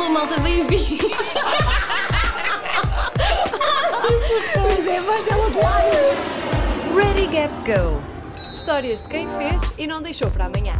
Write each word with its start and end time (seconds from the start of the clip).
Alô, 0.00 0.08
malta, 0.08 0.40
bem-vindo! 0.40 1.10
Pois 4.54 4.86
é, 4.86 4.96
a 4.96 5.02
voz 5.02 5.24
dela 5.26 5.50
de 5.50 5.58
lado. 5.58 6.96
Ready, 6.96 7.26
Gap, 7.26 7.52
Go! 7.66 8.00
Histórias 8.50 9.02
de 9.02 9.08
quem 9.10 9.28
fez 9.28 9.74
e 9.76 9.86
não 9.86 10.00
deixou 10.00 10.30
para 10.30 10.46
amanhã. 10.46 10.72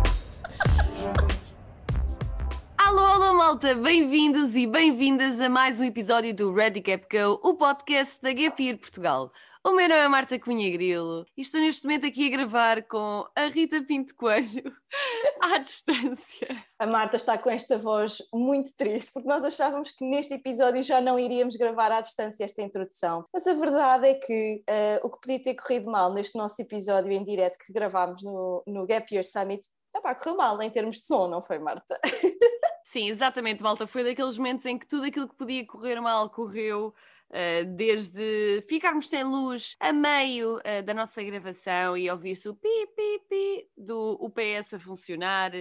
Alô, 2.79 3.01
alô, 3.01 3.35
malta, 3.35 3.75
bem-vindos 3.75 4.57
e 4.57 4.67
bem-vindas 4.67 5.39
a 5.39 5.51
mais 5.51 5.79
um 5.79 5.85
episódio 5.85 6.35
do 6.35 6.55
Ready, 6.55 6.81
Gap, 6.81 7.05
Go, 7.15 7.39
o 7.43 7.53
podcast 7.53 8.17
da 8.23 8.33
Gap 8.33 8.65
Year 8.65 8.79
Portugal. 8.79 9.31
O 9.63 9.73
meu 9.73 9.87
nome 9.91 10.01
é 10.01 10.09
Marta 10.09 10.39
Cunha 10.39 10.71
Grilo 10.71 11.27
e 11.37 11.43
estou 11.43 11.61
neste 11.61 11.85
momento 11.85 12.07
aqui 12.07 12.27
a 12.27 12.31
gravar 12.31 12.83
com 12.85 13.27
a 13.37 13.45
Rita 13.45 13.83
Pinto 13.83 14.15
Coelho 14.15 14.75
à 15.39 15.59
distância. 15.59 16.65
A 16.79 16.87
Marta 16.87 17.19
está 17.19 17.37
com 17.37 17.51
esta 17.51 17.77
voz 17.77 18.23
muito 18.33 18.75
triste, 18.75 19.13
porque 19.13 19.29
nós 19.29 19.45
achávamos 19.45 19.91
que 19.91 20.03
neste 20.03 20.33
episódio 20.33 20.83
já 20.83 21.03
não 21.03 21.19
iríamos 21.19 21.57
gravar 21.57 21.93
à 21.93 22.01
distância 22.01 22.43
esta 22.43 22.63
introdução. 22.63 23.27
Mas 23.35 23.47
a 23.47 23.53
verdade 23.53 24.09
é 24.09 24.15
que 24.15 24.65
uh, 24.67 25.07
o 25.07 25.11
que 25.11 25.21
podia 25.21 25.43
ter 25.43 25.55
corrido 25.55 25.91
mal 25.91 26.11
neste 26.15 26.39
nosso 26.39 26.61
episódio 26.63 27.13
em 27.13 27.23
direto 27.23 27.59
que 27.59 27.71
gravámos 27.71 28.23
no, 28.23 28.63
no 28.67 28.87
Gap 28.87 29.15
Year 29.15 29.27
Summit, 29.27 29.69
epá, 29.95 30.15
correu 30.15 30.39
mal 30.39 30.63
em 30.63 30.71
termos 30.71 30.97
de 30.97 31.07
som, 31.07 31.29
não 31.29 31.43
foi, 31.43 31.59
Marta? 31.59 32.01
Sim, 32.91 33.09
exatamente, 33.09 33.63
malta. 33.63 33.87
Foi 33.87 34.03
daqueles 34.03 34.37
momentos 34.39 34.65
em 34.67 34.79
que 34.79 34.89
tudo 34.89 35.05
aquilo 35.05 35.29
que 35.29 35.37
podia 35.37 35.65
correr 35.67 36.01
mal 36.01 36.29
correu. 36.31 36.93
Uh, 37.31 37.65
desde 37.77 38.65
ficarmos 38.69 39.09
sem 39.09 39.23
luz 39.23 39.77
a 39.79 39.93
meio 39.93 40.57
uh, 40.57 40.83
da 40.85 40.93
nossa 40.93 41.23
gravação 41.23 41.97
e 41.97 42.11
ouvir-se 42.11 42.49
o 42.49 42.55
pi, 42.57 42.89
pi, 42.97 43.23
pi 43.29 43.69
do 43.79 44.19
UPS 44.21 44.75
a 44.75 44.81
funcionar, 44.81 45.53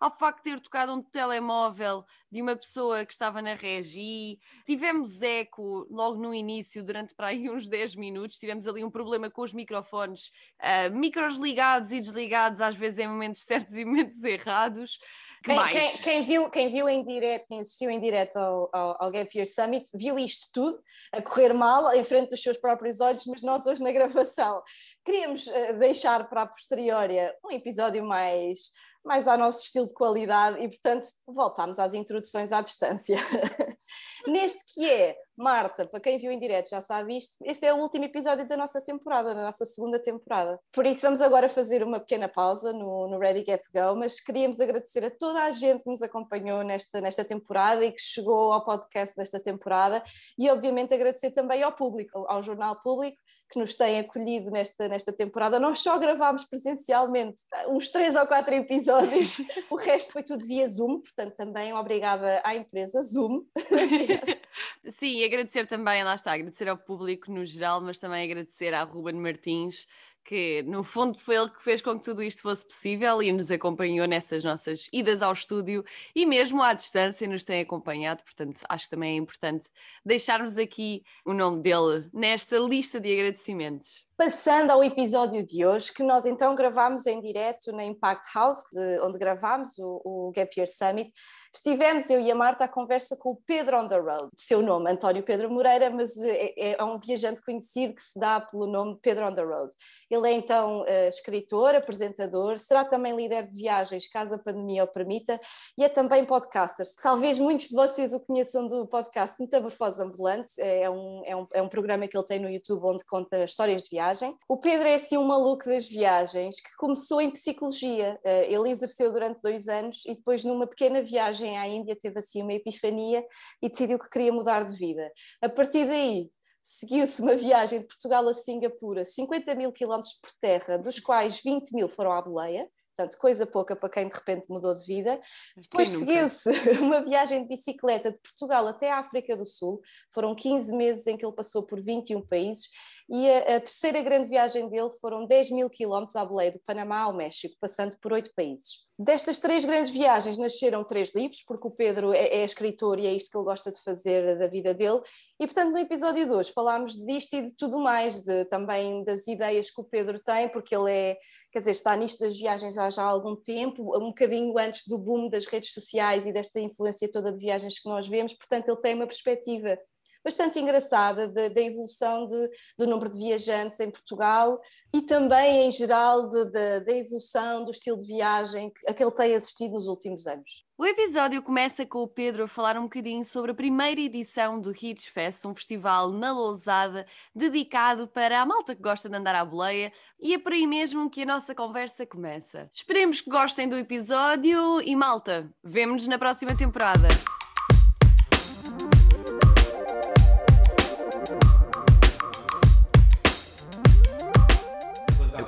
ao 0.00 0.16
facto 0.18 0.38
de 0.38 0.52
ter 0.52 0.60
tocado 0.60 0.94
um 0.94 1.02
telemóvel 1.02 2.02
de 2.32 2.40
uma 2.40 2.56
pessoa 2.56 3.04
que 3.04 3.12
estava 3.12 3.42
na 3.42 3.52
regi, 3.52 4.38
tivemos 4.64 5.20
eco 5.20 5.86
logo 5.90 6.16
no 6.16 6.32
início, 6.32 6.82
durante 6.82 7.14
para 7.14 7.26
aí 7.26 7.50
uns 7.50 7.68
10 7.68 7.94
minutos, 7.96 8.38
tivemos 8.38 8.66
ali 8.66 8.82
um 8.82 8.90
problema 8.90 9.30
com 9.30 9.42
os 9.42 9.52
microfones, 9.52 10.30
uh, 10.60 10.94
micros 10.96 11.36
ligados 11.36 11.92
e 11.92 12.00
desligados, 12.00 12.62
às 12.62 12.74
vezes 12.74 13.00
em 13.00 13.06
momentos 13.06 13.42
certos 13.42 13.76
e 13.76 13.84
momentos 13.86 14.24
errados. 14.24 14.98
Quem, 15.44 15.68
quem, 15.68 15.98
quem, 15.98 16.22
viu, 16.22 16.50
quem 16.50 16.68
viu 16.68 16.88
em 16.88 17.02
direto, 17.02 17.46
quem 17.46 17.60
assistiu 17.60 17.90
em 17.90 18.00
direto 18.00 18.36
ao, 18.36 18.68
ao, 18.72 19.04
ao, 19.04 19.10
Gap 19.10 19.36
Year 19.36 19.46
Summit, 19.46 19.88
viu 19.94 20.18
isto 20.18 20.46
tudo 20.52 20.80
a 21.12 21.22
correr 21.22 21.52
mal 21.52 21.92
em 21.94 22.04
frente 22.04 22.30
dos 22.30 22.42
seus 22.42 22.56
próprios 22.56 23.00
olhos, 23.00 23.24
mas 23.26 23.42
nós 23.42 23.66
hoje 23.66 23.82
na 23.82 23.92
gravação 23.92 24.62
queríamos 25.04 25.46
uh, 25.46 25.78
deixar 25.78 26.28
para 26.28 26.42
a 26.42 26.46
posteriória 26.46 27.34
um 27.44 27.50
episódio 27.52 28.04
mais, 28.04 28.58
mais 29.04 29.28
ao 29.28 29.38
nosso 29.38 29.64
estilo 29.64 29.86
de 29.86 29.94
qualidade 29.94 30.62
e, 30.62 30.68
portanto, 30.68 31.08
voltámos 31.26 31.78
às 31.78 31.94
introduções 31.94 32.52
à 32.52 32.60
distância. 32.60 33.16
Neste 34.26 34.74
que 34.74 34.88
é 34.88 35.16
Marta, 35.38 35.86
para 35.86 36.00
quem 36.00 36.18
viu 36.18 36.32
em 36.32 36.38
direto 36.38 36.70
já 36.70 36.82
sabe 36.82 37.16
isto, 37.16 37.36
este 37.44 37.64
é 37.64 37.72
o 37.72 37.76
último 37.76 38.04
episódio 38.04 38.46
da 38.46 38.56
nossa 38.56 38.80
temporada, 38.80 39.32
da 39.34 39.42
nossa 39.42 39.64
segunda 39.64 39.98
temporada. 39.98 40.58
Por 40.72 40.84
isso 40.84 41.02
vamos 41.02 41.20
agora 41.20 41.48
fazer 41.48 41.84
uma 41.84 42.00
pequena 42.00 42.28
pausa 42.28 42.72
no, 42.72 43.06
no 43.06 43.18
Ready 43.20 43.44
Gap 43.44 43.62
Go, 43.72 43.96
mas 43.96 44.18
queríamos 44.18 44.58
agradecer 44.58 45.04
a 45.04 45.10
toda 45.10 45.44
a 45.44 45.52
gente 45.52 45.84
que 45.84 45.90
nos 45.90 46.02
acompanhou 46.02 46.64
nesta, 46.64 47.00
nesta 47.00 47.24
temporada 47.24 47.84
e 47.84 47.92
que 47.92 48.02
chegou 48.02 48.52
ao 48.52 48.64
podcast 48.64 49.14
desta 49.14 49.38
temporada 49.38 50.02
e 50.36 50.50
obviamente 50.50 50.92
agradecer 50.92 51.30
também 51.30 51.62
ao 51.62 51.72
público, 51.72 52.24
ao 52.28 52.42
Jornal 52.42 52.80
Público, 52.80 53.16
que 53.50 53.58
nos 53.58 53.76
tem 53.76 53.98
acolhido 53.98 54.50
nesta, 54.50 54.88
nesta 54.88 55.12
temporada. 55.12 55.58
Nós 55.58 55.80
só 55.80 55.98
gravámos 55.98 56.44
presencialmente 56.44 57.40
uns 57.68 57.88
três 57.90 58.14
ou 58.14 58.26
quatro 58.26 58.54
episódios, 58.54 59.36
o 59.70 59.76
resto 59.76 60.12
foi 60.12 60.22
tudo 60.22 60.44
via 60.46 60.68
Zoom, 60.68 61.00
portanto 61.00 61.34
também 61.34 61.72
obrigada 61.72 62.40
à 62.44 62.54
empresa 62.54 63.02
Zoom. 63.02 63.44
Sim, 64.90 65.24
agradecer 65.24 65.66
também, 65.66 66.02
lá 66.02 66.14
está, 66.14 66.32
agradecer 66.32 66.68
ao 66.68 66.78
público 66.78 67.30
no 67.30 67.44
geral, 67.44 67.80
mas 67.80 67.98
também 67.98 68.24
agradecer 68.24 68.74
à 68.74 68.82
Ruben 68.82 69.14
Martins, 69.14 69.86
que 70.24 70.62
no 70.64 70.82
fundo 70.84 71.18
foi 71.18 71.36
ele 71.36 71.50
que 71.50 71.62
fez 71.62 71.80
com 71.80 71.98
que 71.98 72.04
tudo 72.04 72.22
isto 72.22 72.42
fosse 72.42 72.64
possível 72.64 73.22
e 73.22 73.32
nos 73.32 73.50
acompanhou 73.50 74.06
nessas 74.06 74.44
nossas 74.44 74.88
idas 74.92 75.22
ao 75.22 75.32
estúdio 75.32 75.84
e 76.14 76.26
mesmo 76.26 76.62
à 76.62 76.74
distância 76.74 77.26
nos 77.28 77.44
tem 77.44 77.60
acompanhado, 77.60 78.22
portanto 78.22 78.62
acho 78.68 78.84
que 78.84 78.90
também 78.90 79.14
é 79.14 79.16
importante 79.16 79.68
deixarmos 80.04 80.58
aqui 80.58 81.02
o 81.24 81.32
nome 81.32 81.62
dele 81.62 82.08
nesta 82.12 82.58
lista 82.58 83.00
de 83.00 83.12
agradecimentos. 83.12 84.07
Passando 84.18 84.72
ao 84.72 84.82
episódio 84.82 85.46
de 85.46 85.64
hoje, 85.64 85.92
que 85.92 86.02
nós 86.02 86.26
então 86.26 86.52
gravámos 86.52 87.06
em 87.06 87.20
direto 87.20 87.70
na 87.70 87.84
Impact 87.84 88.26
House, 88.34 88.64
de, 88.72 88.98
onde 89.02 89.16
gravámos 89.16 89.78
o, 89.78 90.02
o 90.04 90.32
Gap 90.34 90.50
Year 90.58 90.66
Summit, 90.68 91.12
estivemos 91.54 92.10
eu 92.10 92.20
e 92.20 92.28
a 92.28 92.34
Marta 92.34 92.64
à 92.64 92.68
conversa 92.68 93.16
com 93.16 93.30
o 93.30 93.36
Pedro 93.46 93.80
on 93.80 93.86
the 93.86 93.96
Road, 93.96 94.28
seu 94.36 94.60
nome, 94.60 94.90
António 94.90 95.22
Pedro 95.22 95.48
Moreira, 95.48 95.88
mas 95.90 96.18
é, 96.18 96.52
é, 96.56 96.76
é 96.76 96.82
um 96.82 96.98
viajante 96.98 97.40
conhecido 97.42 97.94
que 97.94 98.02
se 98.02 98.18
dá 98.18 98.40
pelo 98.40 98.66
nome 98.66 98.98
Pedro 99.00 99.24
on 99.24 99.32
the 99.32 99.44
Road. 99.44 99.72
Ele 100.10 100.28
é 100.28 100.32
então 100.32 100.80
uh, 100.80 101.08
escritor, 101.08 101.76
apresentador, 101.76 102.58
será 102.58 102.84
também 102.84 103.14
líder 103.14 103.46
de 103.46 103.54
viagens, 103.54 104.10
caso 104.10 104.34
a 104.34 104.38
pandemia 104.38 104.82
o 104.82 104.88
permita, 104.88 105.38
e 105.78 105.84
é 105.84 105.88
também 105.88 106.24
podcaster. 106.24 106.84
Talvez 107.00 107.38
muitos 107.38 107.68
de 107.68 107.76
vocês 107.76 108.12
o 108.12 108.18
conheçam 108.18 108.66
do 108.66 108.84
podcast 108.88 109.36
Metamorfose 109.38 110.02
Ambulante, 110.02 110.60
é 110.60 110.90
um, 110.90 111.22
é, 111.24 111.36
um, 111.36 111.46
é 111.54 111.62
um 111.62 111.68
programa 111.68 112.08
que 112.08 112.16
ele 112.16 112.26
tem 112.26 112.40
no 112.40 112.50
YouTube 112.50 112.84
onde 112.84 113.04
conta 113.04 113.44
histórias 113.44 113.84
de 113.84 113.90
viagens 113.90 114.07
viagem. 114.08 114.36
O 114.48 114.56
Pedro 114.56 114.86
é 114.86 114.94
assim 114.94 115.16
um 115.16 115.26
maluco 115.26 115.64
das 115.64 115.86
viagens 115.86 116.60
que 116.60 116.74
começou 116.76 117.20
em 117.20 117.30
psicologia. 117.30 118.18
Eh, 118.24 118.52
ele 118.52 118.70
exerceu 118.70 119.12
durante 119.12 119.40
dois 119.42 119.68
anos 119.68 120.04
e 120.06 120.14
depois, 120.14 120.44
numa 120.44 120.66
pequena 120.66 121.02
viagem 121.02 121.58
à 121.58 121.66
Índia, 121.66 121.96
teve 121.96 122.18
assim 122.18 122.42
uma 122.42 122.54
epifania 122.54 123.24
e 123.62 123.68
decidiu 123.68 123.98
que 123.98 124.08
queria 124.08 124.32
mudar 124.32 124.64
de 124.64 124.76
vida. 124.76 125.10
A 125.42 125.48
partir 125.48 125.86
daí, 125.86 126.30
seguiu-se 126.62 127.20
uma 127.22 127.36
viagem 127.36 127.80
de 127.80 127.86
Portugal 127.86 128.26
a 128.28 128.34
Singapura, 128.34 129.04
50 129.04 129.54
mil 129.54 129.72
quilómetros 129.72 130.14
por 130.14 130.30
terra, 130.40 130.78
dos 130.78 131.00
quais 131.00 131.40
20 131.42 131.72
mil 131.72 131.88
foram 131.88 132.12
à 132.12 132.22
boleia 132.22 132.68
portanto, 132.98 133.16
coisa 133.16 133.46
pouca 133.46 133.76
para 133.76 133.88
quem 133.88 134.08
de 134.08 134.14
repente 134.14 134.46
mudou 134.48 134.74
de 134.74 134.84
vida. 134.84 135.20
Depois 135.56 135.88
seguiu-se 135.88 136.50
uma 136.82 137.04
viagem 137.04 137.42
de 137.42 137.48
bicicleta 137.48 138.10
de 138.10 138.18
Portugal 138.18 138.66
até 138.66 138.90
a 138.90 138.98
África 138.98 139.36
do 139.36 139.46
Sul, 139.46 139.80
foram 140.12 140.34
15 140.34 140.76
meses 140.76 141.06
em 141.06 141.16
que 141.16 141.24
ele 141.24 141.34
passou 141.34 141.62
por 141.62 141.80
21 141.80 142.20
países, 142.26 142.68
e 143.08 143.30
a, 143.30 143.56
a 143.56 143.60
terceira 143.60 144.02
grande 144.02 144.28
viagem 144.28 144.68
dele 144.68 144.90
foram 145.00 145.24
10 145.24 145.52
mil 145.52 145.70
quilómetros 145.70 146.16
à 146.16 146.24
boleia 146.24 146.50
do 146.50 146.60
Panamá 146.66 147.00
ao 147.00 147.14
México, 147.14 147.54
passando 147.60 147.96
por 148.00 148.12
oito 148.12 148.32
países. 148.34 148.87
Destas 149.00 149.38
três 149.38 149.64
grandes 149.64 149.92
viagens 149.92 150.36
nasceram 150.36 150.82
três 150.82 151.14
livros, 151.14 151.40
porque 151.46 151.68
o 151.68 151.70
Pedro 151.70 152.12
é, 152.12 152.40
é, 152.40 152.44
escritor 152.44 152.98
e 152.98 153.06
é 153.06 153.12
isto 153.12 153.30
que 153.30 153.38
ele 153.38 153.44
gosta 153.44 153.70
de 153.70 153.80
fazer 153.80 154.36
da 154.36 154.48
vida 154.48 154.74
dele. 154.74 155.00
E, 155.38 155.46
portanto, 155.46 155.70
no 155.70 155.78
episódio 155.78 156.26
de 156.26 156.32
hoje 156.32 156.52
falámos 156.52 156.94
disto 157.06 157.34
e 157.34 157.42
de 157.42 157.54
tudo 157.54 157.78
mais, 157.78 158.22
de, 158.22 158.44
também 158.46 159.04
das 159.04 159.28
ideias 159.28 159.70
que 159.70 159.80
o 159.80 159.84
Pedro 159.84 160.18
tem, 160.18 160.48
porque 160.48 160.74
ele 160.74 160.90
é, 160.90 161.16
quer 161.52 161.60
dizer, 161.60 161.70
está 161.70 161.94
nisto 161.94 162.18
das 162.18 162.36
viagens 162.36 162.76
há 162.76 162.90
já 162.90 163.04
algum 163.04 163.36
tempo, 163.36 163.96
um 163.96 164.08
bocadinho 164.08 164.58
antes 164.58 164.84
do 164.88 164.98
boom 164.98 165.28
das 165.28 165.46
redes 165.46 165.72
sociais 165.72 166.26
e 166.26 166.32
desta 166.32 166.58
influência 166.58 167.08
toda 167.08 167.30
de 167.30 167.38
viagens 167.38 167.78
que 167.78 167.88
nós 167.88 168.08
vemos. 168.08 168.34
Portanto, 168.34 168.68
ele 168.68 168.80
tem 168.80 168.94
uma 168.94 169.06
perspectiva 169.06 169.78
bastante 170.28 170.60
engraçada 170.60 171.26
da 171.26 171.60
evolução 171.60 172.26
de, 172.26 172.50
do 172.76 172.86
número 172.86 173.10
de 173.10 173.16
viajantes 173.16 173.80
em 173.80 173.90
Portugal 173.90 174.60
e 174.92 175.02
também, 175.02 175.66
em 175.66 175.70
geral, 175.70 176.28
da 176.28 176.92
evolução 176.92 177.64
do 177.64 177.70
estilo 177.70 177.96
de 177.96 178.04
viagem 178.04 178.70
a 178.86 178.92
que 178.92 179.02
ele 179.02 179.10
tem 179.12 179.34
assistido 179.34 179.72
nos 179.72 179.86
últimos 179.86 180.26
anos. 180.26 180.66
O 180.76 180.86
episódio 180.86 181.42
começa 181.42 181.84
com 181.84 182.02
o 182.02 182.06
Pedro 182.08 182.44
a 182.44 182.48
falar 182.48 182.76
um 182.76 182.82
bocadinho 182.82 183.24
sobre 183.24 183.50
a 183.50 183.54
primeira 183.54 184.00
edição 184.00 184.60
do 184.60 184.70
Hits 184.70 185.06
Fest, 185.06 185.44
um 185.44 185.54
festival 185.54 186.12
na 186.12 186.30
Lousada 186.30 187.06
dedicado 187.34 188.06
para 188.06 188.40
a 188.40 188.46
malta 188.46 188.76
que 188.76 188.82
gosta 188.82 189.08
de 189.08 189.16
andar 189.16 189.34
à 189.34 189.44
boleia 189.44 189.90
e 190.20 190.34
é 190.34 190.38
por 190.38 190.52
aí 190.52 190.66
mesmo 190.66 191.10
que 191.10 191.22
a 191.22 191.26
nossa 191.26 191.54
conversa 191.54 192.06
começa. 192.06 192.70
Esperemos 192.72 193.20
que 193.20 193.30
gostem 193.30 193.68
do 193.68 193.76
episódio 193.76 194.80
e 194.82 194.94
malta, 194.94 195.50
vemo-nos 195.64 196.06
na 196.06 196.18
próxima 196.18 196.56
temporada. 196.56 197.08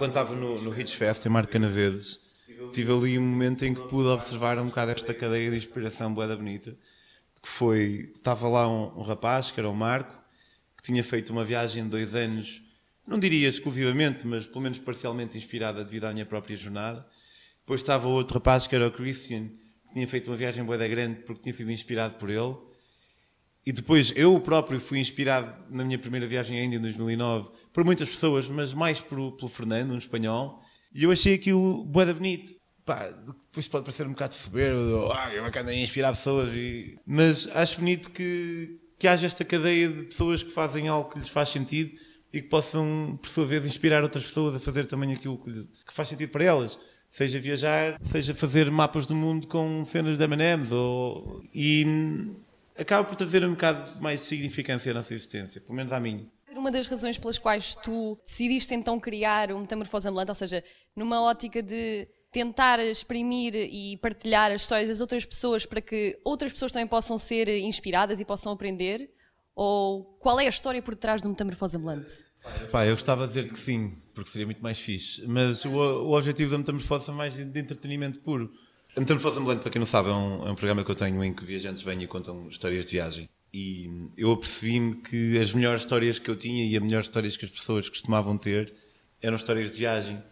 Quando 0.00 0.12
estava 0.12 0.34
no, 0.34 0.58
no 0.62 0.80
Hits 0.80 0.94
Fest 0.94 1.26
em 1.26 1.28
Marca 1.28 1.52
Canaveses, 1.52 2.18
tive 2.72 2.90
ali 2.90 3.18
um 3.18 3.22
momento 3.22 3.66
em 3.66 3.74
que 3.74 3.82
pude 3.82 4.08
observar 4.08 4.58
um 4.58 4.68
bocado 4.68 4.92
esta 4.92 5.12
cadeia 5.12 5.50
de 5.50 5.58
inspiração 5.58 6.14
boeda 6.14 6.34
bonita, 6.34 6.74
que 7.42 7.46
foi, 7.46 8.10
estava 8.16 8.48
lá 8.48 8.66
um, 8.66 8.98
um, 8.98 9.02
rapaz, 9.02 9.50
que 9.50 9.60
era 9.60 9.68
o 9.68 9.76
Marco, 9.76 10.18
que 10.74 10.82
tinha 10.82 11.04
feito 11.04 11.28
uma 11.34 11.44
viagem 11.44 11.84
de 11.84 11.90
dois 11.90 12.14
anos, 12.14 12.62
não 13.06 13.18
diria 13.18 13.46
exclusivamente, 13.46 14.26
mas 14.26 14.46
pelo 14.46 14.62
menos 14.62 14.78
parcialmente 14.78 15.36
inspirada 15.36 15.84
devido 15.84 16.06
à 16.06 16.14
minha 16.14 16.24
própria 16.24 16.56
jornada. 16.56 17.06
Depois 17.58 17.82
estava 17.82 18.08
outro 18.08 18.38
rapaz, 18.38 18.66
que 18.66 18.74
era 18.74 18.88
o 18.88 18.90
Christian, 18.90 19.48
que 19.86 19.92
tinha 19.92 20.08
feito 20.08 20.28
uma 20.28 20.36
viagem 20.38 20.64
boeda 20.64 20.88
grande 20.88 21.20
porque 21.26 21.42
tinha 21.42 21.52
sido 21.52 21.70
inspirado 21.70 22.14
por 22.14 22.30
ele. 22.30 22.56
E 23.66 23.70
depois 23.70 24.14
eu 24.16 24.40
próprio 24.40 24.80
fui 24.80 24.98
inspirado 24.98 25.54
na 25.68 25.84
minha 25.84 25.98
primeira 25.98 26.26
viagem 26.26 26.58
à 26.58 26.64
Índia 26.64 26.78
em 26.78 26.80
2009 26.80 27.59
por 27.72 27.84
muitas 27.84 28.08
pessoas, 28.08 28.48
mas 28.48 28.72
mais 28.72 29.00
por, 29.00 29.32
pelo 29.32 29.48
Fernando, 29.48 29.92
um 29.92 29.98
espanhol. 29.98 30.60
E 30.92 31.04
eu 31.04 31.10
achei 31.10 31.34
aquilo 31.34 31.84
boeda 31.84 32.12
bonito. 32.12 32.52
pá, 32.84 33.08
depois 33.08 33.68
pode 33.68 33.84
parecer 33.84 34.06
um 34.06 34.10
bocado 34.10 34.34
soberbo, 34.34 35.12
ah, 35.12 35.32
eu 35.32 35.44
é 35.44 35.58
ando 35.58 35.70
a 35.70 35.74
inspirar 35.74 36.12
pessoas, 36.12 36.52
e... 36.54 36.98
mas 37.06 37.48
acho 37.54 37.78
bonito 37.78 38.10
que, 38.10 38.78
que 38.98 39.06
haja 39.06 39.26
esta 39.26 39.44
cadeia 39.44 39.88
de 39.88 40.02
pessoas 40.04 40.42
que 40.42 40.50
fazem 40.50 40.88
algo 40.88 41.10
que 41.10 41.18
lhes 41.18 41.28
faz 41.28 41.48
sentido 41.48 41.92
e 42.32 42.40
que 42.40 42.48
possam, 42.48 43.18
por 43.20 43.28
sua 43.28 43.44
vez, 43.44 43.64
inspirar 43.64 44.02
outras 44.02 44.24
pessoas 44.24 44.54
a 44.54 44.60
fazer 44.60 44.86
também 44.86 45.12
aquilo 45.12 45.38
que, 45.38 45.50
que 45.52 45.92
faz 45.92 46.08
sentido 46.08 46.30
para 46.30 46.44
elas. 46.44 46.78
Seja 47.10 47.40
viajar, 47.40 47.98
seja 48.04 48.32
fazer 48.32 48.70
mapas 48.70 49.04
do 49.04 49.16
mundo 49.16 49.48
com 49.48 49.84
cenas 49.84 50.16
de 50.16 50.22
M&M's 50.22 50.70
ou... 50.70 51.42
e 51.52 51.84
acaba 52.78 53.02
por 53.02 53.16
trazer 53.16 53.44
um 53.44 53.50
bocado 53.50 54.00
mais 54.00 54.20
de 54.20 54.26
significância 54.26 54.92
à 54.92 54.94
nossa 54.94 55.12
existência, 55.12 55.60
pelo 55.60 55.74
menos 55.74 55.92
à 55.92 55.98
minha. 55.98 56.24
Uma 56.54 56.70
das 56.70 56.86
razões 56.86 57.16
pelas 57.16 57.38
quais 57.38 57.74
tu 57.76 58.18
decidiste 58.26 58.74
então 58.74 58.98
criar 58.98 59.52
um 59.52 59.60
Metamorfose 59.60 60.08
Ambulante, 60.08 60.30
ou 60.30 60.34
seja, 60.34 60.64
numa 60.96 61.22
ótica 61.22 61.62
de 61.62 62.08
tentar 62.32 62.78
exprimir 62.80 63.54
e 63.54 63.96
partilhar 63.98 64.52
as 64.52 64.62
histórias 64.62 64.88
das 64.88 65.00
outras 65.00 65.24
pessoas 65.24 65.66
para 65.66 65.80
que 65.80 66.18
outras 66.24 66.52
pessoas 66.52 66.72
também 66.72 66.86
possam 66.86 67.18
ser 67.18 67.48
inspiradas 67.48 68.20
e 68.20 68.24
possam 68.24 68.52
aprender? 68.52 69.10
Ou 69.54 70.04
qual 70.20 70.38
é 70.40 70.46
a 70.46 70.48
história 70.48 70.80
por 70.80 70.94
trás 70.94 71.22
do 71.22 71.28
Metamorfose 71.28 71.76
Ambulante? 71.76 72.24
Pá, 72.70 72.86
eu 72.86 72.94
gostava 72.94 73.26
de 73.26 73.34
dizer 73.34 73.52
que 73.52 73.60
sim, 73.60 73.94
porque 74.14 74.30
seria 74.30 74.46
muito 74.46 74.62
mais 74.62 74.78
fixe. 74.78 75.26
Mas 75.26 75.64
o, 75.64 75.70
o 75.70 76.16
objetivo 76.16 76.52
da 76.52 76.58
Metamorfose 76.58 77.10
é 77.10 77.12
mais 77.12 77.34
de 77.34 77.60
entretenimento 77.60 78.20
puro. 78.20 78.50
A 78.96 79.00
Metamorfose 79.00 79.38
Ambulante, 79.38 79.62
para 79.62 79.70
quem 79.70 79.78
não 79.78 79.86
sabe, 79.86 80.08
é 80.08 80.12
um, 80.12 80.48
é 80.48 80.50
um 80.50 80.54
programa 80.54 80.84
que 80.84 80.90
eu 80.90 80.96
tenho 80.96 81.22
em 81.22 81.34
que 81.34 81.44
viajantes 81.44 81.82
vêm 81.82 82.02
e 82.02 82.06
contam 82.06 82.48
histórias 82.48 82.84
de 82.84 82.92
viagem. 82.92 83.28
E 83.52 83.90
eu 84.16 84.30
apercebi-me 84.30 84.96
que 84.96 85.38
as 85.38 85.52
melhores 85.52 85.82
histórias 85.82 86.18
que 86.18 86.30
eu 86.30 86.36
tinha 86.36 86.64
e 86.64 86.76
as 86.76 86.82
melhores 86.82 87.06
histórias 87.06 87.36
que 87.36 87.44
as 87.44 87.50
pessoas 87.50 87.88
costumavam 87.88 88.38
ter 88.38 88.72
eram 89.20 89.36
histórias 89.36 89.72
de 89.72 89.78
viagem. 89.78 90.22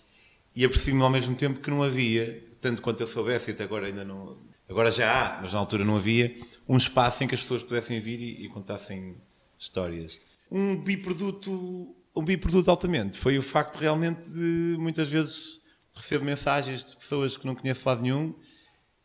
E 0.55 0.65
apercebi-me 0.65 1.03
ao 1.03 1.11
mesmo 1.11 1.35
tempo 1.35 1.61
que 1.61 1.71
não 1.71 1.83
havia, 1.83 2.43
tanto 2.61 2.81
quanto 2.81 3.01
eu 3.01 3.07
soubesse, 3.07 3.51
até 3.51 3.65
agora 3.65 3.87
ainda 3.87 4.05
não. 4.05 4.39
Agora 4.69 4.91
já 4.91 5.11
há, 5.11 5.43
mas 5.43 5.53
na 5.53 5.59
altura 5.59 5.85
não 5.85 5.97
havia, 5.97 6.37
um 6.69 6.77
espaço 6.77 7.25
em 7.25 7.29
que 7.29 7.35
as 7.35 7.41
pessoas 7.41 7.63
pudessem 7.63 8.01
vir 8.01 8.21
e, 8.21 8.45
e 8.45 8.49
contassem 8.49 9.17
histórias. 9.59 10.21
Um 10.51 10.77
biproduto, 10.77 11.95
um 12.15 12.25
biproduto 12.25 12.71
altamente 12.71 13.19
foi 13.19 13.39
o 13.39 13.43
facto 13.43 13.77
realmente 13.77 14.21
de 14.29 14.77
muitas 14.79 15.11
vezes 15.11 15.61
recebo 15.95 16.25
mensagens 16.25 16.85
de 16.85 16.97
pessoas 16.97 17.37
que 17.37 17.47
não 17.47 17.55
conheço 17.55 17.89
lado 17.89 18.03
nenhum 18.03 18.35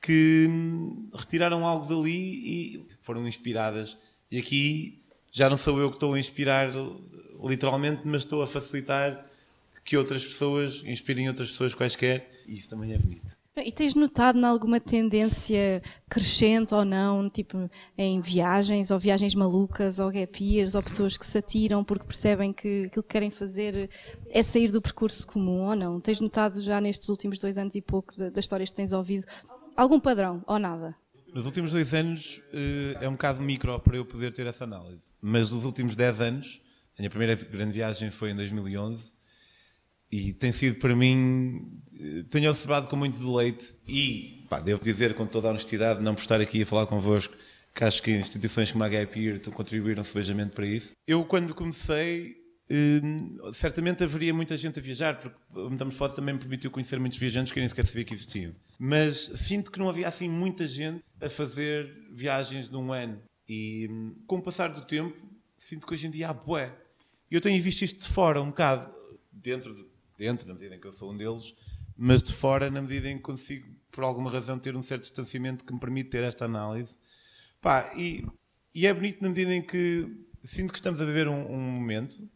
que 0.03 0.47
hum, 0.49 1.09
retiraram 1.15 1.65
algo 1.65 1.87
dali 1.87 2.11
e 2.11 2.85
foram 3.01 3.25
inspiradas. 3.25 3.97
E 4.29 4.37
aqui 4.37 5.01
já 5.31 5.49
não 5.49 5.57
sou 5.57 5.79
eu 5.79 5.89
que 5.89 5.95
estou 5.95 6.13
a 6.13 6.19
inspirar 6.19 6.71
literalmente, 7.41 8.01
mas 8.03 8.23
estou 8.23 8.43
a 8.43 8.47
facilitar 8.47 9.25
que 9.85 9.97
outras 9.97 10.25
pessoas 10.25 10.83
inspirem 10.85 11.27
outras 11.27 11.49
pessoas 11.51 11.73
quaisquer 11.73 12.29
e 12.47 12.57
isso 12.57 12.69
também 12.69 12.93
é 12.93 12.97
bonito. 12.97 13.43
E 13.55 13.71
tens 13.71 13.93
notado 13.93 14.43
alguma 14.43 14.79
tendência 14.79 15.81
crescente 16.09 16.73
ou 16.73 16.83
não, 16.83 17.29
tipo 17.29 17.69
em 17.95 18.19
viagens, 18.19 18.89
ou 18.89 18.97
viagens 18.97 19.35
malucas, 19.35 19.99
ou 19.99 20.11
gap 20.11 20.43
years, 20.43 20.73
ou 20.73 20.81
pessoas 20.81 21.17
que 21.17 21.25
se 21.25 21.37
atiram 21.37 21.83
porque 21.83 22.03
percebem 22.03 22.51
que 22.51 22.85
aquilo 22.85 23.03
que 23.03 23.09
querem 23.09 23.29
fazer 23.29 23.91
é 24.31 24.41
sair 24.41 24.71
do 24.71 24.81
percurso 24.81 25.27
comum 25.27 25.67
ou 25.67 25.75
não? 25.75 25.99
Tens 26.01 26.19
notado 26.19 26.59
já 26.61 26.81
nestes 26.81 27.09
últimos 27.09 27.37
dois 27.37 27.59
anos 27.59 27.75
e 27.75 27.81
pouco 27.81 28.15
das 28.17 28.45
histórias 28.45 28.71
que 28.71 28.75
tens 28.75 28.91
ouvido 28.91 29.27
algum 29.75 29.99
padrão 29.99 30.43
ou 30.47 30.59
nada? 30.59 30.95
Nos 31.33 31.45
últimos 31.45 31.71
dois 31.71 31.93
anos 31.93 32.41
eh, 32.53 32.97
é 33.01 33.09
um 33.09 33.13
bocado 33.13 33.41
micro 33.41 33.79
para 33.79 33.97
eu 33.97 34.05
poder 34.05 34.31
ter 34.33 34.45
essa 34.45 34.65
análise, 34.65 35.11
mas 35.19 35.51
nos 35.51 35.65
últimos 35.65 35.95
dez 35.95 36.21
anos, 36.21 36.61
a 36.97 37.01
minha 37.01 37.09
primeira 37.09 37.35
grande 37.35 37.73
viagem 37.73 38.11
foi 38.11 38.31
em 38.31 38.35
2011 38.35 39.13
e 40.11 40.31
tem 40.31 40.51
sido 40.51 40.75
para 40.75 40.95
mim, 40.95 41.81
eh, 41.99 42.23
tenho 42.29 42.51
observado 42.51 42.87
com 42.87 42.95
muito 42.95 43.17
deleite 43.17 43.73
e, 43.87 44.45
pá, 44.47 44.59
devo 44.59 44.83
dizer 44.83 45.15
com 45.15 45.25
toda 45.25 45.47
a 45.47 45.51
honestidade, 45.51 46.03
não 46.03 46.13
por 46.13 46.21
estar 46.21 46.39
aqui 46.39 46.61
a 46.61 46.65
falar 46.67 46.85
convosco, 46.85 47.35
que 47.73 47.83
acho 47.83 48.03
que 48.03 48.11
instituições 48.11 48.71
como 48.71 48.83
a 48.83 48.89
Gap 48.89 49.39
contribuíram 49.51 50.03
sebejamente 50.03 50.51
para 50.51 50.67
isso. 50.67 50.91
Eu, 51.07 51.25
quando 51.25 51.55
comecei, 51.55 52.42
eh, 52.69 53.01
certamente 53.53 54.03
haveria 54.03 54.33
muita 54.33 54.55
gente 54.57 54.79
a 54.79 54.81
viajar, 54.81 55.19
porque 55.19 55.37
o 55.53 55.69
Metamorfose 55.69 56.15
também 56.15 56.33
me 56.33 56.39
permitiu 56.39 56.71
conhecer 56.71 56.99
muitos 56.99 57.17
viajantes 57.17 57.51
que 57.51 57.59
eu 57.59 57.61
nem 57.61 57.69
sequer 57.69 57.85
sabia 57.85 58.03
que 58.03 58.13
existiam. 58.13 58.53
Mas 58.79 59.31
sinto 59.35 59.71
que 59.71 59.79
não 59.79 59.89
havia 59.89 60.07
assim 60.07 60.29
muita 60.29 60.65
gente 60.65 61.03
a 61.21 61.29
fazer 61.29 61.93
viagens 62.11 62.69
de 62.69 62.75
um 62.75 62.91
ano. 62.91 63.21
E 63.47 63.89
com 64.25 64.37
o 64.37 64.41
passar 64.41 64.69
do 64.69 64.85
tempo, 64.85 65.15
sinto 65.57 65.85
que 65.85 65.93
hoje 65.93 66.07
em 66.07 66.11
dia 66.11 66.29
há 66.29 66.33
bué. 66.33 66.73
Eu 67.29 67.41
tenho 67.41 67.61
visto 67.61 67.81
isto 67.81 68.03
de 68.03 68.09
fora 68.09 68.41
um 68.41 68.47
bocado, 68.47 68.93
dentro 69.31 69.73
de 69.73 69.93
dentro, 70.17 70.47
na 70.47 70.53
medida 70.53 70.75
em 70.75 70.79
que 70.79 70.87
eu 70.87 70.93
sou 70.93 71.11
um 71.11 71.17
deles, 71.17 71.53
mas 71.97 72.23
de 72.23 72.33
fora, 72.33 72.69
na 72.69 72.81
medida 72.81 73.09
em 73.09 73.17
que 73.17 73.23
consigo, 73.23 73.67
por 73.91 74.03
alguma 74.03 74.31
razão, 74.31 74.57
ter 74.57 74.75
um 74.75 74.81
certo 74.81 75.01
distanciamento 75.01 75.65
que 75.65 75.73
me 75.73 75.79
permite 75.79 76.09
ter 76.09 76.23
esta 76.23 76.45
análise. 76.45 76.97
Pá, 77.61 77.91
e, 77.95 78.25
e 78.73 78.87
é 78.87 78.93
bonito 78.93 79.21
na 79.21 79.29
medida 79.29 79.53
em 79.53 79.61
que 79.61 80.09
sinto 80.43 80.71
que 80.71 80.79
estamos 80.79 80.99
a 80.99 81.05
viver 81.05 81.27
um, 81.27 81.51
um, 81.51 81.59
momento. 81.59 82.27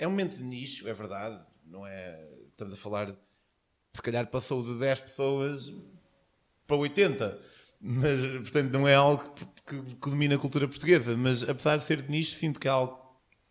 É 0.00 0.06
um 0.06 0.10
momento 0.10 0.36
de 0.36 0.42
nicho, 0.42 0.88
é 0.88 0.92
verdade. 0.92 1.38
Não 1.64 1.86
é. 1.86 2.26
Estamos 2.48 2.74
a 2.74 2.76
falar. 2.76 3.14
Se 3.94 4.02
calhar 4.02 4.26
passou 4.26 4.62
de 4.62 4.78
10 4.78 5.00
pessoas 5.00 5.72
para 6.66 6.76
80. 6.76 7.38
Mas, 7.80 8.26
portanto, 8.26 8.72
não 8.72 8.88
é 8.88 8.94
algo 8.94 9.32
que, 9.34 9.44
que 9.66 10.10
domina 10.10 10.34
a 10.34 10.38
cultura 10.38 10.66
portuguesa. 10.66 11.16
Mas, 11.16 11.42
apesar 11.48 11.76
de 11.76 11.84
ser 11.84 12.02
de 12.02 12.10
nicho, 12.10 12.34
sinto 12.34 12.58
que 12.58 12.66
é 12.66 12.70
algo 12.70 12.98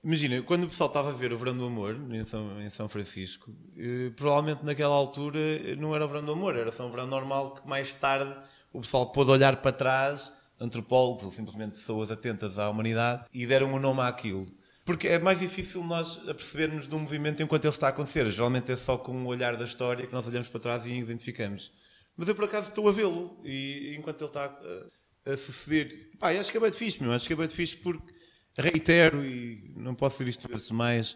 Imagina, 0.02 0.42
quando 0.44 0.64
o 0.64 0.68
pessoal 0.70 0.88
estava 0.88 1.10
a 1.10 1.12
ver 1.12 1.34
o 1.34 1.38
Verão 1.38 1.58
do 1.58 1.66
Amor 1.66 1.94
em 2.10 2.24
São, 2.24 2.62
em 2.62 2.70
São 2.70 2.88
Francisco, 2.88 3.52
eh, 3.78 4.10
provavelmente 4.16 4.64
naquela 4.64 4.96
altura 4.96 5.38
eh, 5.38 5.76
não 5.76 5.94
era 5.94 6.06
o 6.06 6.08
Verão 6.08 6.24
do 6.24 6.32
Amor, 6.32 6.56
era 6.56 6.72
só 6.72 6.88
um 6.88 6.90
verão 6.90 7.06
normal 7.06 7.56
que 7.56 7.68
mais 7.68 7.94
tarde 7.94 8.34
o 8.72 8.80
pessoal 8.80 9.12
pôde 9.12 9.30
olhar 9.30 9.58
para 9.58 9.74
trás, 9.74 10.32
antropólogos 10.58 11.26
ou 11.26 11.32
simplesmente 11.34 11.72
pessoas 11.72 12.10
atentas 12.12 12.58
à 12.58 12.70
humanidade, 12.70 13.26
e 13.34 13.46
deram 13.46 13.74
um 13.74 13.80
nome 13.80 14.00
àquilo. 14.00 14.48
Porque 14.90 15.08
é 15.08 15.20
mais 15.20 15.38
difícil 15.38 15.84
nós 15.84 16.18
percebermos 16.18 16.88
de 16.88 16.96
um 16.96 16.98
movimento 16.98 17.44
enquanto 17.44 17.64
ele 17.64 17.72
está 17.72 17.86
a 17.86 17.90
acontecer. 17.92 18.28
Geralmente 18.32 18.72
é 18.72 18.76
só 18.76 18.98
com 18.98 19.24
o 19.24 19.28
olhar 19.28 19.56
da 19.56 19.64
história 19.64 20.08
que 20.08 20.12
nós 20.12 20.28
olhamos 20.28 20.48
para 20.48 20.60
trás 20.60 20.84
e 20.84 20.90
identificamos. 20.90 21.72
Mas 22.18 22.28
eu 22.28 22.34
por 22.34 22.46
acaso 22.46 22.70
estou 22.70 22.90
a 22.90 22.92
vê-lo, 22.92 23.40
e 23.44 23.96
enquanto 23.96 24.22
ele 24.22 24.30
está 24.32 24.46
a, 24.46 25.32
a 25.32 25.38
suceder. 25.38 26.10
Pá, 26.18 26.32
acho 26.32 26.52
que 26.52 26.58
é 26.58 26.60
bem 26.60 26.72
fixe, 26.72 27.04
meu. 27.04 27.12
Acho 27.12 27.28
que 27.28 27.34
é 27.34 27.36
bem 27.36 27.48
fixe 27.48 27.78
porque 27.78 28.12
reitero 28.58 29.24
e 29.24 29.72
não 29.78 29.94
posso 29.94 30.18
dizer 30.18 30.32
isto 30.32 30.48
vezes 30.48 30.72
mais, 30.72 31.16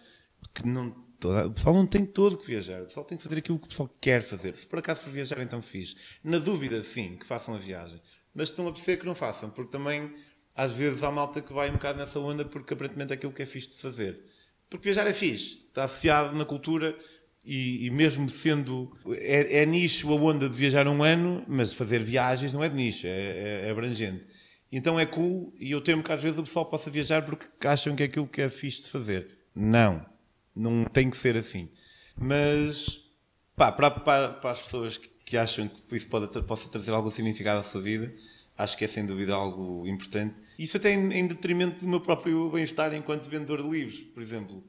que 0.53 0.67
não, 0.67 0.91
toda, 1.19 1.47
o 1.47 1.51
pessoal 1.51 1.73
não 1.73 1.87
tem 1.87 2.05
todo 2.05 2.37
que 2.37 2.45
viajar, 2.45 2.83
o 2.83 2.85
pessoal 2.85 3.03
tem 3.07 3.17
que 3.17 3.23
fazer 3.23 3.39
aquilo 3.39 3.57
que 3.57 3.65
o 3.65 3.69
pessoal 3.69 3.89
quer 3.99 4.21
fazer. 4.21 4.55
Se 4.55 4.67
por 4.67 4.77
acaso 4.77 5.01
for 5.01 5.09
viajar, 5.11 5.41
então 5.41 5.63
fiz. 5.63 5.95
Na 6.23 6.37
dúvida, 6.37 6.83
sim, 6.83 7.17
que 7.17 7.25
façam 7.25 7.55
a 7.55 7.57
viagem. 7.57 7.99
Mas 8.35 8.49
estão 8.49 8.67
a 8.67 8.71
perceber 8.71 8.97
que 8.97 9.05
não 9.07 9.15
façam, 9.15 9.49
porque 9.49 9.71
também 9.71 10.13
às 10.55 10.73
vezes 10.73 11.03
há 11.03 11.11
malta 11.11 11.41
que 11.41 11.53
vai 11.53 11.69
um 11.69 11.73
bocado 11.73 11.99
nessa 11.99 12.19
onda 12.19 12.45
porque 12.45 12.73
aparentemente 12.73 13.11
é 13.11 13.16
aquilo 13.16 13.33
que 13.33 13.42
é 13.42 13.45
fixe 13.45 13.71
de 13.71 13.78
fazer. 13.78 14.19
Porque 14.69 14.85
viajar 14.85 15.07
é 15.07 15.13
fixe, 15.13 15.66
está 15.68 15.83
associado 15.85 16.35
na 16.35 16.45
cultura 16.45 16.97
e, 17.44 17.85
e 17.85 17.89
mesmo 17.89 18.30
sendo. 18.30 18.95
É, 19.18 19.61
é, 19.61 19.66
nicho 19.66 20.11
a 20.11 20.16
onda 20.16 20.49
de 20.49 20.57
viajar 20.57 20.87
um 20.87 21.04
ano, 21.04 21.44
mas 21.47 21.73
fazer 21.73 22.04
viagens 22.04 22.54
não 22.54 22.63
é 22.63 22.69
de 22.69 22.75
nicho, 22.75 23.06
é, 23.06 23.09
é, 23.09 23.68
é 23.68 23.71
abrangente. 23.71 24.25
Então 24.71 24.99
é 24.99 25.06
cool 25.06 25.54
e 25.59 25.71
eu 25.71 25.81
temo 25.81 26.01
que 26.01 26.11
às 26.11 26.21
vezes 26.21 26.37
o 26.37 26.44
pessoal 26.44 26.66
possa 26.66 26.89
viajar 26.89 27.23
porque 27.23 27.45
acham 27.68 27.95
que 27.95 28.04
é 28.04 28.06
aquilo 28.07 28.28
que 28.28 28.42
é 28.42 28.49
fixe 28.49 28.81
de 28.81 28.89
fazer. 28.89 29.28
Não, 29.56 30.04
não 30.56 30.85
tem 30.85 31.09
que 31.09 31.18
ser 31.18 31.37
assim. 31.37 31.69
Mas 32.18 33.01
pá, 33.56 33.71
para, 33.71 33.92
para, 33.92 34.30
para 34.30 34.51
as 34.51 34.61
pessoas 34.61 34.97
que 34.97 35.37
acham 35.37 35.68
que 35.68 35.95
isso 35.95 36.07
pode, 36.07 36.42
possa 36.44 36.69
trazer 36.69 36.92
algum 36.92 37.11
significado 37.11 37.59
à 37.59 37.63
sua 37.63 37.81
vida, 37.81 38.13
acho 38.57 38.78
que 38.78 38.86
é 38.86 38.88
sem 38.88 39.06
dúvida 39.06 39.33
algo 39.33 39.88
importante. 39.88 40.36
Isso 40.57 40.78
até 40.78 40.94
em, 40.94 41.12
em 41.14 41.28
detrimento 41.28 41.83
do 41.83 41.90
meu 41.90 42.02
próprio 42.02 42.50
bem-estar 42.50 42.94
enquanto 42.94 43.24
vendedor 43.24 43.62
de 43.62 43.69
livros, 43.69 44.02
por 44.02 44.22
exemplo. 44.22 44.64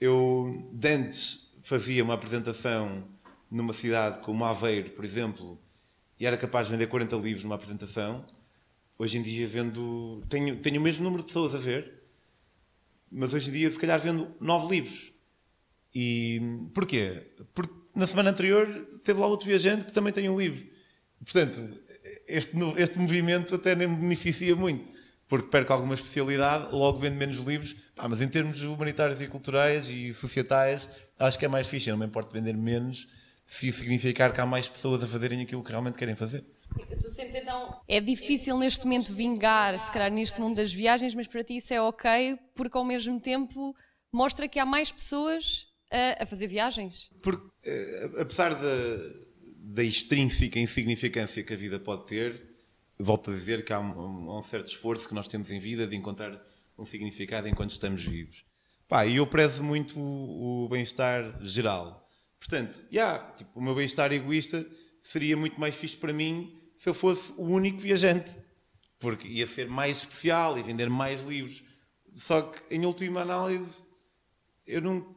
Eu, 0.00 0.68
de 0.72 0.88
antes, 0.88 1.50
fazia 1.62 2.04
uma 2.04 2.14
apresentação 2.14 3.04
numa 3.50 3.72
cidade 3.72 4.18
como 4.20 4.44
Aveiro, 4.44 4.90
por 4.90 5.04
exemplo, 5.04 5.58
e 6.18 6.26
era 6.26 6.36
capaz 6.36 6.66
de 6.66 6.72
vender 6.72 6.86
40 6.86 7.16
livros 7.16 7.44
numa 7.44 7.54
apresentação 7.54 8.24
Hoje 8.98 9.18
em 9.18 9.22
dia 9.22 9.46
vendo. 9.46 10.22
Tenho, 10.28 10.56
tenho 10.56 10.80
o 10.80 10.82
mesmo 10.82 11.04
número 11.04 11.22
de 11.22 11.26
pessoas 11.26 11.54
a 11.54 11.58
ver, 11.58 12.02
mas 13.10 13.34
hoje 13.34 13.50
em 13.50 13.52
dia 13.52 13.70
se 13.70 13.78
calhar 13.78 14.00
vendo 14.00 14.34
nove 14.40 14.74
livros. 14.74 15.12
E 15.94 16.40
porquê? 16.72 17.26
Porque 17.54 17.74
na 17.94 18.06
semana 18.06 18.30
anterior 18.30 18.66
teve 19.04 19.20
lá 19.20 19.26
outro 19.26 19.46
viajante 19.46 19.84
que 19.84 19.92
também 19.92 20.12
tem 20.12 20.28
um 20.30 20.38
livro. 20.38 20.66
Portanto, 21.22 21.78
este, 22.26 22.56
este 22.76 22.98
movimento 22.98 23.54
até 23.54 23.74
nem 23.74 23.86
me 23.86 23.96
beneficia 23.96 24.54
muito, 24.54 24.88
porque 25.28 25.48
perco 25.48 25.72
alguma 25.72 25.94
especialidade, 25.94 26.72
logo 26.72 26.98
vendo 26.98 27.16
menos 27.16 27.36
livros. 27.36 27.76
Ah, 27.96 28.08
mas 28.08 28.20
em 28.20 28.28
termos 28.28 28.62
humanitários 28.62 29.20
e 29.20 29.26
culturais 29.26 29.88
e 29.88 30.12
societais, 30.12 30.88
acho 31.18 31.38
que 31.38 31.44
é 31.44 31.48
mais 31.48 31.68
fixe. 31.68 31.88
Eu 31.88 31.92
não 31.92 32.00
me 32.00 32.06
importo 32.06 32.32
vender 32.32 32.54
menos 32.54 33.08
se 33.46 33.68
isso 33.68 33.78
significar 33.78 34.32
que 34.32 34.40
há 34.40 34.46
mais 34.46 34.68
pessoas 34.68 35.02
a 35.02 35.06
fazerem 35.06 35.40
aquilo 35.40 35.62
que 35.62 35.70
realmente 35.70 35.96
querem 35.96 36.16
fazer. 36.16 36.44
Tu 37.00 37.10
sentes 37.10 37.34
então. 37.34 37.80
É 37.88 38.00
difícil 38.00 38.58
neste 38.58 38.84
momento 38.84 39.12
vingar, 39.12 39.78
se 39.78 39.90
calhar, 39.90 40.10
neste 40.10 40.40
mundo 40.40 40.56
das 40.56 40.72
viagens, 40.72 41.14
mas 41.14 41.26
para 41.26 41.42
ti 41.44 41.58
isso 41.58 41.72
é 41.72 41.80
ok, 41.80 42.38
porque 42.54 42.76
ao 42.76 42.84
mesmo 42.84 43.20
tempo 43.20 43.74
mostra 44.12 44.48
que 44.48 44.58
há 44.58 44.66
mais 44.66 44.90
pessoas 44.90 45.66
a, 45.90 46.22
a 46.22 46.26
fazer 46.26 46.48
viagens. 46.48 47.10
Porque, 47.22 47.46
eh, 47.64 48.10
apesar 48.18 48.54
de, 48.54 49.25
da 49.68 49.82
extrínseca 49.82 50.60
insignificância 50.60 51.42
que 51.42 51.52
a 51.52 51.56
vida 51.56 51.80
pode 51.80 52.06
ter, 52.06 52.40
volto 52.96 53.32
a 53.32 53.34
dizer 53.34 53.64
que 53.64 53.72
há 53.72 53.80
um, 53.80 54.38
um, 54.38 54.40
certo 54.40 54.68
esforço 54.68 55.08
que 55.08 55.14
nós 55.14 55.26
temos 55.26 55.50
em 55.50 55.58
vida 55.58 55.88
de 55.88 55.96
encontrar 55.96 56.40
um 56.78 56.84
significado 56.84 57.48
enquanto 57.48 57.70
estamos 57.70 58.04
vivos. 58.04 58.44
Pá, 58.86 59.04
e 59.04 59.16
eu 59.16 59.26
prezo 59.26 59.64
muito 59.64 59.98
o, 59.98 60.66
o 60.66 60.68
bem-estar 60.68 61.42
geral. 61.42 62.08
Portanto, 62.38 62.84
yeah, 62.92 63.18
tipo, 63.32 63.58
o 63.58 63.62
meu 63.62 63.74
bem-estar 63.74 64.12
egoísta 64.12 64.64
seria 65.02 65.36
muito 65.36 65.58
mais 65.58 65.74
fixe 65.74 65.96
para 65.96 66.12
mim 66.12 66.56
se 66.76 66.88
eu 66.88 66.94
fosse 66.94 67.32
o 67.36 67.42
único 67.42 67.80
viajante. 67.80 68.30
Porque 69.00 69.26
ia 69.26 69.48
ser 69.48 69.68
mais 69.68 69.98
especial 69.98 70.56
e 70.56 70.62
vender 70.62 70.88
mais 70.88 71.22
livros. 71.22 71.64
Só 72.14 72.42
que, 72.42 72.62
em 72.72 72.86
última 72.86 73.22
análise, 73.22 73.84
eu 74.64 74.80
não 74.80 75.12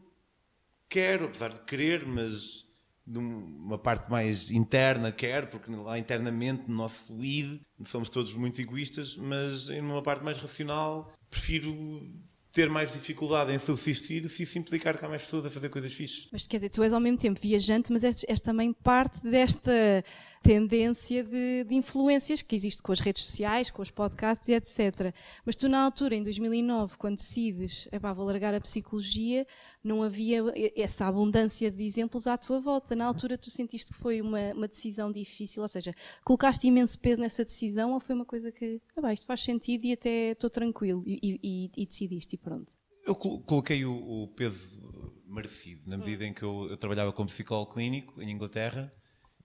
quero, 0.89 1.25
apesar 1.25 1.49
de 1.49 1.59
querer, 1.59 2.03
mas 2.03 2.67
de 3.09 3.17
uma 3.17 3.77
parte 3.77 4.09
mais 4.09 4.51
interna, 4.51 5.11
quero, 5.11 5.47
porque 5.47 5.71
lá 5.71 5.97
internamente, 5.97 6.63
no 6.67 6.75
nosso 6.75 7.23
id, 7.23 7.59
somos 7.85 8.07
todos 8.07 8.33
muito 8.35 8.61
egoístas, 8.61 9.17
mas 9.17 9.67
em 9.69 9.81
uma 9.81 10.03
parte 10.03 10.23
mais 10.23 10.37
racional, 10.37 11.11
prefiro 11.29 12.07
ter 12.51 12.69
mais 12.69 12.93
dificuldade 12.93 13.53
em 13.53 13.59
subsistir 13.59 14.27
se 14.29 14.43
isso 14.43 14.57
implicar 14.57 14.97
que 14.97 15.05
há 15.05 15.09
mais 15.09 15.23
pessoas 15.23 15.45
a 15.45 15.49
fazer 15.49 15.69
coisas 15.69 15.93
fixas. 15.93 16.27
Mas 16.31 16.45
quer 16.47 16.57
dizer, 16.57 16.69
tu 16.69 16.83
és 16.83 16.93
ao 16.93 16.99
mesmo 16.99 17.17
tempo 17.17 17.39
viajante, 17.39 17.91
mas 17.91 18.03
és, 18.03 18.23
és 18.27 18.39
também 18.39 18.73
parte 18.73 19.19
desta 19.21 20.03
tendência 20.41 21.23
de, 21.23 21.63
de, 21.65 21.75
influências 21.75 22.41
que 22.41 22.55
existe 22.55 22.81
com 22.81 22.91
as 22.91 22.99
redes 22.99 23.23
sociais, 23.23 23.69
com 23.69 23.81
os 23.81 23.91
podcasts 23.91 24.47
e 24.47 24.53
etc. 24.53 25.13
Mas 25.45 25.55
tu 25.55 25.67
na 25.67 25.83
altura, 25.83 26.15
em 26.15 26.23
2009, 26.23 26.97
quando 26.97 27.17
decides, 27.17 27.87
epá, 27.91 28.13
vou 28.13 28.25
largar 28.25 28.53
a 28.53 28.61
psicologia, 28.61 29.45
não 29.83 30.01
havia 30.01 30.43
essa 30.75 31.07
abundância 31.07 31.69
de 31.69 31.83
exemplos 31.83 32.27
à 32.27 32.37
tua 32.37 32.59
volta. 32.59 32.95
Na 32.95 33.05
altura 33.05 33.37
tu 33.37 33.49
sentiste 33.49 33.91
que 33.91 33.97
foi 33.97 34.21
uma, 34.21 34.53
uma 34.53 34.67
decisão 34.67 35.11
difícil, 35.11 35.61
ou 35.61 35.67
seja, 35.67 35.93
colocaste 36.23 36.65
imenso 36.67 36.97
peso 36.99 37.21
nessa 37.21 37.43
decisão 37.43 37.93
ou 37.93 37.99
foi 37.99 38.15
uma 38.15 38.25
coisa 38.25 38.51
que, 38.51 38.81
epá, 38.97 39.13
isto 39.13 39.25
faz 39.25 39.43
sentido 39.43 39.85
e 39.85 39.93
até 39.93 40.31
estou 40.31 40.49
tranquilo 40.49 41.03
e, 41.05 41.39
e, 41.43 41.71
e 41.75 41.85
decidiste 41.85 42.35
e 42.35 42.37
pronto? 42.37 42.73
Eu 43.05 43.15
coloquei 43.15 43.85
o, 43.85 43.93
o 44.23 44.27
peso 44.27 44.81
merecido, 45.25 45.81
na 45.85 45.97
medida 45.97 46.25
em 46.25 46.33
que 46.33 46.43
eu, 46.43 46.67
eu 46.69 46.77
trabalhava 46.77 47.13
como 47.13 47.29
psicólogo 47.29 47.73
clínico 47.73 48.21
em 48.21 48.31
Inglaterra, 48.31 48.91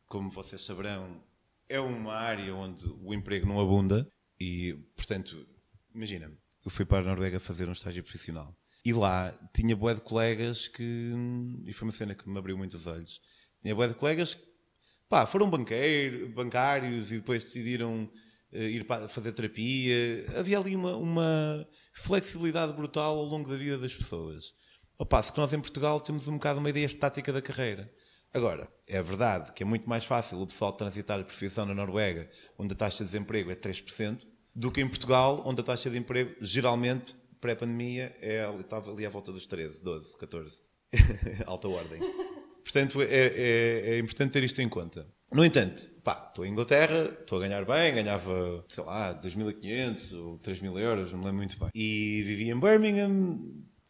como 0.06 0.30
vocês 0.30 0.62
saberão, 0.62 1.22
é 1.68 1.80
uma 1.80 2.14
área 2.14 2.54
onde 2.54 2.86
o 3.02 3.14
emprego 3.14 3.46
não 3.46 3.60
abunda 3.60 4.08
e, 4.38 4.74
portanto, 4.96 5.46
imagina, 5.94 6.30
eu 6.64 6.70
fui 6.70 6.84
para 6.84 6.98
a 6.98 7.02
Noruega 7.02 7.40
fazer 7.40 7.68
um 7.68 7.72
estágio 7.72 8.02
profissional 8.02 8.56
e 8.84 8.92
lá 8.92 9.32
tinha 9.54 9.74
boé 9.74 9.94
de 9.94 10.02
colegas 10.02 10.68
que, 10.68 11.12
e 11.64 11.72
foi 11.72 11.88
uma 11.88 11.92
cena 11.92 12.14
que 12.14 12.28
me 12.28 12.38
abriu 12.38 12.56
muitos 12.56 12.86
olhos, 12.86 13.20
tinha 13.62 13.74
boé 13.74 13.88
de 13.88 13.94
colegas 13.94 14.34
que, 14.34 14.44
pá, 15.08 15.24
foram 15.24 15.48
banqueiro, 15.48 16.28
bancários 16.28 17.10
e 17.10 17.16
depois 17.16 17.42
decidiram 17.42 18.10
uh, 18.52 18.56
ir 18.56 18.84
para 18.84 19.08
fazer 19.08 19.32
terapia. 19.32 20.26
Havia 20.38 20.58
ali 20.58 20.76
uma, 20.76 20.96
uma 20.96 21.66
flexibilidade 21.94 22.74
brutal 22.74 23.18
ao 23.18 23.24
longo 23.24 23.48
da 23.48 23.56
vida 23.56 23.78
das 23.78 23.94
pessoas. 23.94 24.52
Ao 24.98 25.06
passo 25.06 25.32
que 25.32 25.40
nós 25.40 25.52
em 25.52 25.60
Portugal 25.60 25.98
temos 25.98 26.28
um 26.28 26.34
bocado 26.34 26.60
uma 26.60 26.68
ideia 26.68 26.84
estática 26.84 27.32
da 27.32 27.40
carreira. 27.40 27.90
Agora, 28.34 28.68
é 28.88 29.00
verdade 29.00 29.52
que 29.52 29.62
é 29.62 29.66
muito 29.66 29.88
mais 29.88 30.04
fácil 30.04 30.40
o 30.42 30.46
pessoal 30.46 30.72
transitar 30.72 31.18
de 31.18 31.24
profissão 31.24 31.64
na 31.64 31.72
Noruega, 31.72 32.28
onde 32.58 32.72
a 32.72 32.76
taxa 32.76 33.04
de 33.04 33.10
desemprego 33.10 33.48
é 33.48 33.54
3%, 33.54 34.26
do 34.52 34.72
que 34.72 34.80
em 34.80 34.88
Portugal, 34.88 35.40
onde 35.46 35.60
a 35.60 35.64
taxa 35.64 35.88
de 35.88 35.96
emprego, 35.96 36.34
geralmente, 36.40 37.14
pré-pandemia, 37.40 38.12
é, 38.20 38.44
estava 38.58 38.90
ali 38.90 39.06
à 39.06 39.08
volta 39.08 39.30
dos 39.30 39.46
13, 39.46 39.84
12, 39.84 40.18
14. 40.18 40.60
Alta 41.46 41.68
ordem. 41.68 42.00
Portanto, 42.64 43.02
é, 43.02 43.06
é, 43.06 43.90
é, 43.90 43.98
importante 43.98 44.32
ter 44.32 44.42
isto 44.42 44.60
em 44.60 44.68
conta. 44.68 45.06
No 45.32 45.44
entanto, 45.44 45.88
pá, 46.02 46.26
estou 46.28 46.44
em 46.44 46.50
Inglaterra, 46.50 47.16
estou 47.20 47.38
a 47.38 47.40
ganhar 47.42 47.64
bem, 47.64 47.94
ganhava, 47.94 48.64
sei 48.66 48.82
lá, 48.82 49.14
2.500 49.14 50.12
ou 50.12 50.38
3.000 50.40 50.78
euros, 50.80 51.12
não 51.12 51.20
me 51.20 51.24
lembro 51.26 51.38
muito 51.38 51.58
bem. 51.58 51.70
E 51.72 52.22
vivia 52.22 52.52
em 52.52 52.58
Birmingham, 52.58 53.38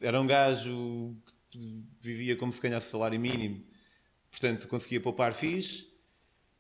era 0.00 0.20
um 0.20 0.26
gajo 0.26 1.16
que 1.48 1.82
vivia 2.02 2.36
como 2.36 2.52
se 2.52 2.60
ganhasse 2.60 2.90
salário 2.90 3.18
mínimo 3.18 3.64
Portanto, 4.34 4.66
conseguia 4.66 5.00
poupar 5.00 5.32
fixe. 5.32 5.86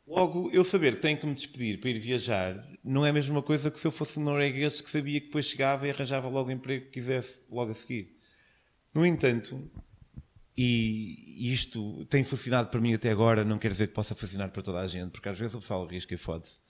Logo, 0.06 0.48
eu 0.52 0.62
saber 0.62 0.94
que 0.94 1.02
tenho 1.02 1.18
que 1.18 1.26
me 1.26 1.34
despedir 1.34 1.80
para 1.80 1.90
ir 1.90 1.98
viajar 1.98 2.64
não 2.84 3.04
é 3.04 3.10
a 3.10 3.12
mesma 3.12 3.42
coisa 3.42 3.68
que 3.68 3.80
se 3.80 3.86
eu 3.86 3.90
fosse 3.90 4.20
norueguês 4.20 4.80
que 4.80 4.88
sabia 4.88 5.18
que 5.18 5.26
depois 5.26 5.46
chegava 5.46 5.86
e 5.86 5.90
arranjava 5.90 6.28
logo 6.28 6.50
o 6.50 6.52
emprego 6.52 6.84
que 6.84 6.92
quisesse 6.92 7.42
logo 7.50 7.72
a 7.72 7.74
seguir. 7.74 8.16
No 8.94 9.04
entanto, 9.04 9.68
e 10.56 11.52
isto 11.52 12.04
tem 12.04 12.22
funcionado 12.22 12.68
para 12.68 12.80
mim 12.80 12.94
até 12.94 13.10
agora, 13.10 13.44
não 13.44 13.58
quer 13.58 13.72
dizer 13.72 13.88
que 13.88 13.94
possa 13.94 14.14
funcionar 14.14 14.50
para 14.50 14.62
toda 14.62 14.78
a 14.78 14.86
gente, 14.86 15.10
porque 15.10 15.28
às 15.28 15.38
vezes 15.38 15.54
o 15.54 15.60
pessoal 15.60 15.84
arrisca 15.84 16.14
e 16.14 16.18
fode-se. 16.18 16.60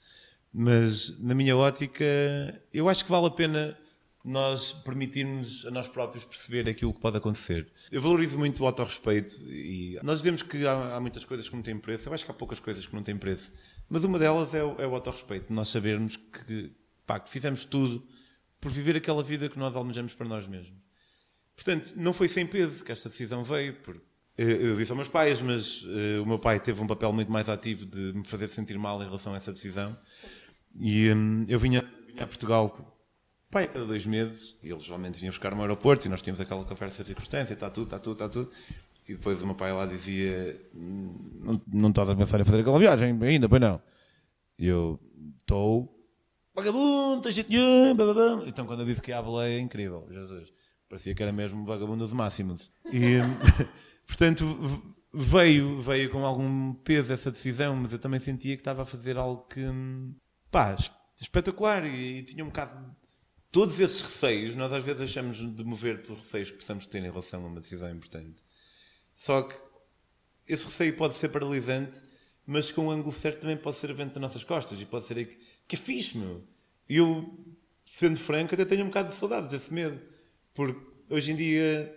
Mas, 0.50 1.18
na 1.20 1.34
minha 1.34 1.54
ótica, 1.54 2.04
eu 2.72 2.88
acho 2.88 3.04
que 3.04 3.10
vale 3.10 3.26
a 3.26 3.30
pena 3.30 3.76
nós 4.24 4.72
permitirmos 4.72 5.66
a 5.66 5.70
nós 5.70 5.86
próprios 5.86 6.24
perceber 6.24 6.66
aquilo 6.68 6.94
que 6.94 7.00
pode 7.00 7.18
acontecer. 7.18 7.70
Eu 7.92 8.00
valorizo 8.00 8.38
muito 8.38 8.62
o 8.62 8.66
autorrespeito 8.66 9.36
e 9.50 9.98
nós 10.02 10.20
dizemos 10.20 10.42
que 10.42 10.66
há, 10.66 10.96
há, 10.96 11.00
muitas 11.00 11.24
coisas 11.26 11.46
que 11.46 11.54
não 11.54 11.62
têm 11.62 11.78
preço, 11.78 12.08
eu 12.08 12.14
acho 12.14 12.24
que 12.24 12.30
há 12.30 12.34
poucas 12.34 12.58
coisas 12.58 12.86
que 12.86 12.94
não 12.94 13.02
têm 13.02 13.18
preço, 13.18 13.52
mas 13.88 14.02
uma 14.02 14.18
delas 14.18 14.54
é 14.54 14.64
o, 14.64 14.80
é 14.80 14.86
o 14.86 14.94
autorrespeito, 14.94 15.52
nós 15.52 15.68
sabermos 15.68 16.16
que, 16.16 16.72
pá, 17.06 17.20
que 17.20 17.28
fizemos 17.28 17.66
tudo 17.66 18.02
por 18.58 18.72
viver 18.72 18.96
aquela 18.96 19.22
vida 19.22 19.46
que 19.50 19.58
nós 19.58 19.76
almejamos 19.76 20.14
para 20.14 20.26
nós 20.26 20.46
mesmos. 20.46 20.82
Portanto, 21.54 21.92
não 21.94 22.14
foi 22.14 22.26
sem 22.26 22.46
peso 22.46 22.82
que 22.82 22.90
esta 22.90 23.10
decisão 23.10 23.44
veio, 23.44 23.74
porque 23.74 24.00
eu 24.38 24.74
disse 24.74 24.90
aos 24.90 24.96
meus 24.96 25.08
pais, 25.08 25.40
mas 25.40 25.82
uh, 25.82 26.22
o 26.22 26.26
meu 26.26 26.38
pai 26.38 26.58
teve 26.58 26.80
um 26.80 26.86
papel 26.86 27.12
muito 27.12 27.30
mais 27.30 27.48
ativo 27.48 27.84
de 27.84 28.14
me 28.14 28.26
fazer 28.26 28.48
sentir 28.48 28.78
mal 28.78 29.00
em 29.02 29.04
relação 29.04 29.34
a 29.34 29.36
essa 29.36 29.52
decisão. 29.52 29.96
E 30.74 31.12
um, 31.12 31.44
eu 31.46 31.58
vinha, 31.58 31.84
vinha 32.08 32.24
a 32.24 32.26
Portugal 32.26 32.93
pai, 33.54 33.68
cada 33.68 33.86
dois 33.86 34.04
meses, 34.04 34.56
e 34.60 34.68
eles 34.68 34.82
geralmente 34.82 35.20
vinham 35.20 35.30
buscar 35.30 35.54
no 35.54 35.60
aeroporto 35.60 36.06
e 36.06 36.10
nós 36.10 36.20
tínhamos 36.20 36.40
aquela 36.40 36.64
conversa 36.64 37.04
de 37.04 37.08
circunstância, 37.08 37.54
está 37.54 37.70
tudo, 37.70 37.84
está 37.84 38.00
tudo, 38.00 38.12
está 38.14 38.28
tudo. 38.28 38.50
E 39.08 39.12
depois 39.14 39.40
o 39.42 39.46
meu 39.46 39.54
pai 39.54 39.72
lá 39.72 39.86
dizia: 39.86 40.60
Não, 40.74 41.62
não 41.72 41.90
estás 41.90 42.08
a 42.08 42.16
pensar 42.16 42.40
em 42.40 42.44
fazer 42.44 42.62
aquela 42.62 42.78
viagem 42.80 43.16
ainda, 43.22 43.48
pois 43.48 43.60
não? 43.60 43.80
E 44.58 44.66
eu: 44.66 44.98
Estou. 45.38 45.88
Vagabundo, 46.52 47.22
tens 47.22 47.48
nenhum, 47.48 47.96
Então 48.46 48.66
quando 48.66 48.80
eu 48.80 48.86
disse 48.86 49.00
que 49.00 49.10
ia 49.10 49.18
à 49.18 49.22
baleia, 49.22 49.60
incrível, 49.60 50.06
Jesus. 50.10 50.52
Parecia 50.88 51.14
que 51.14 51.22
era 51.22 51.32
mesmo 51.32 51.64
vagabundo 51.64 52.06
do 52.06 52.14
Máximos. 52.14 52.70
E, 52.92 53.18
portanto, 54.06 54.44
veio, 55.12 55.80
veio 55.80 56.10
com 56.10 56.24
algum 56.24 56.74
peso 56.74 57.12
essa 57.12 57.30
decisão, 57.30 57.74
mas 57.76 57.92
eu 57.92 57.98
também 57.98 58.20
sentia 58.20 58.54
que 58.56 58.60
estava 58.60 58.82
a 58.82 58.86
fazer 58.86 59.16
algo 59.16 59.42
que, 59.48 59.60
pá, 60.50 60.76
espetacular 61.20 61.84
e, 61.84 62.18
e 62.18 62.22
tinha 62.22 62.44
um 62.44 62.48
bocado 62.48 62.94
todos 63.54 63.78
esses 63.78 64.02
receios, 64.02 64.56
nós 64.56 64.72
às 64.72 64.82
vezes 64.82 65.02
achamos 65.02 65.36
de 65.36 65.62
mover 65.62 66.02
pelos 66.02 66.24
receios 66.24 66.50
que 66.50 66.56
possamos 66.56 66.86
ter 66.86 66.98
em 66.98 67.02
relação 67.02 67.44
a 67.44 67.46
uma 67.46 67.60
decisão 67.60 67.88
importante. 67.88 68.42
Só 69.14 69.42
que 69.42 69.54
esse 70.48 70.64
receio 70.64 70.96
pode 70.96 71.14
ser 71.14 71.28
paralisante, 71.28 71.96
mas 72.44 72.72
com 72.72 72.88
o 72.88 72.90
ângulo 72.90 73.12
certo 73.12 73.42
também 73.42 73.56
pode 73.56 73.76
ser 73.76 73.94
vento 73.94 74.14
das 74.14 74.20
nossas 74.20 74.42
costas 74.42 74.80
e 74.80 74.84
pode 74.84 75.06
ser 75.06 75.24
que, 75.24 75.38
que 75.68 75.76
é 75.76 75.78
fixe, 75.78 76.18
meu. 76.18 76.42
E 76.88 76.96
eu, 76.96 77.32
sendo 77.86 78.18
franco, 78.18 78.54
até 78.54 78.64
tenho 78.64 78.82
um 78.82 78.88
bocado 78.88 79.10
de 79.10 79.14
saudades 79.14 79.52
desse 79.52 79.72
medo. 79.72 80.02
Porque 80.52 80.84
hoje 81.08 81.30
em 81.30 81.36
dia, 81.36 81.96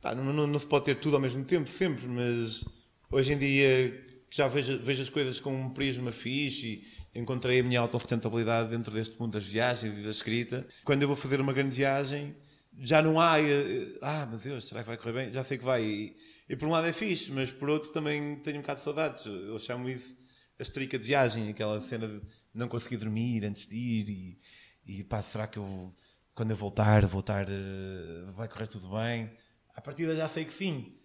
pá, 0.00 0.14
não, 0.14 0.32
não, 0.32 0.46
não, 0.46 0.58
se 0.58 0.66
pode 0.66 0.86
ter 0.86 0.94
tudo 0.94 1.16
ao 1.16 1.20
mesmo 1.20 1.44
tempo, 1.44 1.68
sempre, 1.68 2.06
mas 2.06 2.64
hoje 3.12 3.34
em 3.34 3.38
dia 3.38 4.24
já 4.30 4.48
vejo, 4.48 4.78
vejo 4.78 5.02
as 5.02 5.10
coisas 5.10 5.38
com 5.38 5.54
um 5.54 5.68
prisma 5.68 6.10
fixe 6.10 6.66
e, 6.66 6.86
encontrei 7.14 7.60
a 7.60 7.62
minha 7.62 7.80
autossustentabilidade 7.80 8.70
dentro 8.70 8.92
deste 8.92 9.18
mundo 9.18 9.32
das 9.32 9.46
viagens 9.46 9.98
e 9.98 10.02
da 10.02 10.10
escrita. 10.10 10.66
Quando 10.84 11.02
eu 11.02 11.08
vou 11.08 11.16
fazer 11.16 11.40
uma 11.40 11.52
grande 11.52 11.74
viagem, 11.74 12.34
já 12.78 13.02
não 13.02 13.20
há, 13.20 13.40
eh, 13.40 13.98
ah, 14.00 14.28
mas 14.30 14.42
Deus, 14.42 14.68
será 14.68 14.82
que 14.82 14.88
vai 14.88 14.96
correr 14.96 15.12
bem? 15.12 15.32
Já 15.32 15.44
sei 15.44 15.58
que 15.58 15.64
vai. 15.64 15.82
E, 15.82 16.16
e, 16.48 16.56
por 16.56 16.68
um 16.68 16.70
lado 16.70 16.86
é 16.86 16.92
fixe, 16.92 17.30
mas 17.30 17.50
por 17.50 17.68
outro 17.68 17.92
também 17.92 18.36
tenho 18.36 18.58
um 18.58 18.60
bocado 18.60 18.78
de 18.78 18.84
saudades. 18.84 19.26
Eu 19.26 19.58
chamo 19.58 19.88
isso 19.88 20.16
a 20.58 20.62
estrica 20.62 20.98
de 20.98 21.06
viagem, 21.06 21.48
aquela 21.48 21.80
cena 21.80 22.06
de 22.06 22.20
não 22.54 22.68
conseguir 22.68 22.98
dormir 22.98 23.44
antes 23.44 23.66
de 23.66 23.76
ir 23.76 24.08
e, 24.08 24.38
e 24.84 25.04
pá, 25.04 25.22
será 25.22 25.46
que 25.46 25.58
eu, 25.58 25.94
quando 26.34 26.50
eu 26.50 26.56
voltar, 26.56 27.06
voltar, 27.06 27.46
uh, 27.48 28.32
vai 28.32 28.48
correr 28.48 28.66
tudo 28.66 28.90
bem? 28.90 29.30
A 29.74 29.80
partir 29.80 30.14
já 30.14 30.28
sei 30.28 30.44
que 30.44 30.52
sim. 30.52 30.99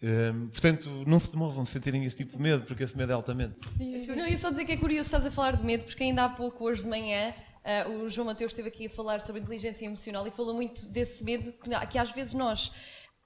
Um, 0.00 0.48
portanto, 0.48 0.88
não 1.06 1.18
se 1.18 1.32
demovam 1.32 1.66
se 1.66 1.72
sentirem 1.72 2.04
esse 2.04 2.16
tipo 2.16 2.36
de 2.36 2.42
medo, 2.42 2.64
porque 2.64 2.84
esse 2.84 2.96
medo 2.96 3.10
é 3.10 3.14
altamente. 3.14 3.56
Não, 4.08 4.28
ia 4.28 4.38
só 4.38 4.50
dizer 4.50 4.64
que 4.64 4.72
é 4.72 4.76
curioso 4.76 5.06
estás 5.08 5.26
a 5.26 5.30
falar 5.30 5.56
de 5.56 5.64
medo, 5.64 5.84
porque 5.84 6.04
ainda 6.04 6.24
há 6.24 6.28
pouco, 6.28 6.64
hoje 6.64 6.82
de 6.82 6.88
manhã, 6.88 7.34
uh, 7.86 8.04
o 8.04 8.08
João 8.08 8.26
Mateus 8.26 8.52
esteve 8.52 8.68
aqui 8.68 8.86
a 8.86 8.90
falar 8.90 9.20
sobre 9.20 9.40
inteligência 9.40 9.86
emocional 9.86 10.24
e 10.26 10.30
falou 10.30 10.54
muito 10.54 10.86
desse 10.88 11.24
medo 11.24 11.52
que, 11.52 11.86
que 11.90 11.98
às 11.98 12.12
vezes 12.12 12.32
nós, 12.32 12.70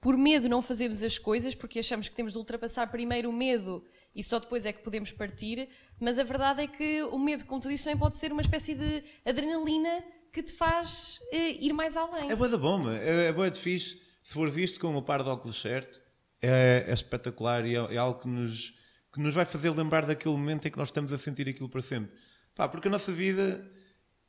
por 0.01 0.17
medo, 0.17 0.49
não 0.49 0.63
fazemos 0.63 1.03
as 1.03 1.19
coisas, 1.19 1.55
porque 1.55 1.79
achamos 1.79 2.09
que 2.09 2.15
temos 2.15 2.33
de 2.33 2.39
ultrapassar 2.39 2.87
primeiro 2.91 3.29
o 3.29 3.33
medo 3.33 3.85
e 4.15 4.25
só 4.25 4.39
depois 4.39 4.65
é 4.65 4.73
que 4.73 4.83
podemos 4.83 5.13
partir, 5.13 5.69
mas 6.01 6.19
a 6.19 6.25
verdade 6.25 6.63
é 6.63 6.67
que 6.67 7.03
o 7.03 7.19
medo, 7.19 7.45
como 7.45 7.61
tu 7.61 7.69
disse, 7.69 7.85
também 7.85 7.99
pode 7.99 8.17
ser 8.17 8.33
uma 8.33 8.43
espécie 8.43 8.75
de 8.75 9.05
adrenalina 9.27 10.03
que 10.33 10.43
te 10.43 10.55
faz 10.55 11.19
uh, 11.35 11.37
ir 11.61 11.75
mais 11.75 11.99
além. 11.99 12.31
É 12.31 12.35
boa 12.35 12.49
da 12.49 12.57
bomba, 12.57 12.97
é, 12.97 13.27
é 13.27 13.33
boa 13.33 13.51
de 13.51 13.59
fixe, 13.59 14.01
se 14.23 14.33
for 14.33 14.51
visto 14.51 14.81
com 14.81 14.97
o 14.97 15.03
par 15.03 15.23
de 15.23 15.29
óculos 15.29 15.61
certo 15.61 16.02
é, 16.43 16.85
é 16.89 16.93
espetacular 16.93 17.65
e 17.65 17.77
é, 17.77 17.95
é, 17.95 17.97
algo 17.97 18.21
que 18.21 18.29
nos, 18.29 18.75
que 19.13 19.21
nos 19.21 19.35
vai 19.35 19.45
fazer 19.45 19.71
lembrar 19.71 20.05
daquele 20.05 20.35
momento 20.35 20.67
em 20.67 20.71
que 20.71 20.77
nós 20.77 20.89
estamos 20.89 21.13
a 21.13 21.19
sentir 21.19 21.49
aquilo 21.49 21.69
para 21.69 21.81
sempre. 21.81 22.13
Pá, 22.55 22.69
porque 22.69 22.89
a 22.89 22.91
nossa 22.91 23.13
vida, 23.13 23.65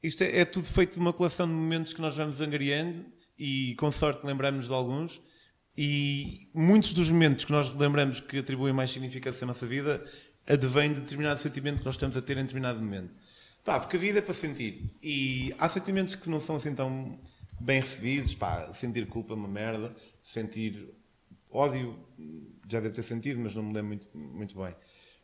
isto 0.02 0.24
é, 0.24 0.40
é 0.40 0.46
tudo 0.46 0.68
feito 0.68 0.94
de 0.94 1.00
uma 1.00 1.12
coleção 1.12 1.48
de 1.48 1.54
momentos 1.54 1.92
que 1.92 2.00
nós 2.00 2.16
vamos 2.16 2.40
angariando 2.40 3.04
e 3.38 3.76
com 3.76 3.92
sorte 3.92 4.26
lembramos 4.26 4.68
de 4.68 4.74
alguns. 4.74 5.20
E 5.76 6.50
muitos 6.54 6.94
dos 6.94 7.10
momentos 7.10 7.46
que 7.46 7.52
nós 7.52 7.74
lembramos 7.76 8.20
que 8.20 8.38
atribuem 8.38 8.74
mais 8.74 8.92
significância 8.92 9.44
à 9.44 9.48
nossa 9.48 9.66
vida 9.66 10.06
advém 10.46 10.94
de 10.94 11.02
determinado 11.02 11.42
sentimento 11.42 11.80
que 11.80 11.86
nós 11.86 11.96
estamos 11.96 12.16
a 12.16 12.22
ter 12.22 12.38
em 12.38 12.44
determinado 12.44 12.80
momento. 12.80 13.12
Pá, 13.64 13.80
porque 13.80 13.96
a 13.96 14.00
vida 14.00 14.20
é 14.20 14.22
para 14.22 14.34
sentir. 14.34 14.94
E 15.02 15.54
há 15.58 15.70
sentimentos 15.70 16.16
que 16.16 16.30
não 16.30 16.40
são 16.40 16.58
assim 16.58 16.76
tão 16.76 17.18
bem 17.60 17.80
recebidos. 17.80 18.34
Pá, 18.36 18.72
sentir 18.74 19.08
culpa 19.08 19.34
é 19.34 19.36
uma 19.36 19.48
merda. 19.48 19.96
Sentir 20.22 20.94
ódio, 21.54 21.98
já 22.68 22.80
deve 22.80 22.96
ter 22.96 23.04
sentido, 23.04 23.40
mas 23.40 23.56
não 23.56 23.64
me 23.64 23.74
lembro 23.74 23.88
muito, 23.88 24.18
muito 24.18 24.58
bem. 24.58 24.76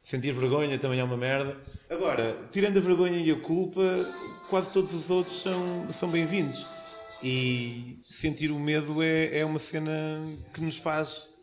Sentir 0.04 0.32
vergonha 0.32 0.78
também 0.80 1.00
é 1.00 1.04
uma 1.04 1.18
merda. 1.18 1.58
Agora, 1.90 2.48
tirando 2.52 2.78
a 2.78 2.82
vergonha 2.82 3.18
e 3.18 3.32
a 3.32 3.40
culpa, 3.40 3.82
quase 4.50 4.72
todos 4.72 4.94
os 4.94 5.10
outros 5.10 5.42
são, 5.42 5.92
são 5.92 6.10
bem-vindos. 6.10 6.66
E 7.22 8.02
sentir 8.06 8.50
o 8.50 8.60
medo 8.60 9.04
é, 9.04 9.40
é 9.40 9.46
uma 9.46 9.60
cena 9.60 9.92
que 10.54 10.62
nos 10.62 10.78
faz 10.78 11.38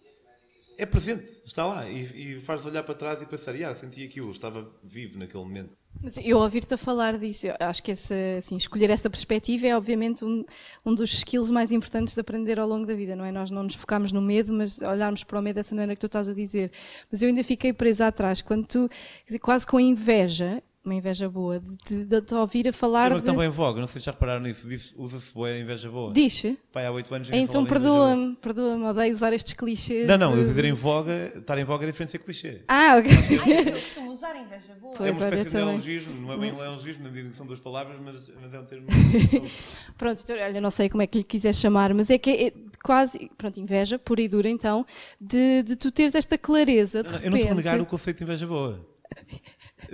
é 0.78 0.84
presente, 0.84 1.30
está 1.44 1.64
lá 1.64 1.88
e, 1.88 2.34
e 2.36 2.40
faz 2.40 2.66
olhar 2.66 2.82
para 2.82 2.94
trás 2.94 3.22
e 3.22 3.26
pensar, 3.26 3.54
ah, 3.62 3.74
senti 3.74 4.04
aquilo, 4.04 4.30
estava 4.30 4.70
vivo 4.84 5.18
naquele 5.18 5.42
momento. 5.42 5.76
Eu 6.24 6.38
ouvir-te 6.38 6.74
a 6.74 6.76
falar 6.76 7.18
disso, 7.18 7.46
acho 7.58 7.82
que 7.82 7.90
essa, 7.90 8.14
assim, 8.38 8.56
escolher 8.56 8.90
essa 8.90 9.10
perspectiva 9.10 9.66
é 9.66 9.76
obviamente 9.76 10.24
um, 10.24 10.44
um 10.84 10.94
dos 10.94 11.12
skills 11.12 11.50
mais 11.50 11.72
importantes 11.72 12.14
de 12.14 12.20
aprender 12.20 12.58
ao 12.60 12.68
longo 12.68 12.86
da 12.86 12.94
vida, 12.94 13.16
não 13.16 13.24
é? 13.24 13.32
Nós 13.32 13.50
não 13.50 13.62
nos 13.62 13.74
focamos 13.74 14.12
no 14.12 14.20
medo, 14.20 14.52
mas 14.52 14.80
olharmos 14.80 15.24
para 15.24 15.38
o 15.38 15.42
medo 15.42 15.56
dessa 15.56 15.74
maneira 15.74 15.94
que 15.94 16.00
tu 16.00 16.06
estás 16.06 16.28
a 16.28 16.34
dizer. 16.34 16.70
Mas 17.10 17.22
eu 17.22 17.28
ainda 17.28 17.42
fiquei 17.42 17.72
presa 17.72 18.06
atrás, 18.06 18.40
quando 18.40 18.66
tu, 18.66 18.90
dizer, 19.26 19.38
quase 19.38 19.66
com 19.66 19.80
inveja, 19.80 20.62
uma 20.86 20.94
inveja 20.94 21.28
boa, 21.28 21.60
de, 21.60 22.04
de, 22.04 22.20
de 22.20 22.34
ouvir 22.34 22.68
a 22.68 22.72
falar. 22.72 23.12
É 23.12 23.16
de... 23.16 23.22
também 23.22 23.48
em 23.48 23.50
voga, 23.50 23.80
não 23.80 23.88
sei 23.88 24.00
se 24.00 24.06
já 24.06 24.12
repararam 24.12 24.42
nisso, 24.42 24.66
usa-se 24.96 25.32
boa 25.34 25.50
inveja 25.58 25.90
boa. 25.90 26.12
Diz? 26.12 26.44
Pai, 26.72 26.86
há 26.86 26.92
8 26.92 27.14
anos 27.14 27.28
Então 27.32 27.66
perdoa-me, 27.66 28.36
perdoa-me, 28.36 28.84
odeio 28.84 29.12
usar 29.12 29.32
estes 29.32 29.52
clichês. 29.52 30.06
Não, 30.06 30.16
não, 30.16 30.36
de... 30.36 30.44
dizer 30.44 30.64
em 30.64 30.72
voga, 30.72 31.32
estar 31.36 31.58
em 31.58 31.64
voga 31.64 31.84
é 31.84 31.90
diferente 31.90 32.08
de 32.08 32.12
ser 32.12 32.18
clichê. 32.18 32.62
Ah, 32.68 32.96
ok. 32.98 33.10
Ai, 33.42 33.68
eu 33.68 33.72
costumo 33.72 34.12
usar 34.12 34.36
inveja 34.36 34.74
boa. 34.80 34.94
Pois, 34.96 35.20
é 35.20 35.24
uma 35.24 35.28
espécie 35.28 35.50
de 35.50 35.54
neologismo, 35.56 36.20
não 36.20 36.32
é 36.32 36.36
bem 36.38 36.52
neologismo, 36.52 37.04
na 37.04 37.10
medida 37.10 37.30
que 37.30 37.36
são 37.36 37.46
duas 37.46 37.58
palavras, 37.58 37.98
mas, 38.00 38.30
mas 38.40 38.54
é 38.54 38.60
um 38.60 38.64
termo. 38.64 38.86
pronto, 39.98 40.20
então, 40.22 40.36
olha, 40.36 40.60
não 40.60 40.70
sei 40.70 40.88
como 40.88 41.02
é 41.02 41.06
que 41.06 41.18
lhe 41.18 41.24
quiser 41.24 41.54
chamar, 41.54 41.92
mas 41.92 42.10
é 42.10 42.18
que 42.18 42.30
é 42.30 42.52
quase, 42.82 43.30
pronto, 43.36 43.58
inveja, 43.58 43.98
pura 43.98 44.20
e 44.20 44.28
dura 44.28 44.48
então, 44.48 44.86
de, 45.20 45.62
de 45.64 45.74
tu 45.74 45.90
teres 45.90 46.14
esta 46.14 46.38
clareza. 46.38 47.02
De 47.02 47.24
eu 47.24 47.30
não 47.30 47.38
estou 47.38 47.52
a 47.52 47.54
negar 47.56 47.80
o 47.80 47.86
conceito 47.86 48.18
de 48.18 48.24
inveja 48.24 48.46
boa. 48.46 48.86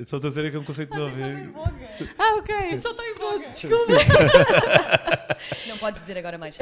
Só 0.07 0.17
estou 0.17 0.29
a 0.29 0.33
dizer 0.33 0.51
que 0.51 0.57
é 0.57 0.61
um 0.61 0.65
conceito 0.65 0.95
novo. 0.97 1.15
Ah, 2.19 2.37
ok, 2.37 2.79
só 2.79 2.91
estou 2.91 3.05
em 3.05 3.15
voga. 3.15 3.49
Desculpa. 3.49 3.93
Não 5.69 5.79
podes 5.79 6.01
dizer 6.01 6.19
agora 6.19 6.39
mais. 6.39 6.59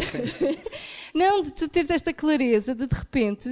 Não, 1.15 1.43
de 1.43 1.53
tu 1.53 1.69
teres 1.69 1.91
esta 1.91 2.13
clareza 2.13 2.75
de 2.75 2.87
de 2.87 2.95
repente 2.95 3.49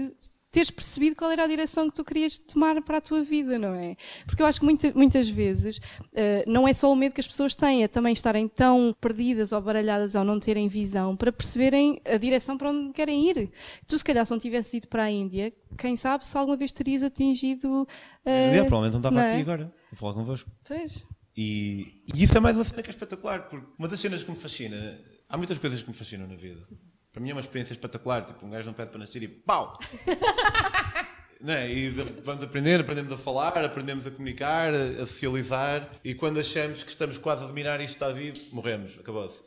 teres 0.58 0.70
percebido 0.72 1.14
qual 1.14 1.30
era 1.30 1.44
a 1.44 1.46
direção 1.46 1.88
que 1.88 1.94
tu 1.94 2.04
querias 2.04 2.36
tomar 2.36 2.82
para 2.82 2.98
a 2.98 3.00
tua 3.00 3.22
vida, 3.22 3.56
não 3.60 3.74
é? 3.74 3.96
Porque 4.26 4.42
eu 4.42 4.46
acho 4.46 4.58
que 4.58 4.64
muita, 4.64 4.92
muitas 4.92 5.28
vezes 5.28 5.78
uh, 5.78 6.50
não 6.50 6.66
é 6.66 6.74
só 6.74 6.90
o 6.90 6.96
medo 6.96 7.14
que 7.14 7.20
as 7.20 7.28
pessoas 7.28 7.54
têm, 7.54 7.84
é 7.84 7.88
também 7.88 8.12
estarem 8.12 8.48
tão 8.48 8.92
perdidas 9.00 9.52
ou 9.52 9.60
baralhadas 9.60 10.16
ao 10.16 10.24
não 10.24 10.40
terem 10.40 10.66
visão 10.66 11.16
para 11.16 11.30
perceberem 11.30 12.00
a 12.04 12.16
direção 12.16 12.58
para 12.58 12.70
onde 12.70 12.92
querem 12.92 13.30
ir. 13.30 13.52
Tu, 13.86 13.96
se 13.96 14.04
calhar, 14.04 14.26
se 14.26 14.32
não 14.32 14.38
tivesses 14.38 14.74
ido 14.74 14.88
para 14.88 15.04
a 15.04 15.10
Índia, 15.10 15.52
quem 15.78 15.96
sabe 15.96 16.26
se 16.26 16.36
alguma 16.36 16.56
vez 16.56 16.72
terias 16.72 17.04
atingido. 17.04 17.82
Uh, 17.82 17.86
é, 18.26 18.60
provavelmente 18.62 18.92
não 18.94 18.98
estava 18.98 19.14
não 19.14 19.22
é? 19.22 19.32
aqui 19.34 19.42
agora, 19.42 19.72
vou 19.92 19.98
falar 19.98 20.14
convosco. 20.14 20.50
Pois. 20.66 21.06
E, 21.36 22.02
e 22.12 22.24
isso 22.24 22.36
é 22.36 22.40
mais 22.40 22.56
uma 22.56 22.64
cena 22.64 22.82
que 22.82 22.88
é 22.88 22.90
espetacular, 22.90 23.48
porque 23.48 23.64
uma 23.78 23.86
das 23.86 24.00
cenas 24.00 24.24
que 24.24 24.30
me 24.30 24.36
fascina, 24.36 24.98
há 25.28 25.36
muitas 25.36 25.56
coisas 25.56 25.82
que 25.82 25.88
me 25.88 25.94
fascinam 25.94 26.26
na 26.26 26.34
vida 26.34 26.66
para 27.12 27.22
mim 27.22 27.30
é 27.30 27.34
uma 27.34 27.40
experiência 27.40 27.72
espetacular. 27.72 28.24
Tipo, 28.24 28.46
um 28.46 28.50
gajo 28.50 28.66
não 28.66 28.74
pede 28.74 28.90
para 28.90 28.98
nascer 28.98 29.22
e 29.22 29.28
pau! 29.28 29.78
é? 31.46 31.70
E 31.70 31.90
vamos 32.24 32.42
aprender, 32.42 32.80
aprendemos 32.80 33.12
a 33.12 33.18
falar, 33.18 33.64
aprendemos 33.64 34.06
a 34.06 34.11
comunicar, 34.11 34.74
a 34.74 35.06
socializar. 35.06 35.88
E 36.04 36.14
quando 36.14 36.40
achamos 36.40 36.83
que 36.83 36.90
estamos 36.90 37.18
quase 37.18 37.44
a 37.44 37.46
dominar 37.46 37.80
isto 37.80 37.94
está 37.94 38.11
vivo, 38.11 38.38
morremos, 38.52 38.98
acabou-se. 38.98 39.42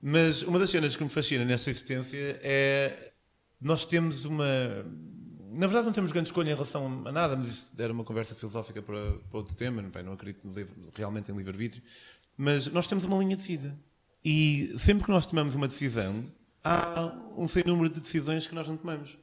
Mas 0.00 0.42
uma 0.42 0.58
das 0.58 0.70
cenas 0.70 0.94
que 0.94 1.02
me 1.02 1.10
fascina 1.10 1.44
nessa 1.44 1.70
existência 1.70 2.38
é. 2.42 3.12
Nós 3.60 3.86
temos 3.86 4.24
uma. 4.26 4.46
Na 5.54 5.66
verdade, 5.66 5.86
não 5.86 5.92
temos 5.92 6.12
grande 6.12 6.28
escolha 6.28 6.50
em 6.50 6.54
relação 6.54 7.02
a 7.06 7.10
nada, 7.10 7.34
mas 7.34 7.48
isso 7.48 7.72
era 7.78 7.90
uma 7.90 8.04
conversa 8.04 8.34
filosófica 8.34 8.82
para, 8.82 9.12
para 9.30 9.38
outro 9.38 9.54
tema. 9.54 9.80
Não, 9.80 9.90
não 10.04 10.12
acredito 10.12 10.46
realmente 10.94 11.32
em 11.32 11.36
livre-arbítrio. 11.36 11.82
Mas 12.36 12.66
nós 12.66 12.86
temos 12.86 13.04
uma 13.04 13.16
linha 13.16 13.36
de 13.36 13.42
vida. 13.42 13.76
E 14.22 14.74
sempre 14.78 15.04
que 15.04 15.10
nós 15.10 15.24
tomamos 15.24 15.54
uma 15.54 15.66
decisão, 15.66 16.24
há 16.66 17.12
um 17.36 17.46
sem 17.46 17.62
número 17.64 17.88
de 17.88 18.00
decisões 18.00 18.46
que 18.46 18.54
nós 18.54 18.66
não 18.66 18.76
tomamos. 18.76 19.16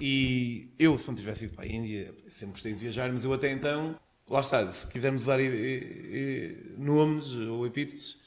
E 0.00 0.74
eu, 0.78 0.98
se 0.98 1.08
não 1.08 1.14
tivesse 1.14 1.46
ido 1.46 1.54
para 1.54 1.64
a 1.64 1.68
Índia, 1.68 2.14
sempre 2.28 2.52
gostei 2.52 2.72
de 2.72 2.78
viajar, 2.78 3.10
mas 3.10 3.24
eu 3.24 3.32
até 3.32 3.50
então, 3.50 3.98
lá 4.28 4.40
está, 4.40 4.70
se 4.72 4.86
quisermos 4.88 5.22
usar 5.22 5.40
e, 5.40 5.46
e, 5.46 6.74
nomes 6.76 7.32
ou 7.32 7.66
epítetos, 7.66 8.18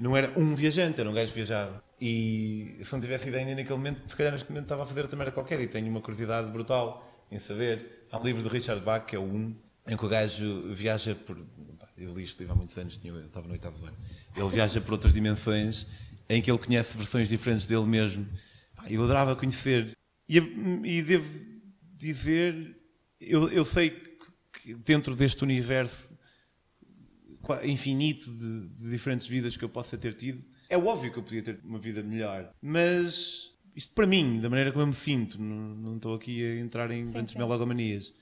não 0.00 0.16
era 0.16 0.32
um 0.38 0.54
viajante, 0.54 1.00
era 1.00 1.10
um 1.10 1.12
gajo 1.12 1.32
que 1.32 1.36
viajava. 1.36 1.82
E 2.00 2.80
se 2.84 2.92
não 2.92 3.00
tivesse 3.00 3.28
ido 3.28 3.36
ainda 3.36 3.56
naquele 3.56 3.76
momento, 3.76 4.08
se 4.08 4.16
calhar 4.16 4.32
neste 4.32 4.48
momento 4.48 4.64
estava 4.64 4.84
a 4.84 4.86
fazer 4.86 5.02
outra 5.02 5.16
merda 5.16 5.32
qualquer. 5.32 5.60
E 5.60 5.66
tenho 5.66 5.88
uma 5.88 6.00
curiosidade 6.00 6.48
brutal 6.50 7.04
em 7.30 7.38
saber. 7.38 8.06
Há 8.10 8.18
um 8.18 8.22
livro 8.22 8.42
do 8.42 8.48
Richard 8.48 8.80
Bach, 8.82 9.04
que 9.04 9.16
é 9.16 9.18
o 9.18 9.24
1, 9.24 9.56
em 9.88 9.96
que 9.96 10.06
o 10.06 10.08
gajo 10.08 10.72
viaja 10.72 11.16
por. 11.16 11.36
Eu 11.96 12.14
li 12.14 12.22
este 12.22 12.38
livro 12.38 12.54
há 12.54 12.56
muitos 12.56 12.78
anos, 12.78 13.00
eu 13.02 13.26
estava 13.26 13.48
no 13.48 13.54
oitavo 13.54 13.84
ano. 13.84 13.96
Ele 14.36 14.48
viaja 14.48 14.80
por 14.80 14.92
outras 14.92 15.12
dimensões 15.12 15.84
em 16.28 16.42
que 16.42 16.50
ele 16.50 16.58
conhece 16.58 16.96
versões 16.96 17.28
diferentes 17.28 17.66
dele 17.66 17.86
mesmo. 17.86 18.26
Eu 18.88 19.02
adorava 19.02 19.34
conhecer. 19.34 19.96
E, 20.28 20.36
e 20.36 21.02
devo 21.02 21.28
dizer, 21.96 22.76
eu, 23.20 23.48
eu, 23.48 23.64
sei 23.64 23.90
que 24.52 24.74
dentro 24.74 25.16
deste 25.16 25.42
universo 25.42 26.16
infinito 27.64 28.30
de, 28.30 28.68
de, 28.68 28.90
diferentes 28.90 29.26
vidas 29.26 29.56
que 29.56 29.64
eu 29.64 29.68
possa 29.68 29.96
ter 29.96 30.12
tido, 30.12 30.44
é 30.68 30.76
óbvio 30.76 31.10
que 31.10 31.18
eu 31.18 31.22
podia 31.22 31.42
ter 31.42 31.58
uma 31.64 31.78
vida 31.78 32.02
melhor. 32.02 32.52
Mas 32.60 33.54
isto 33.74 33.94
para 33.94 34.06
mim, 34.06 34.40
da 34.40 34.50
maneira 34.50 34.70
como 34.70 34.82
eu 34.82 34.88
me 34.88 34.94
sinto, 34.94 35.40
não, 35.40 35.74
não 35.76 35.96
estou 35.96 36.14
aqui 36.14 36.44
a 36.44 36.60
entrar 36.60 36.90
em 36.90 37.10
grandes 37.10 37.34
melogomanias. 37.34 38.12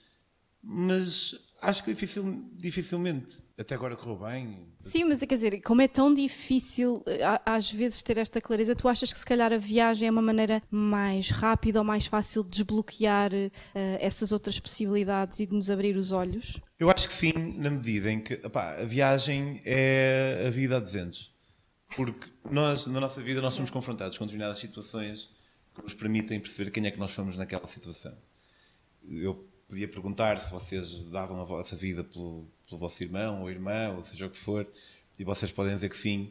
Mas 0.63 1.35
Acho 1.67 1.83
que 1.83 1.93
dificil, 1.93 2.49
dificilmente. 2.53 3.43
Até 3.59 3.75
agora 3.75 3.97
correu 3.97 4.17
bem. 4.25 4.69
Sim, 4.83 5.03
mas 5.03 5.19
quer 5.19 5.35
dizer, 5.35 5.61
como 5.63 5.83
é 5.83 5.89
tão 5.89 6.15
difícil 6.15 7.03
às 7.45 7.73
vezes 7.73 8.03
ter 8.03 8.19
esta 8.19 8.41
clareza, 8.41 8.77
tu 8.77 8.89
achas 8.89 9.13
que 9.13 9.19
se 9.19 9.27
calhar 9.27 9.53
a 9.53 9.59
viagem 9.59 10.07
é 10.07 10.11
uma 10.11 10.23
maneira 10.23 10.63
mais 10.71 11.31
rápida 11.31 11.81
ou 11.81 11.85
mais 11.85 12.07
fácil 12.07 12.45
de 12.45 12.51
desbloquear 12.51 13.33
uh, 13.33 13.51
essas 13.99 14.31
outras 14.31 14.61
possibilidades 14.61 15.41
e 15.41 15.47
de 15.47 15.55
nos 15.55 15.69
abrir 15.69 15.97
os 15.97 16.13
olhos? 16.13 16.61
Eu 16.79 16.89
acho 16.89 17.09
que 17.09 17.15
sim, 17.15 17.33
na 17.59 17.71
medida 17.71 18.13
em 18.13 18.21
que 18.21 18.35
opá, 18.45 18.77
a 18.77 18.85
viagem 18.85 19.61
é 19.65 20.45
a 20.47 20.51
vida 20.51 20.77
a 20.77 20.81
200. 20.81 21.35
Porque 21.97 22.29
nós, 22.49 22.87
na 22.87 23.01
nossa 23.01 23.21
vida, 23.21 23.43
nós 23.43 23.55
somos 23.55 23.73
confrontados 23.73 24.17
com 24.17 24.25
determinadas 24.25 24.61
situações 24.61 25.33
que 25.75 25.83
nos 25.83 25.95
permitem 25.95 26.39
perceber 26.39 26.71
quem 26.71 26.87
é 26.87 26.93
que 26.93 26.99
nós 27.01 27.11
somos 27.11 27.37
naquela 27.37 27.67
situação. 27.67 28.17
Eu 29.09 29.49
podia 29.69 29.89
perguntar 29.89 30.39
se 30.41 30.51
vocês 30.51 31.01
davam 31.11 31.41
a 31.41 31.45
vossa 31.45 31.77
vida 31.77 32.05
pelo, 32.05 32.49
pelo 32.69 32.79
vosso 32.79 33.03
irmão 33.03 33.43
ou 33.43 33.51
irmã, 33.51 33.95
ou 33.97 34.03
seja 34.03 34.27
o 34.27 34.31
que 34.31 34.39
for, 34.39 34.67
e 35.19 35.25
vocês 35.25 35.51
podem 35.51 35.75
dizer 35.75 35.89
que 35.89 35.97
sim, 35.97 36.31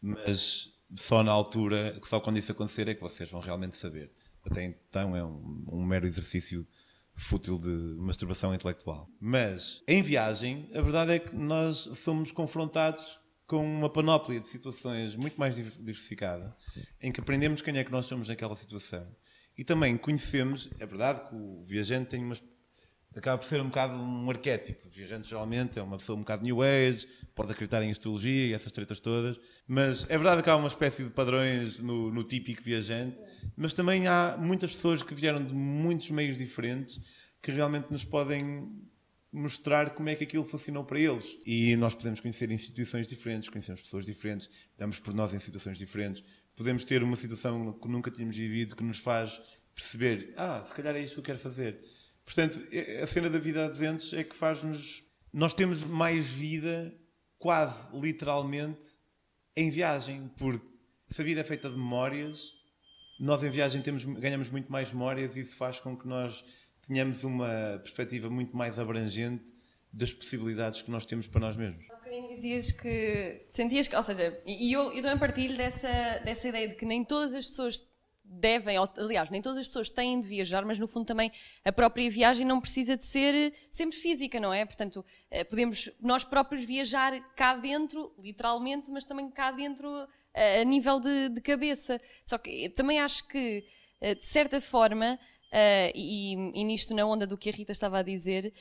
mas 0.00 0.72
só 0.96 1.22
na 1.22 1.32
altura, 1.32 1.98
só 2.04 2.20
quando 2.20 2.38
isso 2.38 2.52
acontecer 2.52 2.88
é 2.88 2.94
que 2.94 3.00
vocês 3.00 3.30
vão 3.30 3.40
realmente 3.40 3.76
saber. 3.76 4.10
Até 4.44 4.64
então 4.64 5.16
é 5.16 5.24
um, 5.24 5.64
um 5.72 5.84
mero 5.84 6.06
exercício 6.06 6.66
fútil 7.16 7.58
de 7.58 7.70
masturbação 7.70 8.54
intelectual. 8.54 9.08
Mas 9.20 9.82
em 9.88 10.02
viagem, 10.02 10.68
a 10.74 10.80
verdade 10.80 11.12
é 11.12 11.18
que 11.18 11.34
nós 11.34 11.88
somos 11.96 12.32
confrontados 12.32 13.18
com 13.46 13.64
uma 13.64 13.88
panóplia 13.88 14.40
de 14.40 14.48
situações 14.48 15.14
muito 15.14 15.38
mais 15.38 15.54
diversificada, 15.54 16.54
em 17.00 17.12
que 17.12 17.20
aprendemos 17.20 17.62
quem 17.62 17.76
é 17.78 17.84
que 17.84 17.92
nós 17.92 18.06
somos 18.06 18.28
naquela 18.28 18.56
situação. 18.56 19.06
E 19.56 19.62
também 19.62 19.96
conhecemos, 19.96 20.68
é 20.78 20.86
verdade 20.86 21.28
que 21.28 21.34
o 21.34 21.62
viajante 21.62 22.10
tem 22.10 22.24
uma 22.24 22.34
acaba 23.16 23.38
por 23.38 23.46
ser 23.46 23.60
um 23.60 23.66
bocado 23.66 23.96
um 23.96 24.28
arquétipo. 24.30 24.88
Viajante 24.90 25.28
geralmente 25.28 25.78
é 25.78 25.82
uma 25.82 25.96
pessoa 25.96 26.16
um 26.16 26.20
bocado 26.20 26.42
new 26.42 26.62
age, 26.62 27.06
pode 27.34 27.52
acreditar 27.52 27.82
em 27.82 27.90
astrologia 27.90 28.48
e 28.48 28.52
essas 28.52 28.72
tretas 28.72 29.00
todas, 29.00 29.38
mas 29.66 30.04
é 30.04 30.16
verdade 30.16 30.42
que 30.42 30.50
há 30.50 30.56
uma 30.56 30.68
espécie 30.68 31.04
de 31.04 31.10
padrões 31.10 31.78
no, 31.78 32.10
no 32.10 32.24
típico 32.24 32.62
viajante, 32.62 33.16
mas 33.56 33.74
também 33.74 34.06
há 34.06 34.36
muitas 34.38 34.70
pessoas 34.72 35.02
que 35.02 35.14
vieram 35.14 35.44
de 35.44 35.52
muitos 35.52 36.10
meios 36.10 36.36
diferentes 36.36 37.00
que 37.40 37.52
realmente 37.52 37.90
nos 37.90 38.04
podem 38.04 38.68
mostrar 39.30 39.90
como 39.90 40.08
é 40.08 40.14
que 40.14 40.24
aquilo 40.24 40.44
funcionou 40.44 40.84
para 40.84 40.98
eles. 40.98 41.36
E 41.44 41.74
nós 41.76 41.94
podemos 41.94 42.20
conhecer 42.20 42.50
instituições 42.50 43.08
diferentes, 43.08 43.48
conhecemos 43.48 43.80
pessoas 43.80 44.06
diferentes, 44.06 44.48
damos 44.78 45.00
por 45.00 45.12
nós 45.12 45.34
em 45.34 45.40
situações 45.40 45.76
diferentes, 45.76 46.22
podemos 46.56 46.84
ter 46.84 47.02
uma 47.02 47.16
situação 47.16 47.72
que 47.72 47.88
nunca 47.88 48.10
tínhamos 48.10 48.36
vivido 48.36 48.76
que 48.76 48.84
nos 48.84 48.98
faz 48.98 49.40
perceber, 49.74 50.32
ah, 50.36 50.62
se 50.64 50.72
calhar 50.72 50.94
é 50.94 51.00
isto 51.00 51.14
que 51.14 51.20
eu 51.20 51.24
quero 51.24 51.38
fazer 51.38 51.80
Portanto, 52.24 52.66
a 53.02 53.06
cena 53.06 53.28
da 53.28 53.38
vida 53.38 53.66
a 53.66 53.68
200 53.68 54.12
é 54.14 54.24
que 54.24 54.34
faz-nos. 54.34 55.04
Nós 55.32 55.52
temos 55.52 55.84
mais 55.84 56.26
vida, 56.26 56.94
quase 57.38 57.94
literalmente, 57.96 58.86
em 59.56 59.70
viagem, 59.70 60.30
porque 60.38 60.66
se 61.10 61.20
a 61.20 61.24
vida 61.24 61.40
é 61.40 61.44
feita 61.44 61.68
de 61.68 61.76
memórias, 61.76 62.52
nós 63.18 63.42
em 63.42 63.50
viagem 63.50 63.82
temos, 63.82 64.04
ganhamos 64.04 64.50
muito 64.50 64.70
mais 64.70 64.90
memórias 64.90 65.36
e 65.36 65.40
isso 65.40 65.56
faz 65.56 65.78
com 65.78 65.96
que 65.96 66.06
nós 66.06 66.44
tenhamos 66.86 67.24
uma 67.24 67.80
perspectiva 67.82 68.28
muito 68.28 68.56
mais 68.56 68.78
abrangente 68.78 69.54
das 69.92 70.12
possibilidades 70.12 70.82
que 70.82 70.90
nós 70.90 71.06
temos 71.06 71.26
para 71.26 71.40
nós 71.40 71.56
mesmos. 71.56 71.84
Há 71.90 71.94
bocadinho 71.94 72.28
dizias 72.34 72.72
que 72.72 73.46
sentias 73.48 73.86
que, 73.86 73.94
ou 73.94 74.02
seja, 74.02 74.40
e 74.44 74.70
e 74.70 74.72
eu, 74.72 74.92
eu 74.92 75.02
também 75.02 75.18
partilho 75.18 75.56
dessa, 75.56 76.18
dessa 76.24 76.48
ideia 76.48 76.68
de 76.68 76.74
que 76.74 76.84
nem 76.84 77.04
todas 77.04 77.32
as 77.32 77.46
pessoas 77.46 77.80
devem, 78.38 78.78
ou, 78.78 78.88
aliás, 78.98 79.30
nem 79.30 79.40
todas 79.40 79.58
as 79.58 79.66
pessoas 79.66 79.90
têm 79.90 80.18
de 80.20 80.28
viajar, 80.28 80.64
mas 80.64 80.78
no 80.78 80.86
fundo 80.86 81.06
também 81.06 81.30
a 81.64 81.72
própria 81.72 82.08
viagem 82.10 82.46
não 82.46 82.60
precisa 82.60 82.96
de 82.96 83.04
ser 83.04 83.34
eh, 83.34 83.52
sempre 83.70 83.96
física, 83.96 84.40
não 84.40 84.52
é? 84.52 84.64
Portanto, 84.64 85.04
eh, 85.30 85.44
podemos 85.44 85.90
nós 86.00 86.24
próprios 86.24 86.64
viajar 86.64 87.18
cá 87.34 87.56
dentro, 87.56 88.14
literalmente, 88.18 88.90
mas 88.90 89.04
também 89.04 89.30
cá 89.30 89.50
dentro 89.50 89.88
eh, 90.32 90.60
a 90.60 90.64
nível 90.64 91.00
de, 91.00 91.28
de 91.30 91.40
cabeça. 91.40 92.00
Só 92.24 92.38
que 92.38 92.68
também 92.70 93.00
acho 93.00 93.26
que, 93.28 93.64
de 94.02 94.26
certa 94.26 94.60
forma, 94.60 95.18
e, 95.94 96.34
e 96.54 96.64
nisto 96.64 96.94
na 96.94 97.06
onda 97.06 97.26
do 97.26 97.38
que 97.38 97.48
a 97.48 97.52
Rita 97.52 97.72
estava 97.72 98.00
a 98.00 98.02
dizer, 98.02 98.52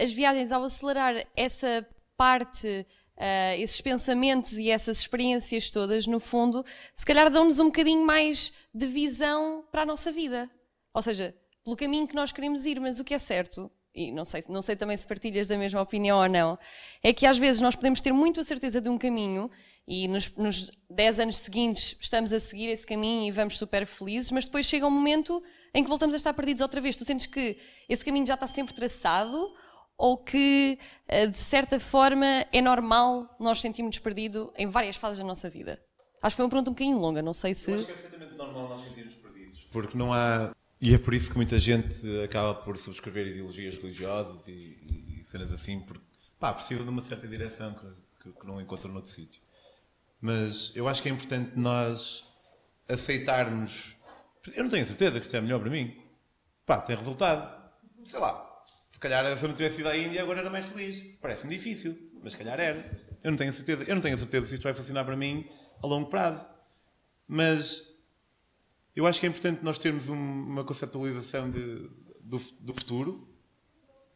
as 0.00 0.12
viagens 0.12 0.52
ao 0.52 0.62
acelerar 0.62 1.26
essa 1.34 1.84
parte, 2.16 2.86
uh, 3.16 3.60
esses 3.60 3.80
pensamentos 3.80 4.58
e 4.58 4.70
essas 4.70 5.00
experiências 5.00 5.70
todas, 5.70 6.06
no 6.06 6.20
fundo, 6.20 6.64
se 6.94 7.04
calhar 7.04 7.30
dão-nos 7.30 7.58
um 7.58 7.66
bocadinho 7.66 8.04
mais 8.04 8.52
de 8.72 8.86
visão 8.86 9.64
para 9.70 9.82
a 9.82 9.86
nossa 9.86 10.10
vida. 10.10 10.50
Ou 10.92 11.02
seja, 11.02 11.34
pelo 11.64 11.76
caminho 11.76 12.06
que 12.06 12.14
nós 12.14 12.32
queremos 12.32 12.64
ir, 12.64 12.80
mas 12.80 13.00
o 13.00 13.04
que 13.04 13.14
é 13.14 13.18
certo, 13.18 13.70
e 13.94 14.10
não 14.12 14.24
sei, 14.24 14.44
não 14.48 14.62
sei 14.62 14.76
também 14.76 14.96
se 14.96 15.06
partilhas 15.06 15.48
da 15.48 15.56
mesma 15.56 15.80
opinião 15.80 16.18
ou 16.18 16.28
não, 16.28 16.58
é 17.02 17.12
que 17.12 17.26
às 17.26 17.38
vezes 17.38 17.60
nós 17.60 17.76
podemos 17.76 18.00
ter 18.00 18.12
muito 18.12 18.40
a 18.40 18.44
certeza 18.44 18.80
de 18.80 18.88
um 18.88 18.98
caminho 18.98 19.50
e 19.86 20.08
nos, 20.08 20.34
nos 20.34 20.70
10 20.90 21.20
anos 21.20 21.36
seguintes 21.36 21.96
estamos 22.00 22.32
a 22.32 22.40
seguir 22.40 22.68
esse 22.68 22.86
caminho 22.86 23.28
e 23.28 23.30
vamos 23.30 23.58
super 23.58 23.86
felizes, 23.86 24.30
mas 24.30 24.46
depois 24.46 24.66
chega 24.66 24.86
um 24.86 24.90
momento 24.90 25.42
em 25.74 25.82
que 25.82 25.88
voltamos 25.88 26.14
a 26.14 26.16
estar 26.16 26.32
perdidos 26.32 26.62
outra 26.62 26.80
vez. 26.80 26.96
Tu 26.96 27.04
sentes 27.04 27.26
que 27.26 27.58
esse 27.88 28.04
caminho 28.04 28.26
já 28.26 28.34
está 28.34 28.46
sempre 28.46 28.74
traçado 28.74 29.52
ou 29.96 30.16
que, 30.18 30.78
eh, 31.08 31.26
de 31.26 31.36
certa 31.36 31.78
forma, 31.80 32.26
é 32.52 32.60
normal 32.60 33.34
nós 33.38 33.60
sentirmos 33.60 33.98
perdido 33.98 34.52
em 34.56 34.66
várias 34.68 34.96
fases 34.96 35.18
da 35.18 35.24
nossa 35.24 35.48
vida? 35.48 35.80
Acho 36.22 36.34
que 36.34 36.36
foi 36.38 36.44
uma 36.46 36.50
pergunta 36.50 36.70
um 36.70 36.74
bocadinho 36.74 36.98
longa, 36.98 37.22
não 37.22 37.34
sei 37.34 37.54
se. 37.54 37.70
Eu 37.70 37.76
acho 37.76 37.86
que 37.86 37.92
é 37.92 37.94
perfeitamente 37.96 38.34
normal 38.36 38.68
nós 38.70 38.82
sentirmos 38.82 39.14
perdidos. 39.16 39.64
Porque 39.70 39.96
não 39.98 40.12
há. 40.12 40.54
E 40.80 40.94
é 40.94 40.98
por 40.98 41.14
isso 41.14 41.30
que 41.30 41.36
muita 41.36 41.58
gente 41.58 41.94
acaba 42.22 42.54
por 42.54 42.76
subscrever 42.76 43.26
ideologias 43.28 43.74
religiosas 43.76 44.46
e, 44.48 44.52
e- 44.52 45.24
cenas 45.24 45.50
assim, 45.52 45.80
porque 45.80 46.04
pá, 46.38 46.52
precisa 46.52 46.82
de 46.82 46.88
uma 46.90 47.00
certa 47.02 47.26
direção 47.26 47.74
que, 47.74 47.86
que- 48.30 48.38
que 48.38 48.46
não 48.46 48.60
encontra 48.60 48.90
noutro 48.90 49.10
sítio. 49.10 49.40
Mas 50.20 50.72
eu 50.74 50.88
acho 50.88 51.02
que 51.02 51.08
é 51.08 51.12
importante 51.12 51.52
nós 51.58 52.24
aceitarmos. 52.88 53.96
Eu 54.54 54.64
não 54.64 54.70
tenho 54.70 54.86
certeza 54.86 55.18
que 55.18 55.26
isto 55.26 55.36
é 55.36 55.40
melhor 55.40 55.60
para 55.60 55.70
mim. 55.70 55.96
Pá, 56.66 56.80
tem 56.80 56.96
resultado. 56.96 57.62
Sei 58.04 58.18
lá. 58.18 58.50
Calhar 59.04 59.36
se 59.38 59.44
eu 59.44 59.48
não 59.48 59.54
tivesse 59.54 59.80
ido 59.80 59.88
à 59.88 59.96
Índia 59.96 60.22
agora 60.22 60.40
era 60.40 60.50
mais 60.50 60.66
feliz. 60.66 61.02
Parece-me 61.20 61.54
difícil, 61.56 61.96
mas 62.22 62.32
se 62.32 62.38
calhar 62.38 62.58
era. 62.58 62.90
Eu 63.22 63.30
não 63.30 63.38
tenho 63.38 63.52
certeza. 63.52 63.84
Eu 63.84 63.94
não 63.94 64.02
tenho 64.02 64.18
certeza 64.18 64.46
se 64.46 64.54
isto 64.54 64.62
vai 64.62 64.74
funcionar 64.74 65.04
para 65.04 65.16
mim 65.16 65.46
a 65.82 65.86
longo 65.86 66.08
prazo. 66.10 66.48
Mas 67.28 67.86
eu 68.96 69.06
acho 69.06 69.20
que 69.20 69.26
é 69.26 69.28
importante 69.28 69.62
nós 69.62 69.78
termos 69.78 70.08
um- 70.08 70.14
uma 70.14 70.64
conceptualização 70.64 71.50
de- 71.50 71.88
do, 72.20 72.38
do 72.60 72.74
futuro, 72.74 73.28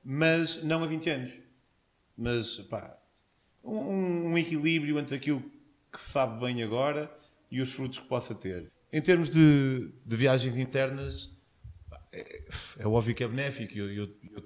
mas 0.04 0.62
não 0.62 0.82
a 0.82 0.86
20 0.86 1.10
anos. 1.10 1.32
Mas, 2.16 2.58
pá, 2.60 2.98
um, 3.62 4.30
um 4.32 4.38
equilíbrio 4.38 4.98
entre 4.98 5.16
aquilo 5.16 5.42
que 5.92 6.00
sabe 6.00 6.40
bem 6.44 6.62
agora 6.62 7.10
e 7.50 7.60
os 7.60 7.72
frutos 7.72 7.98
que 7.98 8.06
possa 8.06 8.34
ter. 8.34 8.70
Em 8.92 9.00
termos 9.02 9.30
de, 9.30 9.90
de 10.04 10.16
viagens 10.16 10.56
internas, 10.56 11.30
é, 12.12 12.44
é 12.78 12.86
óbvio 12.86 13.14
que 13.14 13.22
é 13.24 13.28
benéfico. 13.28 13.76
Eu, 13.76 13.92
eu- 13.92 14.16
eu 14.32 14.42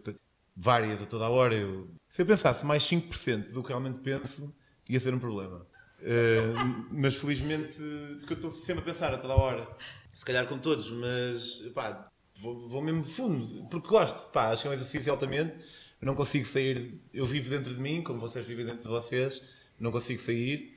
várias 0.56 1.02
a 1.02 1.06
toda 1.06 1.24
a 1.24 1.28
hora. 1.28 1.54
Eu, 1.54 1.88
se 2.10 2.22
eu 2.22 2.26
pensasse 2.26 2.64
mais 2.64 2.82
5% 2.84 3.52
do 3.52 3.62
que 3.62 3.68
realmente 3.68 4.00
penso, 4.00 4.54
ia 4.88 5.00
ser 5.00 5.14
um 5.14 5.18
problema. 5.18 5.66
Eh, 6.00 6.52
mas 6.90 7.14
felizmente, 7.16 7.76
porque 8.18 8.32
eu 8.32 8.36
estou 8.36 8.50
sempre 8.50 8.82
a 8.82 8.84
pensar 8.84 9.14
a 9.14 9.18
toda 9.18 9.34
a 9.34 9.36
hora. 9.36 9.68
Se 10.12 10.24
calhar 10.24 10.46
com 10.46 10.58
todos, 10.58 10.90
mas 10.90 11.70
pá, 11.74 12.10
vou, 12.36 12.68
vou 12.68 12.82
mesmo 12.82 13.04
fundo, 13.04 13.66
porque 13.68 13.88
gosto. 13.88 14.30
Pá, 14.30 14.50
acho 14.50 14.62
que 14.62 14.68
é 14.68 14.70
um 14.70 14.74
exercício 14.74 15.12
altamente. 15.12 15.54
Eu 16.00 16.06
não 16.06 16.14
consigo 16.16 16.46
sair, 16.46 17.00
eu 17.14 17.24
vivo 17.24 17.48
dentro 17.48 17.72
de 17.72 17.80
mim, 17.80 18.02
como 18.02 18.18
vocês 18.18 18.44
vivem 18.44 18.66
dentro 18.66 18.82
de 18.82 18.88
vocês, 18.88 19.40
não 19.78 19.92
consigo 19.92 20.20
sair. 20.20 20.76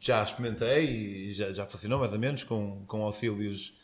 Já 0.00 0.22
experimentei 0.22 1.28
e 1.28 1.32
já, 1.32 1.52
já 1.52 1.66
funcionou 1.66 1.98
mais 1.98 2.12
ou 2.12 2.18
menos 2.18 2.44
com, 2.44 2.84
com 2.86 3.02
auxílios 3.02 3.74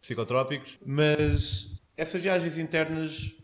psicotrópicos, 0.00 0.78
mas 0.84 1.80
essas 1.96 2.22
viagens 2.22 2.56
internas 2.56 3.34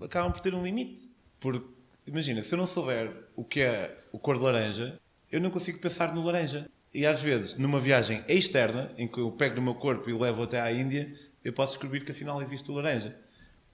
acabam 0.00 0.32
por 0.32 0.40
ter 0.40 0.54
um 0.54 0.62
limite. 0.62 1.10
Porque, 1.40 1.66
imagina, 2.06 2.42
se 2.42 2.54
eu 2.54 2.58
não 2.58 2.66
souber 2.66 3.10
o 3.36 3.44
que 3.44 3.60
é 3.60 3.96
o 4.12 4.18
cor 4.18 4.36
de 4.36 4.44
laranja, 4.44 5.00
eu 5.30 5.40
não 5.40 5.50
consigo 5.50 5.78
pensar 5.78 6.14
no 6.14 6.24
laranja. 6.24 6.70
E 6.92 7.04
às 7.04 7.20
vezes, 7.20 7.56
numa 7.56 7.80
viagem 7.80 8.24
externa, 8.28 8.92
em 8.96 9.08
que 9.08 9.18
eu 9.18 9.30
pego 9.32 9.56
no 9.56 9.62
meu 9.62 9.74
corpo 9.74 10.08
e 10.08 10.12
o 10.12 10.20
levo 10.20 10.44
até 10.44 10.60
à 10.60 10.72
Índia, 10.72 11.12
eu 11.44 11.52
posso 11.52 11.72
descobrir 11.72 12.04
que 12.04 12.12
afinal 12.12 12.40
existe 12.40 12.70
o 12.70 12.74
laranja. 12.74 13.16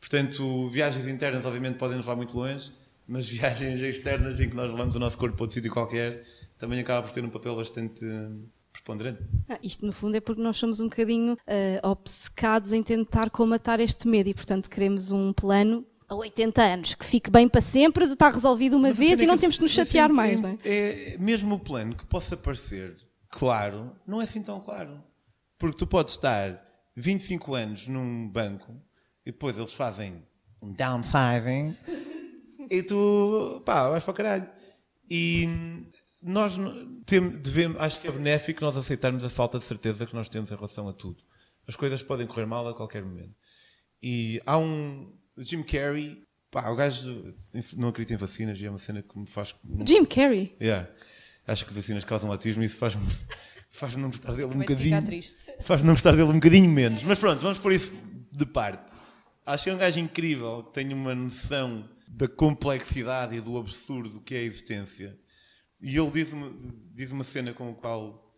Portanto, 0.01 0.69
viagens 0.71 1.07
internas 1.07 1.45
obviamente 1.45 1.77
podem 1.77 1.97
nos 1.97 2.07
levar 2.07 2.17
muito 2.17 2.37
longe, 2.37 2.73
mas 3.07 3.29
viagens 3.31 3.81
externas 3.81 4.41
em 4.41 4.49
que 4.49 4.57
nós 4.57 4.71
levamos 4.71 4.95
o 4.95 4.99
nosso 4.99 5.19
corpo 5.19 5.37
para 5.37 5.45
outro 5.45 5.55
sítio 5.55 5.71
qualquer 5.71 6.25
também 6.59 6.79
acaba 6.79 7.07
por 7.07 7.13
ter 7.13 7.25
um 7.25 7.31
papel 7.31 7.57
bastante 7.57 8.05
eh, 8.05 8.29
preponderante. 8.71 9.23
Ah, 9.49 9.59
isto, 9.63 9.85
no 9.87 9.93
fundo, 9.93 10.17
é 10.17 10.21
porque 10.21 10.43
nós 10.43 10.59
somos 10.59 10.79
um 10.79 10.85
bocadinho 10.85 11.37
ah, 11.47 11.89
obcecados 11.89 12.75
em 12.75 12.83
tentar 12.83 13.31
comatar 13.31 13.81
este 13.81 14.07
medo 14.07 14.29
e, 14.29 14.35
portanto, 14.35 14.69
queremos 14.69 15.11
um 15.11 15.33
plano 15.33 15.87
a 16.11 16.15
80 16.17 16.63
anos 16.63 16.95
que 16.95 17.07
fique 17.07 17.31
bem 17.31 17.49
para 17.49 17.61
sempre, 17.61 18.05
está 18.05 18.29
resolvido 18.29 18.77
uma 18.77 18.89
Mas 18.89 18.97
vez 18.97 19.21
e 19.21 19.27
não 19.27 19.35
que 19.35 19.43
temos 19.43 19.57
de 19.57 19.63
nos 19.63 19.71
chatear 19.71 20.13
mais, 20.13 20.41
é, 20.41 20.43
não 20.43 20.51
é? 20.51 20.59
é 20.65 21.17
mesmo 21.19 21.55
o 21.55 21.59
plano 21.59 21.95
que 21.95 22.05
possa 22.05 22.37
parecer 22.37 22.97
claro, 23.29 23.97
não 24.05 24.21
é 24.21 24.25
assim 24.25 24.43
tão 24.43 24.61
claro. 24.61 25.03
Porque 25.57 25.79
tu 25.79 25.87
podes 25.87 26.15
estar 26.15 26.61
25 26.97 27.55
anos 27.55 27.87
num 27.87 28.29
banco 28.29 28.75
e 29.25 29.31
depois 29.31 29.57
eles 29.57 29.73
fazem 29.73 30.27
um 30.61 30.73
downsizing 30.73 31.77
e 32.69 32.83
tu, 32.83 33.63
pá, 33.65 33.89
vais 33.89 34.03
para 34.03 34.11
o 34.11 34.15
caralho. 34.15 34.49
E 35.09 35.49
nós 36.21 36.57
devemos, 37.43 37.81
acho 37.81 38.01
que 38.01 38.09
é 38.09 38.13
benéfico 38.13 38.65
nós 38.65 38.77
aceitarmos 38.77 39.23
a 39.23 39.31
falta 39.31 39.59
de 39.59 39.65
certeza 39.65 40.07
que 40.07 40.15
nós 40.15 40.29
temos 40.29 40.51
em 40.51 40.57
relação 40.57 40.89
a 40.89 40.93
tudo. 40.93 41.23
As 41.69 41.77
coisas 41.77 42.03
podem 42.03 42.27
correr 42.27 42.47
mal 42.47 42.67
a 42.67 42.75
qualquer 42.75 43.05
momento. 43.05 43.35
E 44.03 44.41
há 44.45 44.59
um 44.59 45.20
Jim 45.41 45.63
Carrey, 45.63 46.23
pá, 46.51 46.69
o 46.71 46.77
gajo 46.77 47.35
não 47.77 47.89
acredita 47.89 48.15
em 48.15 48.17
vacinas 48.17 48.61
e 48.61 48.67
é 48.67 48.71
uma 48.71 48.79
cena 48.79 49.03
que 49.03 49.19
me 49.19 49.27
faz. 49.27 49.55
Jim 49.87 50.05
Carrey. 50.05 50.55
Yeah. 50.61 50.89
Acho 51.47 51.67
que 51.67 51.75
vacinas 51.75 52.05
causam 52.05 52.31
autismo 52.31 52.63
e 52.63 52.67
isso 52.67 52.77
faz-me 52.77 53.07
faz 53.71 53.97
não 53.97 54.11
gostar 54.11 54.33
dele 54.33 54.55
um 54.55 54.59
bocadinho. 54.59 55.03
Faz 55.63 55.83
não 55.83 55.95
gostar 55.95 56.13
dele 56.13 56.25
um 56.25 56.35
bocadinho 56.35 56.71
menos. 56.71 57.03
Mas 57.05 57.19
pronto, 57.19 57.41
vamos 57.41 57.59
pôr 57.59 57.73
isso 57.73 57.93
de 58.31 58.47
parte. 58.47 58.93
Acho 59.47 59.65
que 59.65 59.71
é 59.71 59.75
um 59.75 59.79
gajo 59.79 59.99
incrível 59.99 60.65
que 60.65 60.75
tem 60.75 60.93
uma 60.93 61.15
noção 61.15 61.89
da 62.07 62.29
complexidade 62.29 63.37
e 63.37 63.41
do 63.41 63.57
absurdo 63.57 64.21
que 64.21 64.35
é 64.35 64.39
a 64.39 64.43
existência. 64.43 65.19
E 65.81 65.97
ele 65.97 66.11
diz 66.11 66.33
uma, 66.33 66.53
diz 66.95 67.11
uma 67.11 67.25
cena 67.25 67.53
com 67.55 67.71
a 67.71 67.75
qual. 67.75 68.30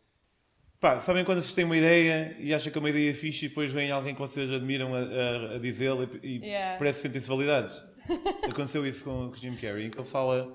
Pá, 0.83 0.99
sabem 1.01 1.25
quando 1.25 1.41
vocês 1.41 1.55
têm 1.55 1.65
uma 1.65 1.77
ideia 1.77 2.37
e 2.41 2.53
acham 2.53 2.73
que 2.73 2.77
é 2.77 2.81
uma 2.81 2.91
ideia 2.91 3.15
fixe 3.15 3.47
e 3.47 3.49
depois 3.49 3.71
vem 3.71 3.93
alguém 3.93 4.17
que 4.17 4.21
vocês 4.21 4.51
admiram 4.51 4.93
a, 4.93 4.99
a, 4.99 5.55
a 5.55 5.59
dizê-la 5.61 6.09
e, 6.21 6.39
e 6.39 6.43
Yeah. 6.43 6.77
parece 6.77 6.99
que 6.99 7.03
sentem-se 7.07 7.29
validados? 7.29 7.81
Aconteceu 8.51 8.85
isso 8.85 9.05
com 9.05 9.29
o 9.29 9.37
Jim 9.37 9.55
Carrey, 9.55 9.87
em 9.87 9.91
que 9.91 9.99
ele 10.01 10.09
fala 10.09 10.53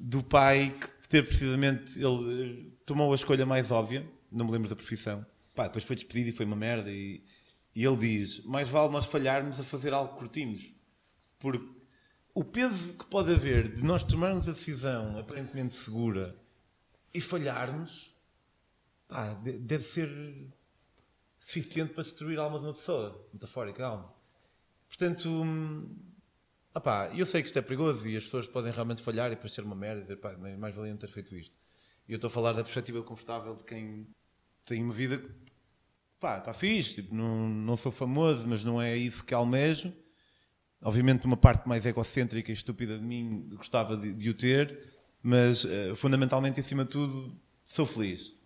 do 0.00 0.24
pai 0.24 0.74
que 0.80 1.08
teve 1.08 1.28
precisamente. 1.28 2.02
Ele 2.02 2.66
eh, 2.66 2.76
tomou 2.84 3.12
a 3.12 3.14
escolha 3.14 3.46
mais 3.46 3.70
óbvia, 3.70 4.04
não 4.28 4.44
me 4.44 4.50
lembro 4.50 4.68
da 4.68 4.74
profissão. 4.74 5.24
Pá, 5.54 5.68
depois 5.68 5.84
foi 5.84 5.94
despedido 5.94 6.30
e 6.30 6.32
foi 6.32 6.44
uma 6.44 6.56
merda. 6.56 6.90
E, 6.90 7.22
e 7.76 7.84
ele 7.84 7.96
diz: 7.96 8.44
mais 8.44 8.68
vale 8.68 8.90
nós 8.90 9.06
falharmos 9.06 9.60
a 9.60 9.62
fazer 9.62 9.94
algo 9.94 10.14
que 10.14 10.18
curtimos. 10.18 10.74
Porque 11.38 11.64
o 12.34 12.42
peso 12.42 12.92
que 12.94 13.06
pode 13.06 13.32
haver 13.32 13.72
de 13.72 13.84
nós 13.84 14.02
tomarmos 14.02 14.48
a 14.48 14.52
decisão 14.52 15.16
aparentemente 15.16 15.76
segura 15.76 16.34
e 17.14 17.20
falharmos 17.20 18.17
pá, 19.08 19.34
de- 19.34 19.58
deve 19.58 19.84
ser 19.84 20.08
suficiente 21.40 21.94
para 21.94 22.02
destruir 22.04 22.38
a 22.38 22.42
alma 22.42 22.58
de 22.58 22.66
uma 22.66 22.74
pessoa, 22.74 23.26
metafórica 23.32 23.84
alma. 23.86 24.12
Portanto, 24.88 25.28
hum, 25.28 25.96
opá, 26.74 27.10
eu 27.14 27.26
sei 27.26 27.42
que 27.42 27.48
isto 27.48 27.58
é 27.58 27.62
perigoso 27.62 28.06
e 28.08 28.16
as 28.16 28.24
pessoas 28.24 28.46
podem 28.46 28.72
realmente 28.72 29.02
falhar 29.02 29.28
e 29.32 29.34
depois 29.36 29.52
ser 29.52 29.62
uma 29.64 29.76
merda 29.76 30.00
e 30.00 30.04
dizer, 30.04 30.16
pá, 30.16 30.36
mais 30.36 30.74
valia 30.74 30.92
não 30.92 30.98
ter 30.98 31.08
feito 31.08 31.34
isto. 31.36 31.54
E 32.08 32.12
eu 32.12 32.16
estou 32.16 32.28
a 32.28 32.30
falar 32.30 32.52
da 32.52 32.62
perspectiva 32.62 33.02
confortável 33.02 33.54
de 33.56 33.64
quem 33.64 34.06
tem 34.66 34.82
uma 34.82 34.92
vida 34.94 35.18
que, 35.18 35.30
pá, 36.20 36.38
está 36.38 36.52
fixe, 36.52 36.96
tipo, 36.96 37.14
não, 37.14 37.48
não 37.48 37.76
sou 37.76 37.92
famoso, 37.92 38.46
mas 38.46 38.64
não 38.64 38.80
é 38.80 38.96
isso 38.96 39.24
que 39.24 39.34
almejo. 39.34 39.92
obviamente, 40.82 41.26
uma 41.26 41.36
parte 41.36 41.68
mais 41.68 41.84
egocêntrica 41.86 42.50
e 42.50 42.54
estúpida 42.54 42.98
de 42.98 43.04
mim 43.04 43.48
gostava 43.54 43.96
de, 43.96 44.14
de 44.14 44.30
o 44.30 44.34
ter, 44.34 44.92
mas 45.22 45.64
uh, 45.64 45.96
fundamentalmente, 45.96 46.60
acima 46.60 46.84
de 46.84 46.90
tudo, 46.90 47.36
sou 47.64 47.86
feliz. 47.86 48.37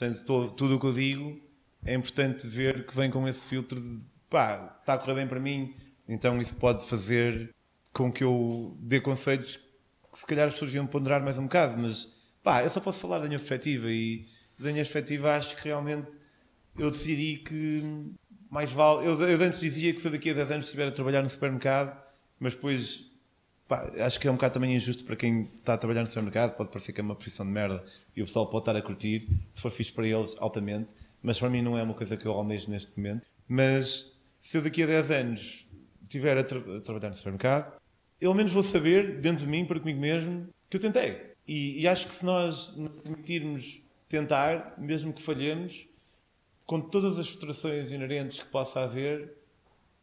Portanto, 0.00 0.54
tudo 0.56 0.76
o 0.76 0.80
que 0.80 0.86
eu 0.86 0.94
digo 0.94 1.38
é 1.84 1.92
importante 1.92 2.46
ver 2.46 2.86
que 2.86 2.96
vem 2.96 3.10
com 3.10 3.28
esse 3.28 3.46
filtro 3.46 3.78
de 3.78 4.02
pá, 4.30 4.78
está 4.80 4.94
a 4.94 4.98
correr 4.98 5.16
bem 5.16 5.26
para 5.26 5.38
mim, 5.38 5.76
então 6.08 6.40
isso 6.40 6.56
pode 6.56 6.86
fazer 6.86 7.54
com 7.92 8.10
que 8.10 8.24
eu 8.24 8.74
dê 8.80 8.98
conselhos 8.98 9.58
que 10.10 10.18
se 10.18 10.24
calhar 10.24 10.46
as 10.46 10.54
pessoas 10.54 10.74
iam 10.74 10.86
ponderar 10.86 11.22
mais 11.22 11.36
um 11.36 11.42
bocado, 11.42 11.76
mas 11.76 12.08
pá, 12.42 12.64
eu 12.64 12.70
só 12.70 12.80
posso 12.80 12.98
falar 12.98 13.18
da 13.18 13.26
minha 13.26 13.38
perspectiva 13.38 13.90
e 13.90 14.26
da 14.58 14.70
minha 14.70 14.76
perspectiva 14.76 15.36
acho 15.36 15.54
que 15.54 15.64
realmente 15.64 16.08
eu 16.78 16.90
decidi 16.90 17.36
que 17.36 18.10
mais 18.50 18.72
vale. 18.72 19.06
Eu, 19.06 19.20
eu 19.20 19.42
antes 19.42 19.60
dizia 19.60 19.92
que 19.92 20.00
se 20.00 20.08
daqui 20.08 20.30
a 20.30 20.34
10 20.34 20.50
anos 20.50 20.64
estiver 20.64 20.88
a 20.88 20.92
trabalhar 20.92 21.22
no 21.22 21.28
supermercado, 21.28 22.02
mas 22.38 22.54
depois 22.54 23.09
pá, 23.70 23.88
acho 24.00 24.18
que 24.18 24.26
é 24.26 24.30
um 24.30 24.34
bocado 24.34 24.54
também 24.54 24.74
injusto 24.74 25.04
para 25.04 25.14
quem 25.14 25.48
está 25.56 25.74
a 25.74 25.78
trabalhar 25.78 26.00
no 26.00 26.08
supermercado, 26.08 26.56
pode 26.56 26.70
parecer 26.70 26.92
que 26.92 27.00
é 27.00 27.04
uma 27.04 27.14
profissão 27.14 27.46
de 27.46 27.52
merda 27.52 27.84
e 28.16 28.20
o 28.20 28.24
pessoal 28.26 28.48
pode 28.48 28.62
estar 28.62 28.74
a 28.74 28.82
curtir, 28.82 29.28
se 29.54 29.62
for 29.62 29.70
fixe 29.70 29.92
para 29.92 30.08
eles, 30.08 30.34
altamente, 30.40 30.92
mas 31.22 31.38
para 31.38 31.48
mim 31.48 31.62
não 31.62 31.78
é 31.78 31.82
uma 31.84 31.94
coisa 31.94 32.16
que 32.16 32.26
eu 32.26 32.32
almejo 32.32 32.68
neste 32.68 32.90
momento. 32.96 33.24
Mas 33.46 34.12
se 34.40 34.58
eu 34.58 34.62
daqui 34.62 34.82
a 34.82 34.86
10 34.86 35.10
anos 35.12 35.68
estiver 36.02 36.36
a, 36.36 36.42
tra 36.42 36.58
a 36.58 36.80
trabalhar 36.80 37.10
no 37.10 37.14
supermercado, 37.14 37.80
eu 38.20 38.30
ao 38.30 38.36
menos 38.36 38.52
vou 38.52 38.62
saber, 38.64 39.20
dentro 39.20 39.44
de 39.44 39.50
mim, 39.50 39.64
para 39.64 39.78
comigo 39.78 40.00
mesmo, 40.00 40.48
que 40.68 40.76
eu 40.76 40.80
tentei. 40.80 41.30
E, 41.46 41.80
e 41.80 41.86
acho 41.86 42.08
que 42.08 42.14
se 42.14 42.24
nós 42.24 42.76
nos 42.76 42.90
permitirmos 43.02 43.82
tentar, 44.08 44.74
mesmo 44.78 45.12
que 45.12 45.22
falhemos, 45.22 45.86
com 46.66 46.80
todas 46.80 47.18
as 47.18 47.28
frustrações 47.28 47.92
inerentes 47.92 48.40
que 48.40 48.48
possa 48.48 48.80
haver, 48.80 49.32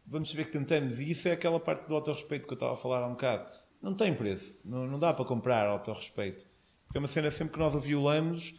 vamos 0.05 0.29
saber 0.29 0.45
que 0.45 0.53
tentamos. 0.53 0.99
E 0.99 1.11
isso 1.11 1.27
é 1.27 1.33
aquela 1.33 1.59
parte 1.59 1.85
do 1.87 1.95
autorrespeito 1.95 2.47
que 2.47 2.53
eu 2.53 2.55
estava 2.55 2.73
a 2.73 2.77
falar 2.77 3.03
há 3.03 3.07
um 3.07 3.11
bocado. 3.11 3.56
Não 3.81 3.93
tem 3.93 4.13
preço, 4.13 4.59
não, 4.65 4.87
não 4.87 4.99
dá 4.99 5.13
para 5.13 5.25
comprar 5.25 5.67
autorrespeito. 5.67 6.47
Porque 6.85 6.97
é 6.97 6.99
uma 6.99 7.07
cena 7.07 7.29
sempre 7.31 7.53
que 7.53 7.59
nós 7.59 7.75
o 7.75 7.79
violamos 7.79 8.53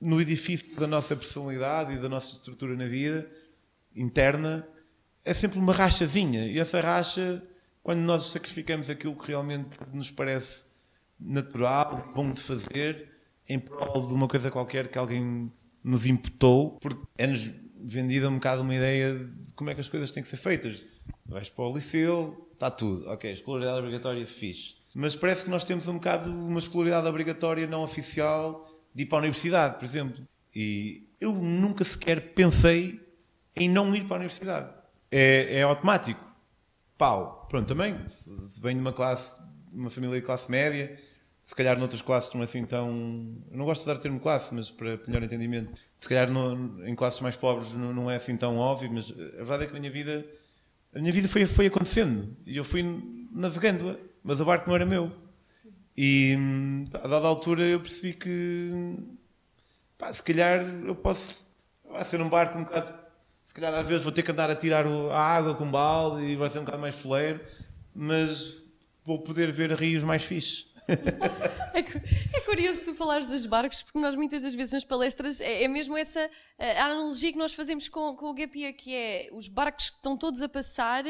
no 0.00 0.20
edifício 0.20 0.74
da 0.76 0.86
nossa 0.86 1.16
personalidade 1.16 1.94
e 1.94 1.98
da 1.98 2.08
nossa 2.08 2.34
estrutura 2.34 2.76
na 2.76 2.86
vida 2.86 3.30
interna, 3.94 4.66
é 5.24 5.32
sempre 5.32 5.58
uma 5.58 5.72
rachazinha. 5.72 6.46
E 6.46 6.58
essa 6.58 6.80
racha, 6.80 7.42
quando 7.82 8.00
nós 8.00 8.26
sacrificamos 8.26 8.90
aquilo 8.90 9.16
que 9.16 9.28
realmente 9.28 9.70
nos 9.92 10.10
parece 10.10 10.64
natural, 11.18 12.12
bom 12.14 12.30
de 12.30 12.42
fazer, 12.42 13.08
em 13.48 13.58
prol 13.58 14.06
de 14.06 14.12
uma 14.12 14.28
coisa 14.28 14.50
qualquer 14.50 14.88
que 14.88 14.98
alguém 14.98 15.50
nos 15.82 16.04
imputou, 16.04 16.72
porque 16.80 17.02
é-nos 17.16 17.50
vendida 17.78 18.28
um 18.28 18.34
bocado 18.34 18.62
uma 18.62 18.74
ideia 18.74 19.14
de 19.14 19.54
como 19.54 19.70
é 19.70 19.74
que 19.74 19.80
as 19.80 19.88
coisas 19.88 20.10
têm 20.10 20.22
que 20.22 20.28
ser 20.28 20.36
feitas. 20.36 20.84
Vais 21.24 21.48
para 21.48 21.64
o 21.64 21.74
liceu, 21.74 22.45
está 22.56 22.70
tudo. 22.70 23.08
Ok, 23.08 23.30
escolaridade 23.30 23.78
obrigatória, 23.78 24.26
fixe. 24.26 24.76
Mas 24.94 25.14
parece 25.14 25.44
que 25.44 25.50
nós 25.50 25.62
temos 25.62 25.86
um 25.86 25.94
bocado 25.94 26.30
uma 26.30 26.58
escolaridade 26.58 27.06
obrigatória 27.06 27.66
não 27.66 27.84
oficial 27.84 28.66
de 28.94 29.02
ir 29.02 29.06
para 29.06 29.18
a 29.18 29.20
universidade, 29.20 29.76
por 29.76 29.84
exemplo. 29.84 30.26
E 30.54 31.06
eu 31.20 31.34
nunca 31.34 31.84
sequer 31.84 32.34
pensei 32.34 33.00
em 33.54 33.68
não 33.68 33.94
ir 33.94 34.04
para 34.04 34.16
a 34.16 34.18
universidade. 34.18 34.70
É, 35.10 35.58
é 35.58 35.62
automático. 35.62 36.24
Pau. 36.96 37.46
Pronto, 37.48 37.66
também 37.68 37.94
venho 38.58 38.76
de 38.76 38.80
uma 38.80 38.92
classe, 38.92 39.34
uma 39.72 39.90
família 39.90 40.18
de 40.18 40.24
classe 40.24 40.50
média, 40.50 40.98
se 41.46 41.54
calhar 41.54 41.78
noutras 41.78 42.02
classes 42.02 42.34
não 42.34 42.40
é 42.40 42.44
assim 42.44 42.64
tão. 42.64 42.88
Eu 43.50 43.56
não 43.56 43.64
gosto 43.64 43.82
de 43.82 43.86
dar 43.86 43.96
o 43.96 44.00
termo 44.00 44.18
classe, 44.18 44.52
mas 44.52 44.68
para 44.68 44.98
melhor 45.06 45.22
entendimento, 45.22 45.72
se 46.00 46.08
calhar 46.08 46.28
no, 46.28 46.84
em 46.86 46.94
classes 46.94 47.20
mais 47.20 47.36
pobres 47.36 47.72
não, 47.72 47.94
não, 47.94 48.10
é 48.10 48.16
assim 48.16 48.36
tão 48.36 48.56
óbvio, 48.56 48.90
mas 48.92 49.12
a 49.12 49.44
verdade 49.44 49.64
é 49.64 49.66
que 49.66 49.76
a 49.76 49.78
minha 49.78 49.92
vida, 49.92 50.26
a 50.96 50.98
minha 50.98 51.12
vida 51.12 51.28
foi, 51.28 51.44
foi 51.44 51.66
acontecendo 51.66 52.34
e 52.46 52.56
eu 52.56 52.64
fui 52.64 52.82
navegando, 53.30 53.98
mas 54.24 54.40
o 54.40 54.46
barco 54.46 54.66
não 54.66 54.74
era 54.74 54.86
meu. 54.86 55.12
E 55.94 56.34
a 56.94 57.06
dada 57.06 57.28
altura 57.28 57.62
eu 57.62 57.80
percebi 57.80 58.14
que 58.14 58.96
pá, 59.98 60.12
se 60.12 60.22
calhar 60.22 60.64
eu 60.86 60.94
posso 60.94 61.46
vai 61.90 62.02
ser 62.04 62.20
um 62.22 62.28
barco 62.30 62.58
um 62.58 62.64
bocado. 62.64 62.94
Se 63.44 63.52
calhar 63.52 63.74
às 63.74 63.86
vezes 63.86 64.02
vou 64.02 64.12
ter 64.12 64.22
que 64.22 64.30
andar 64.30 64.50
a 64.50 64.56
tirar 64.56 64.86
a 64.86 65.18
água 65.18 65.54
com 65.54 65.70
balde 65.70 66.24
e 66.24 66.34
vai 66.34 66.48
ser 66.48 66.60
um 66.60 66.64
bocado 66.64 66.80
mais 66.80 66.94
foleiro, 66.94 67.40
mas 67.94 68.64
vou 69.04 69.18
poder 69.18 69.52
ver 69.52 69.72
rios 69.72 70.02
mais 70.02 70.24
fixes. 70.24 70.66
É, 71.74 72.38
é, 72.38 72.40
curioso 72.40 72.86
tu 72.86 72.94
falares 72.94 73.26
dos 73.26 73.44
barcos, 73.44 73.82
porque 73.82 73.98
nós 73.98 74.16
muitas 74.16 74.42
das 74.42 74.54
vezes 74.54 74.72
nas 74.72 74.84
palestras 74.84 75.42
é, 75.42 75.64
é 75.64 75.68
mesmo 75.68 75.94
essa 75.94 76.30
a 76.58 76.86
analogia 76.86 77.32
que 77.32 77.38
nós 77.38 77.52
fazemos 77.52 77.86
com, 77.86 78.16
com 78.16 78.30
o 78.30 78.34
Gap 78.34 78.58
Year, 78.58 78.74
que 78.74 78.94
é 78.94 79.28
os 79.30 79.46
barcos 79.46 79.90
que 79.90 79.96
estão 79.96 80.16
todos 80.16 80.40
a 80.40 80.48
passar 80.48 81.04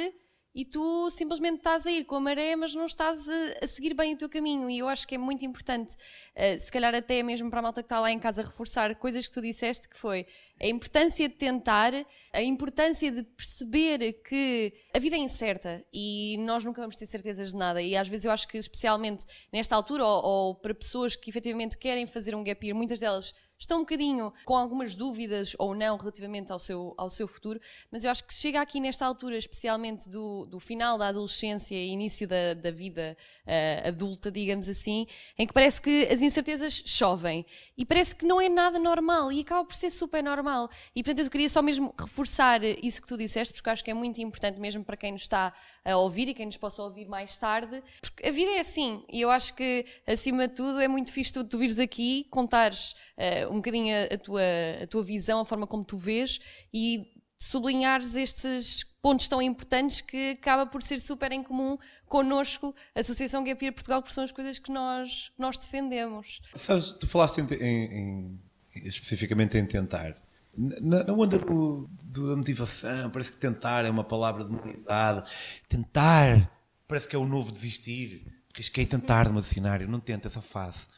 e 0.56 0.64
tu 0.64 1.10
simplesmente 1.10 1.58
estás 1.58 1.86
a 1.86 1.90
ir 1.90 2.06
com 2.06 2.14
a 2.14 2.20
maré, 2.20 2.56
mas 2.56 2.74
não 2.74 2.86
estás 2.86 3.28
a, 3.28 3.64
a 3.64 3.66
seguir 3.66 3.92
bem 3.92 4.14
o 4.14 4.16
teu 4.16 4.26
caminho. 4.26 4.70
E 4.70 4.78
eu 4.78 4.88
acho 4.88 5.06
que 5.06 5.14
é 5.14 5.18
muito 5.18 5.44
importante, 5.44 5.94
uh, 5.94 6.58
se 6.58 6.72
calhar 6.72 6.94
até 6.94 7.22
mesmo 7.22 7.50
para 7.50 7.58
a 7.58 7.62
malta 7.62 7.82
que 7.82 7.84
está 7.84 8.00
lá 8.00 8.10
em 8.10 8.18
casa, 8.18 8.40
reforçar 8.40 8.94
coisas 8.94 9.26
que 9.26 9.32
tu 9.32 9.42
disseste, 9.42 9.86
que 9.86 9.98
foi 9.98 10.26
a 10.60 10.66
importância 10.66 11.28
de 11.28 11.34
tentar, 11.34 11.92
a 12.32 12.42
importância 12.42 13.10
de 13.10 13.22
perceber 13.22 14.12
que 14.22 14.72
a 14.94 14.98
vida 14.98 15.16
é 15.16 15.18
incerta 15.18 15.84
e 15.92 16.36
nós 16.38 16.64
nunca 16.64 16.80
vamos 16.80 16.96
ter 16.96 17.06
certezas 17.06 17.50
de 17.50 17.56
nada. 17.56 17.82
E 17.82 17.96
às 17.96 18.08
vezes 18.08 18.24
eu 18.24 18.32
acho 18.32 18.48
que, 18.48 18.56
especialmente 18.56 19.26
nesta 19.52 19.76
altura, 19.76 20.04
ou, 20.04 20.24
ou 20.24 20.54
para 20.54 20.74
pessoas 20.74 21.14
que 21.14 21.28
efetivamente 21.28 21.76
querem 21.76 22.06
fazer 22.06 22.34
um 22.34 22.42
gap 22.42 22.64
year, 22.64 22.76
muitas 22.76 23.00
delas 23.00 23.34
estão 23.58 23.78
um 23.78 23.80
bocadinho 23.80 24.32
com 24.44 24.54
algumas 24.54 24.94
dúvidas 24.94 25.54
ou 25.58 25.74
não 25.74 25.96
relativamente 25.96 26.52
ao 26.52 26.58
seu, 26.58 26.94
ao 26.96 27.08
seu 27.08 27.26
futuro, 27.26 27.60
mas 27.90 28.04
eu 28.04 28.10
acho 28.10 28.24
que 28.24 28.34
chega 28.34 28.60
aqui 28.60 28.80
nesta 28.80 29.06
altura, 29.06 29.36
especialmente 29.36 30.08
do, 30.08 30.46
do 30.46 30.60
final 30.60 30.98
da 30.98 31.08
adolescência 31.08 31.74
e 31.74 31.88
início 31.88 32.28
da, 32.28 32.54
da 32.54 32.70
vida 32.70 33.16
uh, 33.46 33.88
adulta, 33.88 34.30
digamos 34.30 34.68
assim, 34.68 35.06
em 35.38 35.46
que 35.46 35.52
parece 35.52 35.80
que 35.80 36.06
as 36.10 36.20
incertezas 36.20 36.82
chovem 36.84 37.46
e 37.76 37.84
parece 37.84 38.14
que 38.14 38.26
não 38.26 38.40
é 38.40 38.48
nada 38.48 38.78
normal 38.78 39.30
e 39.32 39.40
acaba 39.40 39.64
por 39.64 39.74
ser 39.74 39.90
super 39.90 40.22
normal. 40.22 40.68
E 40.94 41.02
portanto 41.02 41.24
eu 41.24 41.30
queria 41.30 41.48
só 41.48 41.62
mesmo 41.62 41.94
reforçar 41.98 42.62
isso 42.64 43.00
que 43.00 43.08
tu 43.08 43.16
disseste, 43.16 43.54
porque 43.54 43.70
acho 43.70 43.84
que 43.84 43.90
é 43.90 43.94
muito 43.94 44.20
importante 44.20 44.60
mesmo 44.60 44.84
para 44.84 44.96
quem 44.96 45.12
nos 45.12 45.22
está 45.22 45.52
a 45.84 45.96
ouvir 45.96 46.28
e 46.28 46.34
quem 46.34 46.46
nos 46.46 46.56
possa 46.56 46.82
ouvir 46.82 47.06
mais 47.06 47.38
tarde, 47.38 47.82
porque 48.00 48.26
a 48.26 48.30
vida 48.30 48.50
é 48.52 48.60
assim 48.60 49.04
e 49.10 49.20
eu 49.20 49.30
acho 49.30 49.54
que 49.54 49.86
acima 50.06 50.48
de 50.48 50.54
tudo 50.54 50.80
é 50.80 50.88
muito 50.88 51.12
fixe 51.12 51.32
tu, 51.32 51.44
tu 51.44 51.58
vires 51.58 51.78
aqui, 51.78 52.26
contares 52.30 52.92
uh, 53.16 53.52
um 53.52 53.56
bocadinho 53.56 53.94
a, 53.94 54.14
a, 54.14 54.18
tua, 54.18 54.42
a 54.82 54.86
tua 54.86 55.02
visão, 55.02 55.40
a 55.40 55.44
forma 55.44 55.66
como 55.66 55.84
tu 55.84 55.96
vês 55.96 56.40
e 56.72 57.12
sublinhares 57.38 58.14
estes 58.14 58.82
pontos 59.06 59.28
tão 59.28 59.40
importantes 59.40 60.00
que 60.00 60.30
acaba 60.32 60.66
por 60.66 60.82
ser 60.82 60.98
super 60.98 61.30
em 61.30 61.40
comum 61.40 61.78
connosco, 62.08 62.74
a 62.92 62.98
Associação 62.98 63.44
Gap 63.44 63.64
Year 63.64 63.72
Portugal, 63.72 64.02
porque 64.02 64.12
são 64.12 64.24
as 64.24 64.32
coisas 64.32 64.58
que 64.58 64.72
nós, 64.72 65.30
nós 65.38 65.56
defendemos. 65.56 66.40
Sabes, 66.56 66.90
tu 66.90 67.06
falaste 67.06 67.38
em, 67.38 67.46
em, 67.54 68.40
em, 68.74 68.88
especificamente 68.88 69.56
em 69.56 69.64
tentar. 69.64 70.16
Na, 70.56 71.04
na 71.04 71.12
onda 71.12 71.38
do, 71.38 71.88
do, 72.02 72.30
da 72.30 72.36
motivação, 72.36 73.08
parece 73.10 73.30
que 73.30 73.38
tentar 73.38 73.84
é 73.84 73.90
uma 73.90 74.02
palavra 74.02 74.44
de 74.44 74.50
mobilidade. 74.50 75.30
Tentar 75.68 76.50
parece 76.88 77.06
que 77.06 77.14
é 77.14 77.18
o 77.18 77.26
novo 77.26 77.52
desistir. 77.52 78.26
Porque 78.48 78.60
isto 78.60 78.72
que 78.72 78.80
é 78.80 78.86
tentar 78.86 79.30
no 79.30 79.40
dicionário, 79.40 79.86
não 79.86 80.00
tenta, 80.00 80.26
essa 80.26 80.42
fase. 80.42 80.88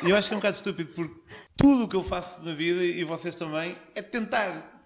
E 0.00 0.10
eu 0.10 0.16
acho 0.16 0.28
que 0.28 0.34
é 0.34 0.36
um 0.36 0.38
bocado 0.38 0.56
estúpido, 0.56 0.92
porque 0.94 1.20
tudo 1.56 1.86
o 1.86 1.88
que 1.88 1.96
eu 1.96 2.04
faço 2.04 2.40
na 2.44 2.54
vida, 2.54 2.84
e 2.84 3.02
vocês 3.02 3.34
também, 3.34 3.76
é 3.96 4.00
tentar. 4.00 4.77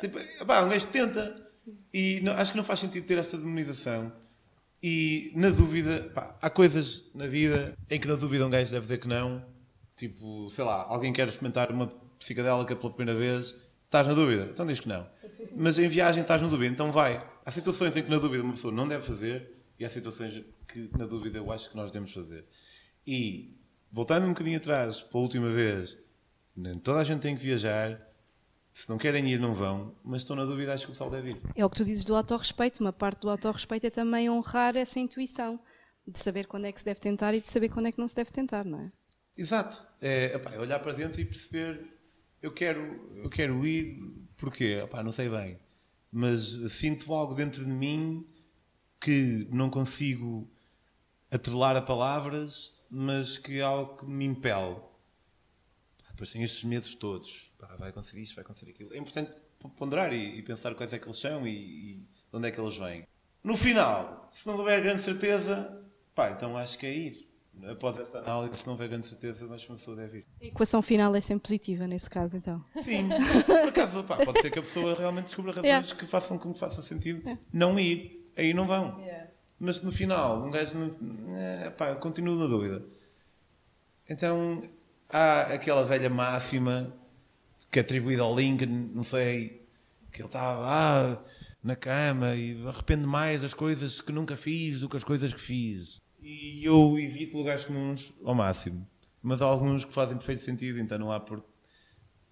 Tipo, 0.00 0.18
pá, 0.46 0.62
um 0.62 0.68
gajo 0.68 0.86
tenta. 0.88 1.48
E 1.92 2.20
não, 2.22 2.32
acho 2.32 2.52
que 2.52 2.56
não 2.56 2.64
faz 2.64 2.80
sentido 2.80 3.06
ter 3.06 3.18
esta 3.18 3.36
demonização. 3.36 4.12
E 4.82 5.32
na 5.34 5.50
dúvida, 5.50 6.10
pá, 6.14 6.36
há 6.40 6.48
coisas 6.48 7.04
na 7.14 7.26
vida 7.26 7.76
em 7.90 7.98
que 7.98 8.06
na 8.06 8.14
dúvida 8.14 8.46
um 8.46 8.50
gajo 8.50 8.70
deve 8.70 8.82
dizer 8.82 8.98
que 8.98 9.08
não. 9.08 9.44
Tipo, 9.96 10.50
sei 10.50 10.64
lá, 10.64 10.84
alguém 10.84 11.12
quer 11.12 11.26
experimentar 11.26 11.72
uma 11.72 11.88
psicodélica 12.18 12.76
pela 12.76 12.92
primeira 12.92 13.18
vez, 13.18 13.56
estás 13.84 14.06
na 14.06 14.14
dúvida, 14.14 14.48
então 14.52 14.66
diz 14.66 14.78
que 14.78 14.88
não. 14.88 15.06
Mas 15.56 15.78
em 15.78 15.88
viagem 15.88 16.22
estás 16.22 16.40
na 16.40 16.48
dúvida, 16.48 16.72
então 16.72 16.92
vai. 16.92 17.24
Há 17.44 17.50
situações 17.50 17.96
em 17.96 18.02
que 18.02 18.10
na 18.10 18.18
dúvida 18.18 18.44
uma 18.44 18.52
pessoa 18.52 18.72
não 18.72 18.86
deve 18.86 19.04
fazer 19.04 19.50
e 19.78 19.84
há 19.84 19.90
situações 19.90 20.44
que 20.68 20.88
na 20.96 21.06
dúvida 21.06 21.38
eu 21.38 21.50
acho 21.50 21.70
que 21.70 21.76
nós 21.76 21.90
devemos 21.90 22.12
fazer. 22.12 22.44
E 23.06 23.56
voltando 23.90 24.26
um 24.26 24.30
bocadinho 24.30 24.58
atrás, 24.58 25.00
pela 25.00 25.22
última 25.22 25.50
vez, 25.50 25.98
toda 26.82 27.00
a 27.00 27.04
gente 27.04 27.20
tem 27.20 27.36
que 27.36 27.42
viajar. 27.42 28.07
Se 28.78 28.88
não 28.88 28.96
querem 28.96 29.28
ir, 29.28 29.40
não 29.40 29.54
vão, 29.54 29.92
mas 30.04 30.22
estou 30.22 30.36
na 30.36 30.44
dúvida, 30.44 30.72
acho 30.72 30.84
que 30.84 30.92
o 30.92 30.94
pessoal 30.94 31.10
deve 31.10 31.30
ir. 31.30 31.40
É 31.56 31.66
o 31.66 31.68
que 31.68 31.78
tu 31.78 31.84
dizes 31.84 32.04
do 32.04 32.14
autorrespeito. 32.14 32.80
Uma 32.80 32.92
parte 32.92 33.22
do 33.22 33.28
autorrespeito 33.28 33.84
é 33.88 33.90
também 33.90 34.30
honrar 34.30 34.76
essa 34.76 35.00
intuição 35.00 35.58
de 36.06 36.16
saber 36.16 36.46
quando 36.46 36.66
é 36.66 36.70
que 36.70 36.78
se 36.78 36.84
deve 36.84 37.00
tentar 37.00 37.34
e 37.34 37.40
de 37.40 37.48
saber 37.48 37.70
quando 37.70 37.86
é 37.86 37.92
que 37.92 37.98
não 37.98 38.06
se 38.06 38.14
deve 38.14 38.30
tentar, 38.30 38.64
não 38.64 38.82
é? 38.82 38.92
Exato. 39.36 39.84
É, 40.00 40.40
é 40.52 40.58
olhar 40.60 40.78
para 40.78 40.92
dentro 40.92 41.20
e 41.20 41.24
perceber 41.24 41.92
eu 42.40 42.52
quero, 42.52 43.10
eu 43.16 43.28
quero 43.28 43.66
ir, 43.66 43.98
porquê? 44.36 44.80
Epá, 44.84 45.02
não 45.02 45.10
sei 45.10 45.28
bem. 45.28 45.58
Mas 46.12 46.44
sinto 46.70 47.12
algo 47.12 47.34
dentro 47.34 47.64
de 47.64 47.72
mim 47.72 48.24
que 49.00 49.48
não 49.50 49.70
consigo 49.70 50.48
atrelar 51.32 51.74
a 51.74 51.82
palavras 51.82 52.78
mas 52.90 53.38
que 53.38 53.58
é 53.58 53.62
algo 53.62 53.96
que 53.96 54.06
me 54.06 54.24
impele. 54.24 54.76
Depois 56.18 56.32
tem 56.32 56.42
estes 56.42 56.64
medos 56.64 56.96
todos. 56.96 57.52
Pá, 57.56 57.76
vai 57.78 57.90
acontecer 57.90 58.18
isto, 58.18 58.34
vai 58.34 58.42
acontecer 58.42 58.68
aquilo. 58.68 58.92
É 58.92 58.98
importante 58.98 59.30
ponderar 59.76 60.12
e, 60.12 60.36
e, 60.36 60.42
pensar 60.42 60.74
quais 60.74 60.92
é 60.92 60.98
que 60.98 61.06
eles 61.06 61.16
são 61.16 61.46
e, 61.46 61.50
e 61.50 61.94
de 61.94 62.06
onde 62.32 62.48
é 62.48 62.50
que 62.50 62.60
eles 62.60 62.76
vêm. 62.76 63.06
No 63.44 63.56
final, 63.56 64.28
se 64.32 64.44
não 64.44 64.58
houver 64.58 64.82
grande 64.82 65.00
certeza, 65.00 65.80
pá, 66.16 66.32
então 66.32 66.58
acho 66.58 66.76
que 66.76 66.86
é 66.86 66.92
ir. 66.92 67.28
Após 67.70 67.96
esta 67.98 68.18
análise, 68.18 68.56
se 68.56 68.66
não 68.66 68.72
houver 68.72 68.88
grande 68.88 69.06
certeza, 69.06 69.46
que 69.46 69.68
uma 69.68 69.76
pessoa 69.76 69.96
deve 69.96 70.18
ir. 70.18 70.26
A 70.42 70.46
equação 70.46 70.82
final 70.82 71.14
é 71.14 71.20
sempre 71.20 71.42
positiva 71.42 71.86
nesse 71.86 72.10
caso, 72.10 72.36
então. 72.36 72.64
Sim, 72.82 73.08
por 73.46 73.68
acaso, 73.68 74.02
pá, 74.02 74.16
pode 74.16 74.40
ser 74.40 74.50
que 74.50 74.58
a 74.58 74.62
pessoa 74.62 74.96
realmente 74.96 75.26
descubra 75.26 75.52
razões 75.52 75.68
Yeah. 75.68 75.94
que 75.94 76.06
façam 76.06 76.36
com 76.36 76.52
que 76.52 76.58
faça 76.58 76.82
sentido 76.82 77.38
não 77.52 77.78
ir. 77.78 78.28
Aí 78.36 78.52
não 78.52 78.66
vão. 78.66 79.00
Mas 79.56 79.80
no 79.82 79.92
final, 79.92 80.44
um 80.44 80.50
gajo 80.50 80.76
não. 80.76 81.36
É, 81.36 81.70
pá, 81.70 81.90
eu 81.90 81.96
continuo 81.96 82.34
na 82.34 82.48
dúvida. 82.48 82.84
Então, 84.08 84.62
há 85.08 85.42
aquela 85.54 85.84
velha 85.84 86.10
máxima 86.10 86.94
que 87.70 87.78
é 87.78 87.82
atribuída 87.82 88.22
ao 88.22 88.34
Lincoln, 88.34 88.90
não 88.94 89.02
sei, 89.04 89.66
que 90.10 90.20
ele 90.22 90.28
estava 90.28 90.64
ah, 90.66 91.24
na 91.62 91.76
cama 91.76 92.34
e 92.34 92.66
arrependo 92.66 93.06
mais 93.06 93.42
das 93.42 93.52
coisas 93.52 94.00
que 94.00 94.12
nunca 94.12 94.36
fiz 94.36 94.80
do 94.80 94.88
que 94.88 94.96
as 94.96 95.04
coisas 95.04 95.32
que 95.32 95.40
fiz. 95.40 96.00
E 96.20 96.64
eu 96.64 96.98
evito 96.98 97.36
lugares 97.36 97.64
comuns 97.64 98.12
ao 98.24 98.34
máximo. 98.34 98.86
Mas 99.22 99.42
há 99.42 99.46
alguns 99.46 99.84
que 99.84 99.92
fazem 99.92 100.16
perfeito 100.16 100.42
sentido, 100.42 100.78
então 100.78 100.98
não 100.98 101.12
há 101.12 101.20
por 101.20 101.44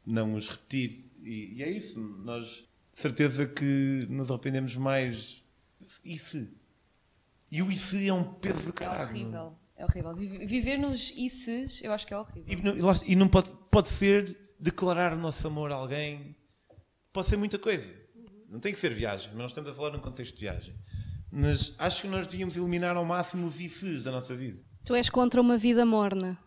não 0.05 0.35
os 0.35 0.49
repetir. 0.49 1.11
E, 1.23 1.55
e 1.57 1.63
é 1.63 1.69
isso. 1.71 1.99
Nós, 2.01 2.65
de 2.95 3.01
certeza 3.03 3.47
que 3.47 4.07
nos 4.09 4.31
arrependemos 4.31 4.77
mais. 4.77 5.43
E 6.05 6.19
se? 6.19 6.51
E 7.51 7.63
o 7.63 7.71
e 7.71 7.77
se 7.77 8.09
é 8.09 8.13
um 8.13 8.25
peso 8.35 8.63
de 8.63 8.69
É 8.69 8.73
caralho. 8.73 9.09
horrível. 9.09 9.59
É 9.77 9.85
horrível. 9.85 10.15
Vi- 10.15 10.47
Viver 10.47 10.79
nos 10.79 11.11
ICs, 11.11 11.83
eu 11.83 11.93
acho 11.93 12.07
que 12.07 12.15
é 12.15 12.19
horrível. 12.19 12.45
E 12.75 13.15
não, 13.17 13.25
e 13.27 13.29
pode, 13.29 13.51
pode 13.71 13.89
ser 13.89 14.37
declarar 14.59 15.13
o 15.13 15.17
nosso 15.19 15.47
amor 15.47 15.71
a 15.71 15.75
alguém. 15.75 16.35
Pode 17.13 17.29
ser 17.29 17.37
muita 17.37 17.59
coisa. 17.59 17.89
Não 18.49 18.61
tem 18.61 18.73
que 18.73 18.81
ser 18.81 18.95
viagem, 18.95 19.29
mas 19.33 19.39
nós 19.39 19.51
estamos 19.51 19.71
a 19.71 19.75
falar 19.75 19.91
num 19.91 19.99
contexto 20.01 20.35
de 20.35 20.41
viagem. 20.41 20.75
Mas 21.31 21.75
acho 21.79 22.03
que 22.03 22.09
nós 22.09 22.27
devíamos 22.27 22.57
eliminar 22.57 22.97
ao 22.97 23.05
máximo 23.05 23.47
os 23.47 23.61
ICs 23.61 24.05
da 24.05 24.13
nossa 24.13 24.35
vida. 24.35 24.59
Tu 24.85 24.95
és 24.95 25.11
contra 25.11 25.41
uma 25.41 25.59
vida 25.59 25.85
morna. 25.85 26.39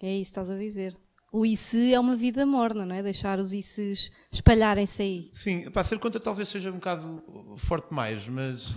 É 0.00 0.06
isso 0.12 0.32
que 0.32 0.40
estás 0.40 0.50
a 0.50 0.56
dizer. 0.56 0.96
O 1.30 1.44
ICE 1.44 1.92
é 1.92 2.00
uma 2.00 2.16
vida 2.16 2.46
morna, 2.46 2.86
não 2.86 2.94
é? 2.94 3.02
Deixar 3.02 3.38
os 3.38 3.52
ICEs 3.52 4.10
espalharem-se 4.32 5.02
aí. 5.02 5.30
Sim, 5.34 5.70
para 5.70 5.84
ser 5.84 5.98
contra 5.98 6.18
talvez 6.18 6.48
seja 6.48 6.70
um 6.70 6.74
bocado 6.76 7.22
forte 7.58 7.92
mais, 7.92 8.26
mas 8.28 8.74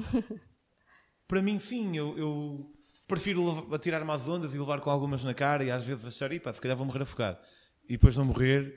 para 1.28 1.42
mim 1.42 1.60
sim, 1.60 1.96
eu, 1.96 2.18
eu 2.18 2.74
prefiro 3.12 3.74
atirar-me 3.76 4.10
às 4.12 4.26
ondas 4.26 4.54
e 4.54 4.58
levar 4.58 4.80
com 4.80 4.90
algumas 4.90 5.22
na 5.24 5.34
cara 5.34 5.64
e 5.66 5.70
às 5.70 5.86
vezes 5.86 6.06
achar, 6.06 6.32
"Ih, 6.32 6.40
pá, 6.40 6.54
se 6.54 6.62
calhar 6.62 6.78
vou 6.78 6.86
morrer 6.86 7.04
afogado 7.04 7.38
e 7.84 7.94
depois 7.94 8.16
não 8.16 8.24
morrer, 8.24 8.74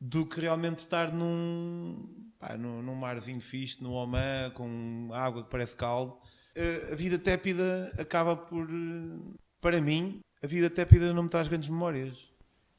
do 0.00 0.24
que 0.26 0.40
realmente 0.40 0.78
estar 0.78 1.12
num, 1.12 2.32
pá, 2.38 2.56
num, 2.56 2.80
num 2.82 2.94
marzinho 2.94 3.40
fixe, 3.42 3.82
no 3.82 3.92
Oman, 3.92 4.50
com 4.54 5.10
água 5.12 5.44
que 5.44 5.50
parece 5.50 5.76
caldo. 5.76 6.16
Eh, 6.54 6.92
A 6.92 6.94
vida 6.94 7.18
tépida 7.18 7.92
acaba 7.98 8.34
por, 8.36 8.64
eh, 8.70 9.34
para 9.60 9.80
mim, 9.80 10.20
a 10.42 10.46
vida 10.46 10.70
tépida 10.70 11.12
não 11.12 11.24
me 11.24 11.28
traz 11.28 11.46
grandes 11.48 11.68
memórias. 11.68 12.32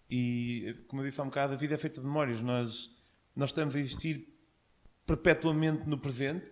E, 0.09 0.75
como 0.87 1.01
eu 1.01 1.05
disse 1.07 1.19
há 1.19 1.23
um 1.23 1.27
bocado, 1.27 1.53
a 1.53 1.57
vida 1.57 1.75
é 1.75 1.77
feita 1.77 1.99
de 2.01 2.07
memórias. 2.07 2.41
Nós, 2.41 2.89
nós 3.35 3.49
estamos 3.49 3.75
a 3.75 3.79
existir 3.79 4.27
perpetuamente 5.05 5.87
no 5.87 5.97
presente. 5.97 6.45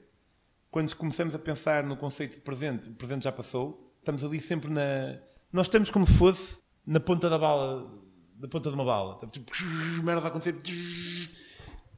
Quando 0.69 0.95
começamos 0.95 1.33
a 1.33 1.39
pensar 1.39 1.83
no 1.83 1.95
conceito 1.97 2.35
de 2.35 2.41
presente, 2.41 2.89
o 2.89 2.93
presente 2.93 3.23
já 3.23 3.31
passou. 3.31 3.82
Estamos 4.03 4.21
ali 4.21 4.41
sempre 4.41 4.69
na. 4.69 5.17
Nós 5.49 5.67
estamos 5.67 5.89
como 5.89 6.05
se 6.05 6.11
fosse 6.15 6.61
na 6.85 6.99
ponta 6.99 7.29
da 7.29 7.39
bala, 7.39 7.89
da 8.35 8.49
ponta 8.49 8.67
de 8.67 8.75
uma 8.75 8.83
bala. 8.83 9.13
Estamos 9.13 9.31
tipo, 9.31 9.49
merda 10.03 10.25
a 10.25 10.27
acontecer. 10.27 10.57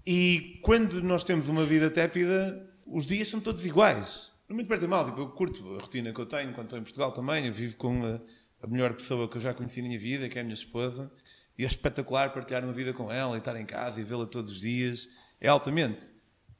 E 0.05 0.59
quando 0.61 1.01
nós 1.01 1.23
temos 1.23 1.49
uma 1.49 1.65
vida 1.65 1.89
tépida, 1.89 2.63
os 2.85 3.07
dias 3.07 3.27
são 3.27 3.41
todos 3.41 3.65
iguais. 3.65 4.31
Muito 4.47 4.67
perto 4.67 4.87
mal, 4.87 5.03
tipo, 5.03 5.19
eu 5.19 5.29
curto 5.29 5.77
a 5.77 5.81
rotina 5.81 6.13
que 6.13 6.21
eu 6.21 6.27
tenho 6.27 6.53
quando 6.53 6.67
estou 6.67 6.77
em 6.77 6.83
Portugal 6.83 7.11
também. 7.11 7.47
Eu 7.47 7.53
vivo 7.53 7.75
com 7.75 8.05
a, 8.05 8.21
a 8.61 8.67
melhor 8.67 8.93
pessoa 8.93 9.27
que 9.27 9.37
eu 9.37 9.41
já 9.41 9.51
conheci 9.55 9.81
na 9.81 9.87
minha 9.87 9.99
vida, 9.99 10.29
que 10.29 10.37
é 10.37 10.41
a 10.41 10.43
minha 10.43 10.53
esposa. 10.53 11.11
E 11.57 11.63
é 11.63 11.67
espetacular 11.67 12.31
partilhar 12.31 12.63
uma 12.63 12.73
vida 12.73 12.93
com 12.93 13.11
ela 13.11 13.33
e 13.33 13.39
estar 13.39 13.59
em 13.59 13.65
casa 13.65 13.99
e 13.99 14.03
vê-la 14.03 14.27
todos 14.27 14.51
os 14.51 14.59
dias. 14.59 15.09
É 15.41 15.47
altamente. 15.47 16.07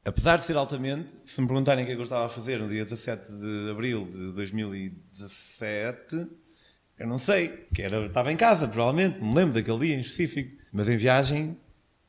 Apesar 0.06 0.38
de 0.38 0.44
ser 0.46 0.56
altamente, 0.56 1.10
se 1.26 1.42
me 1.42 1.48
perguntarem 1.48 1.84
o 1.84 1.88
que 1.88 1.94
é 1.94 1.96
que 1.96 2.00
eu 2.00 2.04
estava 2.04 2.28
a 2.28 2.30
fazer 2.30 2.60
no 2.60 2.70
dia 2.70 2.84
17 2.84 3.32
de 3.32 3.72
abril 3.72 4.08
de 4.08 4.32
2017, 4.34 6.28
eu 7.00 7.08
não 7.08 7.18
sei. 7.18 7.66
Que 7.74 7.82
era, 7.82 8.06
estava 8.06 8.32
em 8.32 8.38
casa, 8.38 8.68
provavelmente. 8.68 9.20
Não 9.20 9.30
me 9.30 9.36
lembro 9.36 9.56
daquele 9.56 9.80
dia 9.80 9.96
em 9.96 10.02
específico. 10.02 10.62
Mas 10.72 10.88
em 10.88 10.96
viagem, 10.96 11.58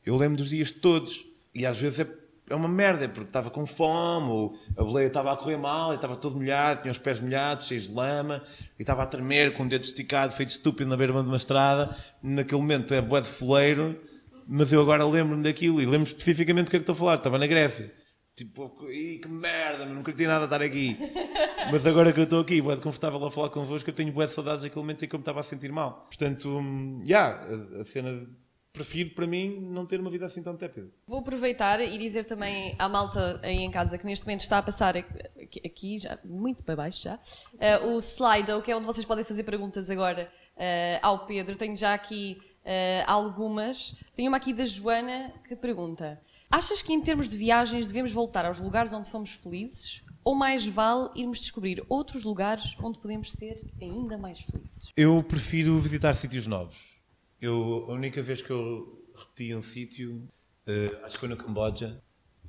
eu 0.05 0.15
lembro 0.15 0.37
dos 0.37 0.51
dias 0.51 0.69
todos. 0.69 1.25
E 1.55 1.65
às 1.65 1.79
vezes 1.79 2.01
é, 2.01 2.07
é 2.51 2.55
uma 2.55 2.67
merda, 2.67 3.09
porque 3.09 3.29
estava 3.29 3.49
com 3.49 3.65
fome, 3.65 4.29
ou 4.29 4.55
a 4.77 4.83
boleia 4.83 5.07
estava 5.07 5.33
a 5.33 5.35
correr 5.35 5.57
mal, 5.57 5.91
e 5.91 5.95
estava 5.95 6.15
todo 6.15 6.35
molhado, 6.35 6.83
tinha 6.83 6.91
os 6.91 6.99
pés 6.99 7.19
molhados, 7.19 7.65
cheios 7.65 7.87
de 7.87 7.93
lama, 7.95 8.43
e 8.77 8.83
estava 8.83 9.01
a 9.01 9.07
tremer 9.07 9.53
com 9.53 9.63
o 9.63 9.67
dedo 9.67 9.81
esticado, 9.81 10.33
feito 10.33 10.49
estúpido 10.49 10.87
na 10.87 10.95
beira 10.95 11.13
de 11.13 11.27
uma 11.27 11.35
estrada. 11.35 11.97
Naquele 12.21 12.61
momento 12.61 12.93
é 12.93 13.01
bué 13.01 13.21
de 13.21 13.27
foleiro, 13.27 13.99
mas 14.47 14.71
eu 14.71 14.81
agora 14.81 15.05
lembro-me 15.05 15.43
daquilo, 15.43 15.81
e 15.81 15.85
lembro 15.85 16.07
especificamente 16.07 16.65
do 16.65 16.69
que 16.71 16.77
é 16.77 16.79
que 16.79 16.83
estou 16.83 16.93
a 16.93 16.97
falar. 16.97 17.15
Estava 17.15 17.37
na 17.37 17.47
Grécia. 17.47 17.93
Tipo, 18.35 18.87
Ih, 18.91 19.17
que 19.19 19.27
merda, 19.27 19.85
não 19.85 20.03
curti 20.03 20.27
nada 20.27 20.45
estar 20.45 20.61
aqui. 20.61 20.95
Mas 21.71 21.83
agora 21.85 22.13
que 22.13 22.19
eu 22.19 22.23
estou 22.25 22.39
aqui, 22.39 22.61
de 22.61 22.77
confortável 22.77 23.25
a 23.25 23.31
falar 23.31 23.49
convosco, 23.49 23.89
eu 23.89 23.93
tenho 23.93 24.11
bué 24.11 24.27
de 24.27 24.31
saudades 24.33 24.61
daquele 24.61 24.81
momento 24.81 25.03
em 25.03 25.07
que 25.07 25.15
eu 25.15 25.17
me 25.19 25.23
estava 25.23 25.39
a 25.39 25.43
sentir 25.43 25.71
mal. 25.71 26.05
Portanto, 26.07 26.47
hum, 26.59 27.01
já, 27.05 27.29
a, 27.29 27.81
a 27.81 27.85
cena... 27.85 28.11
de- 28.13 28.47
Prefiro, 28.73 29.09
para 29.15 29.25
mim, 29.25 29.59
não 29.71 29.87
ter 29.87 29.99
uma 29.99 30.11
vida 30.11 30.27
assim 30.27 30.43
tão 30.43 30.55
tépida. 30.55 30.87
Vou 31.07 31.17
aproveitar 31.21 31.81
e 31.81 31.97
dizer 31.97 32.25
também 32.25 32.75
à 32.77 32.87
malta 32.87 33.39
aí 33.41 33.57
em 33.57 33.71
casa 33.71 33.97
que 33.97 34.05
neste 34.05 34.23
momento 34.23 34.41
está 34.41 34.59
a 34.59 34.61
passar 34.61 34.95
aqui, 34.95 35.59
aqui 35.65 35.97
já, 35.97 36.19
muito 36.23 36.63
para 36.63 36.75
baixo 36.75 37.01
já, 37.05 37.19
eh, 37.59 37.79
o 37.79 37.97
Slido, 37.97 38.61
que 38.61 38.71
é 38.71 38.75
onde 38.77 38.85
vocês 38.85 39.03
podem 39.03 39.23
fazer 39.25 39.41
perguntas 39.41 39.89
agora 39.89 40.31
eh, 40.55 40.99
ao 41.01 41.25
Pedro. 41.25 41.55
Tenho 41.55 41.75
já 41.75 41.95
aqui 41.95 42.37
eh, 42.67 43.03
algumas. 43.07 43.95
Tenho 44.13 44.27
uma 44.27 44.37
aqui 44.37 44.51
da 44.51 44.65
Joana 44.65 45.33
que 45.47 45.55
pergunta: 45.55 46.21
Achas 46.51 46.81
que 46.81 46.91
em 46.91 47.01
termos 47.01 47.29
de 47.29 47.37
viagens 47.37 47.87
devemos 47.87 48.11
voltar 48.11 48.45
aos 48.45 48.59
lugares 48.59 48.91
onde 48.91 49.09
fomos 49.09 49.31
felizes? 49.31 50.03
Ou 50.23 50.35
mais 50.35 50.67
vale 50.67 51.09
irmos 51.15 51.39
descobrir 51.39 51.81
outros 51.87 52.25
lugares 52.25 52.75
onde 52.83 52.99
podemos 52.99 53.31
ser 53.31 53.65
ainda 53.81 54.17
mais 54.17 54.41
felizes? 54.41 54.91
Eu 54.97 55.23
prefiro 55.23 55.79
visitar 55.79 56.13
sítios 56.15 56.45
novos. 56.45 56.99
Eu, 57.39 57.85
a 57.89 57.93
única 57.93 58.21
vez 58.21 58.41
que 58.41 58.51
eu 58.51 59.01
repeti 59.15 59.55
um 59.55 59.61
sítio, 59.61 60.27
eh, 60.65 60.99
acho 61.03 61.13
que 61.13 61.19
foi 61.21 61.29
no 61.29 61.37
Camboja, 61.37 62.03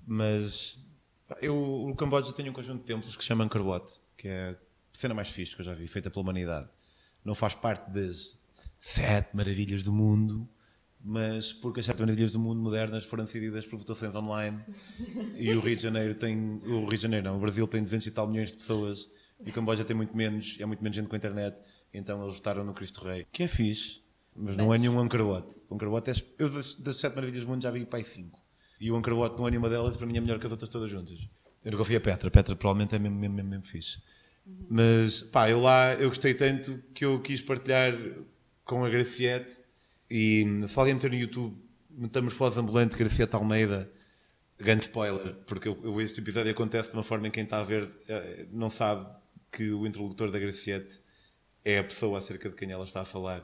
mas 0.05 0.77
eu, 1.41 1.57
o 1.57 1.95
Camboja 1.95 2.33
tem 2.33 2.49
um 2.51 2.53
conjunto 2.53 2.81
de 2.81 2.87
templos 2.87 3.15
que 3.15 3.23
se 3.23 3.29
chama 3.29 3.45
Angkor 3.45 3.65
Wat, 3.65 4.01
que 4.17 4.27
é 4.27 4.51
a 4.51 4.57
cena 4.93 5.15
mais 5.15 5.29
fixe 5.29 5.55
que 5.55 5.61
eu 5.61 5.65
já 5.65 5.75
vi, 5.75 5.87
feita 5.87 6.11
pela 6.11 6.23
humanidade. 6.23 6.69
Não 7.25 7.35
faz 7.35 7.55
parte 7.55 7.91
das 7.91 8.38
sete 8.81 9.35
maravilhas 9.35 9.83
do 9.83 9.93
mundo, 9.93 10.49
mas 11.03 11.53
porque 11.53 11.81
as 11.81 11.87
sete 11.87 12.01
maravilhas 12.01 12.33
do 12.33 12.39
mundo 12.39 12.61
modernas 12.61 13.05
foram 13.05 13.25
decididas 13.25 13.67
por 13.67 13.79
votações 13.79 14.15
online 14.15 14.61
e 15.37 15.51
o 15.53 15.61
Rio 15.61 15.77
de 15.77 15.83
Janeiro 15.83 16.15
tem, 16.15 16.61
o 16.65 16.81
Rio 16.81 16.97
de 16.97 17.03
Janeiro 17.03 17.27
não, 17.27 17.37
o 17.37 17.41
Brasil 17.41 17.67
tem 17.67 17.83
200 17.83 18.07
e 18.07 18.11
tal 18.11 18.27
milhões 18.27 18.51
de 18.51 18.57
pessoas 18.57 19.11
e 19.45 19.51
o 19.51 19.53
Camboja 19.53 19.85
tem 19.85 19.97
muito 19.97 20.17
menos, 20.17 20.57
é 20.59 20.67
muito 20.67 20.83
menos 20.83 20.97
gente 20.97 21.09
com 21.09 21.15
a 21.15 21.19
internet, 21.19 21.57
então 21.93 22.23
eles 22.23 22.35
votaram 22.35 22.65
no 22.65 22.75
Cristo 22.75 23.05
Rei, 23.05 23.27
que 23.33 23.43
é 23.43 23.49
fixe, 23.49 24.01
mas 24.35 24.57
não 24.57 24.73
é 24.73 24.79
nenhum 24.79 24.97
Wat. 24.97 25.47
O 25.69 25.77
é, 25.77 26.13
eu 26.39 26.49
das, 26.49 26.75
das 26.77 26.97
sete 26.97 27.15
maravilhas 27.15 27.45
do 27.45 27.51
mundo 27.51 27.63
já 27.63 27.71
vi 27.71 27.85
pai 27.85 28.05
cinco. 28.05 28.41
E 28.81 28.91
o 28.91 28.95
Wat 28.95 29.37
não 29.37 29.49
é 29.49 29.51
nenhuma 29.51 29.69
delas, 29.69 29.97
para 29.97 30.07
mim 30.07 30.17
é 30.17 30.21
melhor 30.21 30.39
que 30.39 30.47
as 30.47 30.53
outras 30.53 30.71
todas 30.71 30.89
juntas. 30.89 31.19
Eu 31.65 31.73
nunca 31.73 31.85
fui 31.85 31.97
a 31.97 32.01
Petra, 32.01 32.31
Petra 32.31 32.55
provavelmente 32.55 32.95
é 32.95 32.99
mesmo, 32.99 33.19
mesmo, 33.19 33.35
mesmo, 33.35 33.51
mesmo 33.51 33.67
fixe. 33.67 34.01
Mas 34.71 35.23
pá, 35.23 35.51
eu 35.51 35.61
lá 35.61 35.93
eu 35.95 36.09
gostei 36.09 36.33
tanto 36.35 36.83
que 36.95 37.05
eu 37.05 37.21
quis 37.21 37.43
partilhar 37.43 37.93
com 38.69 38.85
a 38.85 38.91
Graciete 38.91 39.59
e 40.11 40.45
se 40.69 40.79
alguém 40.79 40.93
meter 40.93 41.11
no 41.11 41.17
YouTube 41.17 41.57
Metamorfose 41.89 42.61
Ambulante 42.61 42.99
Graciete 42.99 43.35
Almeida, 43.35 43.91
grande 44.59 44.83
spoiler, 44.83 45.37
porque 45.47 45.75
este 46.03 46.21
episódio 46.21 46.53
acontece 46.53 46.91
de 46.91 46.97
uma 46.97 47.03
forma 47.03 47.27
em 47.27 47.31
que 47.31 47.37
quem 47.37 47.45
está 47.45 47.61
a 47.61 47.63
ver 47.63 47.91
eh, 48.07 48.47
não 48.53 48.69
sabe 48.69 49.09
que 49.51 49.73
o 49.73 49.87
interlocutor 49.87 50.31
da 50.31 50.39
Graciete 50.39 51.01
é 51.65 51.79
a 51.79 51.85
pessoa 51.85 52.19
acerca 52.19 52.51
de 52.51 52.57
quem 52.57 52.71
ela 52.71 52.85
está 52.85 53.01
a 53.01 53.05
falar. 53.07 53.43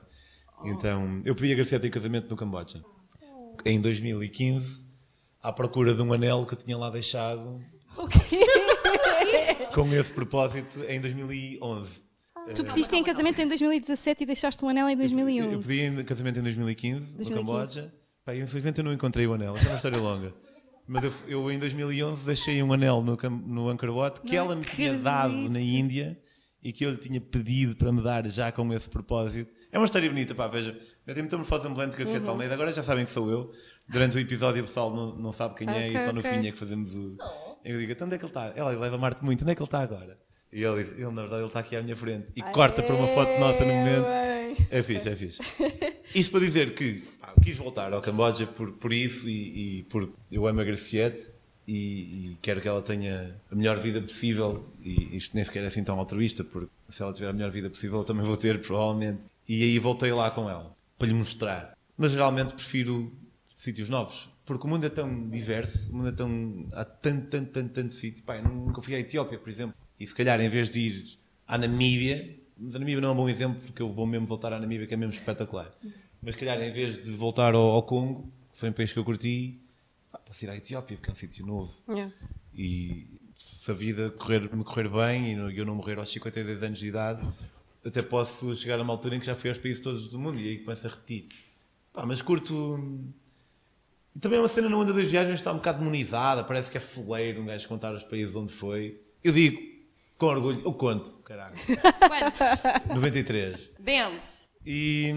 Então, 0.63 1.23
eu 1.25 1.35
pedi 1.35 1.53
a 1.53 1.57
Graciete 1.57 1.87
em 1.87 1.91
casamento 1.91 2.29
no 2.29 2.37
Camboja. 2.37 2.85
Em 3.65 3.81
2015, 3.81 4.85
à 5.43 5.51
procura 5.51 5.95
de 5.95 6.03
um 6.03 6.13
anel 6.13 6.45
que 6.45 6.53
eu 6.53 6.59
tinha 6.59 6.77
lá 6.77 6.91
deixado 6.91 7.65
com 9.73 9.95
esse 9.95 10.13
propósito 10.13 10.85
em 10.85 11.01
2011. 11.01 12.04
Tu 12.55 12.65
pediste 12.65 12.95
em 12.97 13.03
casamento 13.05 13.41
em 13.41 13.49
2017 13.49 14.23
e 14.23 14.27
deixaste 14.27 14.65
um 14.65 14.69
anel 14.69 14.89
em 14.89 14.93
Eu 14.93 14.99
2011. 14.99 15.59
pedi 15.69 15.81
em 15.83 16.05
casamento 16.05 16.39
em 16.41 16.43
2015, 16.43 17.01
2015. 17.17 17.31
no 17.31 17.37
Camboja. 17.37 17.95
Pá, 18.25 18.35
eu, 18.35 18.43
infelizmente 18.45 18.79
eu 18.79 18.85
não 18.85 18.93
encontrei 18.93 19.27
o 19.27 19.35
anel, 19.35 19.55
é 19.57 19.61
uma 19.69 19.77
história 19.77 19.99
longa. 19.99 20.35
Mas 20.87 21.05
eu, 21.05 21.13
eu, 21.27 21.51
em 21.51 21.59
2011 21.59 22.25
deixei 22.25 22.63
um 22.63 22.73
anel 22.73 23.03
no, 23.03 23.17
no 23.31 23.69
Angkor 23.71 23.91
Wat 23.91 24.21
que 24.21 24.37
ela 24.37 24.55
me 24.55 24.65
tinha 24.65 24.95
dado 24.99 25.49
na 25.49 25.61
Índia 25.61 26.19
e 26.63 26.73
que 26.73 26.85
eu 26.85 26.91
lhe 26.91 26.97
tinha 26.99 27.21
pedido 27.21 27.77
para 27.77 27.91
me 27.93 28.03
dar 28.03 28.27
já 28.29 28.51
com 28.53 28.71
esse 28.73 28.89
propósito. 28.91 29.51
É 29.73 29.79
uma 29.79 29.87
história 29.87 30.09
bonita, 30.09 30.35
pá, 30.35 30.47
veja. 30.47 30.79
Eu 31.07 31.13
tenho 31.15 31.25
muita 31.25 31.37
morfose 31.37 31.67
ambulante 31.67 31.91
de 31.93 31.97
Graciete 31.99 32.25
Uhum. 32.25 32.31
Almeida, 32.31 32.55
agora 32.55 32.73
já 32.73 32.83
sabem 32.83 33.05
que 33.05 33.11
sou 33.11 33.31
eu. 33.31 33.53
Durante 33.89 34.17
o 34.17 34.21
episódio 34.21 34.63
o 34.63 34.67
pessoal 34.67 34.95
não, 34.95 35.17
não 35.17 35.33
sabe 35.33 35.55
quem 35.55 35.69
é 35.69 35.73
Ok, 35.73 35.91
e 35.97 36.05
só 36.07 36.13
no 36.13 36.21
ok. 36.21 36.31
fim 36.31 36.47
é 36.47 36.53
que 36.53 36.59
fazemos 36.59 36.95
o. 36.95 37.17
Eu 37.65 37.79
digo, 37.79 37.93
então 37.93 38.07
onde 38.07 38.17
é 38.17 38.19
que 38.19 38.25
ele 38.25 38.31
está? 38.31 38.53
Ela 38.55 38.71
leva 38.71 38.97
Marte 38.99 39.25
muito, 39.25 39.43
onde 39.43 39.53
é 39.53 39.55
que 39.55 39.61
ele 39.63 39.67
está 39.67 39.81
agora? 39.81 40.19
E 40.55 40.63
ele 40.63 40.85
diz, 40.85 40.93
ele 40.93 41.11
na 41.11 41.23
verdade 41.23 41.43
ele 41.43 41.49
está 41.49 41.59
aqui 41.59 41.75
à 41.75 41.83
minha 41.83 41.97
frente. 41.97 42.29
E 42.37 42.41
corta 42.41 42.81
para 42.81 42.95
uma 42.95 43.09
foto 43.09 43.41
nossa 43.41 43.65
no 43.65 43.75
momento. 43.75 44.07
É 44.71 44.83
fixe, 44.83 45.09
é 45.09 45.17
fixe. 45.17 45.41
Isto 46.15 46.31
para 46.31 46.41
dizer 46.41 46.75
que 46.75 47.03
pá, 47.21 47.35
quis 47.43 47.57
voltar 47.57 47.93
ao 47.93 48.01
Camboja 48.01 48.47
por, 48.47 48.71
por 48.71 48.93
isso 48.93 49.29
e, 49.29 49.79
e 49.79 49.83
por 49.83 50.09
eu 50.31 50.47
amo 50.47 50.61
a 50.61 50.65
Graciete 50.65 51.35
e, 51.67 51.75
e 51.75 52.39
quero 52.41 52.61
que 52.61 52.69
ela 52.69 52.81
tenha 52.81 53.35
a 53.51 53.55
melhor 53.57 53.79
vida 53.81 54.01
possível 54.01 54.65
e 54.81 55.17
isto 55.17 55.35
nem 55.35 55.45
sequer 55.45 55.65
é 55.65 55.67
assim 55.67 55.83
tão 55.83 55.99
altruísta 55.99 56.45
porque 56.45 56.71
se 56.89 57.03
ela 57.03 57.13
tiver 57.13 57.31
a 57.31 57.33
melhor 57.33 57.51
vida 57.51 57.69
possível 57.69 57.99
eu 57.99 58.05
também 58.05 58.25
vou 58.25 58.37
ter 58.37 58.61
provavelmente 58.61 59.19
e 59.49 59.61
aí 59.65 59.79
voltei 59.81 60.13
lá 60.13 60.31
com 60.31 60.49
ela 60.49 60.73
para 60.97 61.09
lhe 61.09 61.15
mostrar 61.15 61.77
mas 61.99 62.13
geralmente 62.13 62.55
prefiro 62.55 63.13
sítios 63.53 63.89
novos 63.89 64.31
porque 64.47 64.67
o 64.67 64.71
mundo 64.71 64.87
é 64.87 64.91
tão 64.91 65.29
diverso 65.29 65.91
o 65.91 65.97
mundo 65.97 66.11
é 66.11 66.13
tão 66.13 66.69
há 66.73 66.85
tanto, 66.85 67.27
tanto, 67.29 67.51
tanto, 67.51 67.73
tanto 67.73 67.93
sítio 67.93 68.23
eu 68.29 68.43
nunca 68.45 68.81
fui 68.81 68.95
à 68.95 69.01
Etiópia 69.01 69.39
por 69.39 69.49
exemplo 69.49 69.75
e 69.99 70.07
se 70.07 70.15
calhar 70.15 70.41
em 70.41 70.49
vez 70.49 70.71
de 70.71 70.81
ir 70.81 71.19
à 71.47 71.59
Namíbia 71.59 72.39
mas 72.57 72.77
a 72.77 72.79
Namíbia 72.79 73.01
não 73.01 73.09
é 73.09 73.13
um 73.13 73.17
bom 73.17 73.29
exemplo 73.29 73.61
porque 73.61 73.83
eu 73.83 73.93
vou 73.93 74.07
mesmo 74.07 74.27
voltar 74.27 74.53
à 74.53 74.59
Namíbia 74.59 74.87
que 74.87 74.95
é 74.95 74.97
mesmo 74.97 75.15
espetacular 75.15 75.73
mas 76.23 76.35
se 76.35 76.41
calhar 76.41 76.61
em 76.63 76.73
vez 76.73 77.03
de 77.03 77.11
voltar 77.13 77.55
ao, 77.55 77.71
ao 77.71 77.83
Congo 77.83 78.33
que 78.53 78.59
foi 78.59 78.71
um 78.71 78.73
país 78.73 78.93
que 78.93 78.99
eu 78.99 79.05
curti 79.05 79.61
posso 80.27 80.45
ir 80.45 80.51
à 80.51 80.57
Etiópia 80.57 80.97
porque 80.97 81.11
é 81.11 81.13
um 81.13 81.17
sítio 81.17 81.47
novo 81.47 81.73
Yeah. 81.89 82.13
e 82.55 83.09
se 83.37 83.71
a 83.71 83.75
vida 83.75 84.11
correr, 84.11 84.55
me 84.55 84.65
correr 84.65 84.89
bem 84.89 85.33
e 85.33 85.59
eu 85.59 85.67
não 85.67 85.75
morrer 85.75 85.99
aos 85.99 86.11
52 86.11 86.63
anos 86.63 86.79
de 86.79 86.87
idade, 86.87 87.27
até 87.85 88.01
posso 88.03 88.55
chegar 88.55 88.79
a 88.79 88.83
uma 88.83 88.93
altura 88.93 89.17
em 89.17 89.21
que 89.21 89.27
já 89.27 89.35
fui 89.35 89.51
aos 89.51 89.59
países 89.59 89.83
todos 89.83 90.09
do 90.09 90.19
mundo 90.19 90.39
e 90.41 90.49
aí 90.49 90.59
começo 90.59 90.87
a 90.87 90.91
repetir. 90.91 91.29
Pá, 91.93 92.07
mas 92.07 92.23
curto. 92.23 92.81
E 94.15 94.19
também 94.19 94.39
é 94.39 94.43
uma 94.43 94.49
cena 94.49 94.69
no 94.69 94.81
onda 94.81 94.93
das 94.93 95.11
viagens 95.11 95.41
está 95.41 95.53
um 95.53 95.57
bocado 95.57 95.79
demonizada, 95.79 96.45
parece 96.45 96.71
que 96.71 96.77
é 96.77 96.81
fuleiro 96.81 97.43
um 97.43 97.47
gajo 97.47 97.67
contar 97.69 97.93
os 97.93 98.05
países 98.05 98.35
onde 98.35 98.53
foi. 98.53 99.01
Eu 99.23 99.33
digo, 99.33 99.61
com 100.19 100.27
orgulho, 100.27 100.63
eu 100.65 100.73
conto, 100.73 101.13
caralho. 101.25 101.55
Quantos? 102.09 102.41
93. 102.95 103.71
Dance. 103.79 104.45
E, 104.67 105.13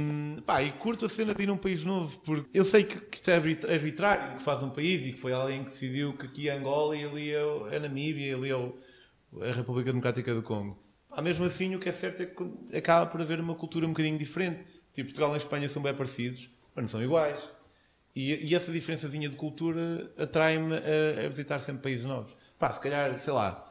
pá, 0.46 0.62
e 0.62 0.72
curto 0.74 1.06
a 1.06 1.10
cena 1.10 1.34
de 1.34 1.44
ir 1.44 1.50
a 1.50 1.54
um 1.54 1.58
país 1.58 1.86
novo, 1.86 2.20
porque 2.20 2.50
eu 2.54 2.66
sei 2.66 2.84
que, 2.84 3.00
que 3.00 3.16
isto 3.16 3.32
é 3.32 3.36
arbit- 3.36 3.66
arbitrário, 3.66 4.38
que 4.38 4.44
faz 4.44 4.62
um 4.62 4.70
país 4.70 5.06
e 5.06 5.14
que 5.14 5.20
foi 5.22 5.32
alguém 5.32 5.64
que 5.64 5.70
decidiu 5.72 6.18
que 6.18 6.26
aqui 6.26 6.50
é 6.50 6.58
Angola 6.58 6.98
e 6.98 7.06
ali 7.06 7.32
é, 7.32 7.44
o- 7.44 7.68
é 7.70 7.80
Namíbia 7.80 8.28
e 8.32 8.34
ali 8.34 8.50
é 8.50 8.56
o- 8.56 8.78
a 9.42 9.54
República 9.54 9.90
Democrática 9.92 10.34
do 10.34 10.44
Congo. 10.44 10.78
Pá, 11.10 11.22
mesmo 11.22 11.46
assim, 11.46 11.74
o 11.76 11.80
que 11.80 11.88
é 11.88 11.94
certo 11.94 12.22
é 12.24 12.26
que 12.26 12.78
acaba 12.78 13.06
por 13.10 13.22
haver 13.22 13.40
uma 13.40 13.56
cultura 13.56 13.86
um 13.86 13.90
bocadinho 13.90 14.18
diferente. 14.18 14.66
Tipo, 14.94 15.08
Portugal 15.10 15.34
e 15.34 15.38
Espanha 15.38 15.70
são 15.70 15.82
bem 15.82 15.94
parecidos, 15.94 16.50
mas 16.76 16.84
não 16.84 16.90
são 16.90 17.02
iguais. 17.02 17.50
E, 18.14 18.50
e 18.52 18.56
essa 18.56 18.72
diferençazinha 18.72 19.30
de 19.30 19.36
cultura 19.38 20.12
atrai-me 20.18 20.74
a, 20.76 21.26
a 21.26 21.30
visitar 21.30 21.60
sempre 21.62 21.84
países 21.84 22.06
novos. 22.06 22.36
Pá, 22.60 22.74
se 22.74 22.82
calhar, 22.82 23.18
sei 23.20 23.32
lá, 23.32 23.67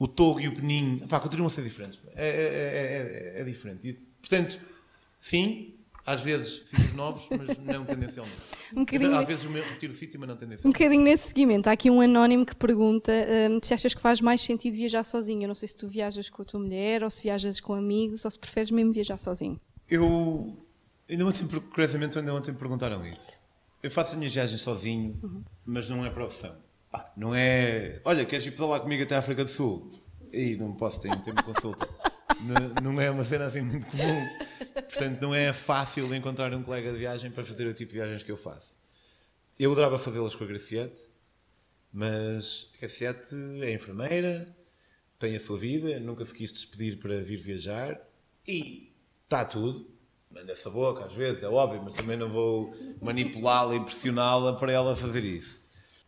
o 0.00 0.08
Togo 0.08 0.40
e 0.40 0.48
o 0.48 0.54
Peninho, 0.54 1.06
pá, 1.06 1.20
continuam 1.20 1.46
a 1.46 1.50
ser 1.50 1.62
diferentes. 1.62 2.00
É, 2.16 2.28
é, 2.28 2.32
é- 2.32 3.36
é- 3.38 3.40
é 3.42 3.44
diferente. 3.44 3.86
E, 3.88 3.92
portanto, 3.92 4.58
sim, 5.20 5.74
às 6.06 6.22
vezes 6.22 6.62
sítios 6.66 6.94
novos, 6.94 7.28
mas 7.30 7.56
não 7.58 7.84
tendencialmente. 7.84 8.34
Um 8.74 8.80
bocadinho- 8.80 9.14
Às 9.16 9.26
vezes 9.28 9.44
eu 9.44 9.50
me 9.50 9.60
retiro 9.60 9.92
o 9.92 9.96
sítio, 9.96 10.18
mas 10.18 10.28
não 10.28 10.34
Um 10.34 10.38
tendencialmente. 10.38 10.78
bocadinho 10.78 11.02
nesse 11.04 11.28
seguimento, 11.28 11.68
há 11.68 11.72
aqui 11.72 11.90
um 11.90 12.00
anónimo 12.00 12.46
que 12.46 12.56
pergunta 12.56 13.12
hum, 13.12 13.58
se 13.62 13.74
achas 13.74 13.92
que 13.94 14.00
faz 14.00 14.20
mais 14.20 14.40
sentido 14.40 14.74
viajar 14.74 15.04
sozinho. 15.04 15.42
Eu 15.42 15.48
não 15.48 15.54
sei 15.54 15.68
se 15.68 15.76
tu 15.76 15.86
viajas 15.86 16.30
com 16.30 16.40
a 16.42 16.44
tua 16.46 16.58
mulher, 16.60 17.04
ou 17.04 17.10
se 17.10 17.22
viajas 17.22 17.60
com 17.60 17.74
amigos, 17.74 18.24
ou 18.24 18.30
se 18.30 18.38
preferes 18.38 18.70
mesmo 18.70 18.92
viajar 18.92 19.18
sozinho. 19.18 19.60
Eu, 19.88 20.56
ainda 21.08 21.26
ontem, 21.26 21.46
curiosamente, 21.46 22.18
ainda 22.18 22.32
ontem 22.34 22.52
me 22.52 22.58
perguntaram 22.58 23.04
isso. 23.06 23.38
Eu 23.82 23.90
faço 23.90 24.12
as 24.12 24.18
minhas 24.18 24.32
viagens 24.32 24.60
sozinho, 24.62 25.44
mas 25.66 25.88
não 25.90 26.04
é 26.06 26.10
por 26.10 26.22
opção. 26.22 26.54
Pá, 26.90 27.12
não 27.16 27.34
é. 27.34 28.00
Olha, 28.04 28.24
queres 28.24 28.46
ir 28.46 28.50
pedalar 28.50 28.80
comigo 28.80 29.02
até 29.02 29.14
a 29.14 29.20
África 29.20 29.44
do 29.44 29.50
Sul? 29.50 29.90
E 30.32 30.56
não 30.56 30.74
posso, 30.74 31.00
tempo 31.00 31.32
de 31.32 31.42
consulta. 31.42 31.88
não, 32.42 32.92
não 32.92 33.00
é 33.00 33.10
uma 33.10 33.24
cena 33.24 33.46
assim 33.46 33.60
muito 33.60 33.86
comum. 33.86 34.28
Portanto, 34.74 35.20
não 35.20 35.34
é 35.34 35.52
fácil 35.52 36.12
encontrar 36.14 36.52
um 36.52 36.62
colega 36.62 36.92
de 36.92 36.98
viagem 36.98 37.30
para 37.30 37.44
fazer 37.44 37.66
o 37.66 37.74
tipo 37.74 37.92
de 37.92 37.98
viagens 37.98 38.22
que 38.22 38.32
eu 38.32 38.36
faço. 38.36 38.76
Eu 39.58 39.70
adorava 39.72 39.98
fazê-las 39.98 40.34
com 40.34 40.42
a 40.42 40.46
Graciete, 40.46 41.02
mas 41.92 42.70
a 42.74 42.80
Graciete 42.80 43.36
é 43.62 43.72
enfermeira, 43.72 44.46
tem 45.18 45.36
a 45.36 45.40
sua 45.40 45.58
vida, 45.58 46.00
nunca 46.00 46.24
se 46.24 46.34
quis 46.34 46.52
despedir 46.52 46.98
para 46.98 47.20
vir 47.20 47.36
viajar 47.36 48.00
e 48.48 48.92
está 49.24 49.44
tudo. 49.44 49.88
Manda-se 50.30 50.66
a 50.66 50.70
boca, 50.70 51.04
às 51.04 51.12
vezes, 51.12 51.42
é 51.42 51.48
óbvio, 51.48 51.82
mas 51.84 51.92
também 51.94 52.16
não 52.16 52.30
vou 52.30 52.72
manipulá-la 53.02 53.74
e 53.74 53.80
pressioná-la 53.80 54.54
para 54.54 54.72
ela 54.72 54.96
fazer 54.96 55.24
isso. 55.24 55.59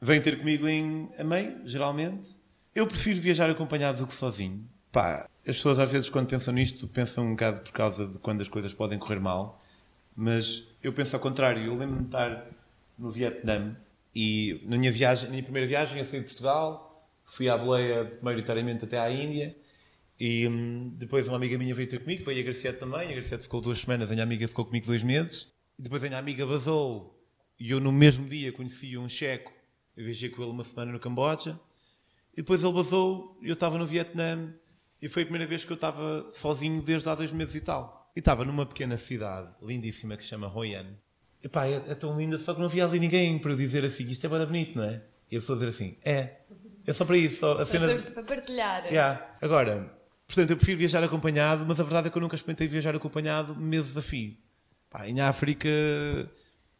Vem 0.04 0.20
ter 0.20 0.36
comigo 0.36 0.66
em 0.66 1.08
a 1.16 1.22
meio, 1.22 1.60
geralmente. 1.64 2.36
Eu 2.74 2.88
prefiro 2.88 3.20
viajar 3.20 3.48
acompanhado 3.48 3.98
do 3.98 4.06
que 4.08 4.12
sozinho. 4.12 4.68
Pá, 4.90 5.28
as 5.46 5.56
pessoas 5.56 5.78
às 5.78 5.92
vezes 5.92 6.10
quando 6.10 6.26
pensam 6.26 6.52
nisto 6.52 6.88
pensam 6.88 7.24
um 7.24 7.30
bocado 7.30 7.60
por 7.60 7.70
causa 7.70 8.08
de 8.08 8.18
quando 8.18 8.40
as 8.40 8.48
coisas 8.48 8.74
podem 8.74 8.98
correr 8.98 9.20
mal, 9.20 9.62
mas 10.16 10.66
eu 10.82 10.92
penso 10.92 11.14
ao 11.14 11.22
contrário. 11.22 11.64
Eu 11.64 11.76
lembro-me 11.76 12.00
de 12.00 12.06
estar 12.06 12.50
no 12.98 13.12
Vietnã 13.12 13.76
e 14.12 14.60
na 14.64 14.76
minha 14.76 14.90
viagem, 14.90 15.26
na 15.26 15.30
minha 15.30 15.42
primeira 15.44 15.68
viagem 15.68 16.00
eu 16.00 16.04
saí 16.04 16.18
de 16.18 16.26
Portugal, 16.26 17.08
fui 17.24 17.48
à 17.48 17.56
boleia 17.56 18.12
maioritariamente 18.20 18.84
até 18.84 18.98
à 18.98 19.08
Índia 19.08 19.54
e 20.18 20.48
hum, 20.48 20.92
depois 20.96 21.28
uma 21.28 21.36
amiga 21.36 21.56
minha 21.56 21.76
veio 21.76 21.88
ter 21.88 22.00
comigo, 22.00 22.24
veio 22.24 22.40
a 22.40 22.42
Graciete 22.42 22.80
também, 22.80 23.08
a 23.08 23.14
Graciete 23.14 23.44
ficou 23.44 23.60
duas 23.60 23.78
semanas, 23.78 24.08
a 24.08 24.14
minha 24.14 24.24
amiga 24.24 24.48
ficou 24.48 24.64
comigo 24.64 24.84
dois 24.84 25.04
meses 25.04 25.48
e 25.78 25.82
depois 25.82 26.02
a 26.02 26.08
minha 26.08 26.18
amiga 26.18 26.44
vazou 26.44 27.16
e 27.56 27.70
eu 27.70 27.78
no 27.78 27.92
mesmo 27.92 28.28
dia 28.28 28.50
conheci 28.50 28.98
um 28.98 29.08
checo, 29.08 29.51
eu 29.96 30.04
viajei 30.04 30.28
com 30.30 30.42
ele 30.42 30.50
uma 30.50 30.64
semana 30.64 30.92
no 30.92 30.98
Camboja 31.00 31.58
e 32.32 32.36
depois 32.36 32.62
ele 32.64 32.72
vazou 32.72 33.38
e 33.42 33.48
eu 33.48 33.52
estava 33.54 33.76
no 33.78 33.86
Vietnã 33.86 34.54
e 35.00 35.08
foi 35.08 35.22
a 35.22 35.26
primeira 35.26 35.46
vez 35.46 35.64
que 35.64 35.72
eu 35.72 35.74
estava 35.74 36.30
sozinho 36.32 36.80
desde 36.82 37.08
há 37.08 37.14
dois 37.14 37.32
meses 37.32 37.54
e 37.56 37.60
tal. 37.60 38.10
E 38.14 38.18
estava 38.20 38.44
numa 38.44 38.64
pequena 38.66 38.96
cidade 38.98 39.48
lindíssima 39.60 40.16
que 40.16 40.22
se 40.22 40.28
chama 40.30 40.46
Hoi 40.54 40.74
An. 40.74 40.86
E 41.42 41.48
pá, 41.48 41.66
é, 41.66 41.74
é 41.88 41.94
tão 41.94 42.16
linda, 42.16 42.38
só 42.38 42.52
que 42.54 42.60
não 42.60 42.66
havia 42.66 42.84
ali 42.84 43.00
ninguém 43.00 43.38
para 43.38 43.50
eu 43.52 43.56
dizer 43.56 43.84
assim, 43.84 44.08
isto 44.08 44.24
é 44.24 44.28
bem 44.28 44.46
bonito, 44.46 44.76
não 44.78 44.84
é? 44.84 45.02
E 45.30 45.36
a 45.36 45.40
pessoa 45.40 45.56
dizer 45.58 45.70
assim, 45.70 45.96
é. 46.04 46.36
É 46.86 46.92
só 46.92 47.04
para 47.04 47.16
isso, 47.16 47.38
só 47.40 47.58
a 47.60 47.66
cena... 47.66 47.94
de- 47.94 48.10
Para 48.10 48.22
partilhar. 48.22 48.84
Yeah. 48.86 49.36
Agora, 49.40 49.92
portanto, 50.26 50.50
eu 50.50 50.56
prefiro 50.56 50.78
viajar 50.78 51.02
acompanhado, 51.02 51.64
mas 51.66 51.80
a 51.80 51.82
verdade 51.82 52.08
é 52.08 52.10
que 52.10 52.16
eu 52.16 52.22
nunca 52.22 52.36
experimentei 52.36 52.68
viajar 52.68 52.94
acompanhado 52.94 53.56
meses 53.56 53.96
a 53.96 54.02
fio. 54.02 54.36
Pá, 54.90 55.08
em 55.08 55.20
África 55.20 55.68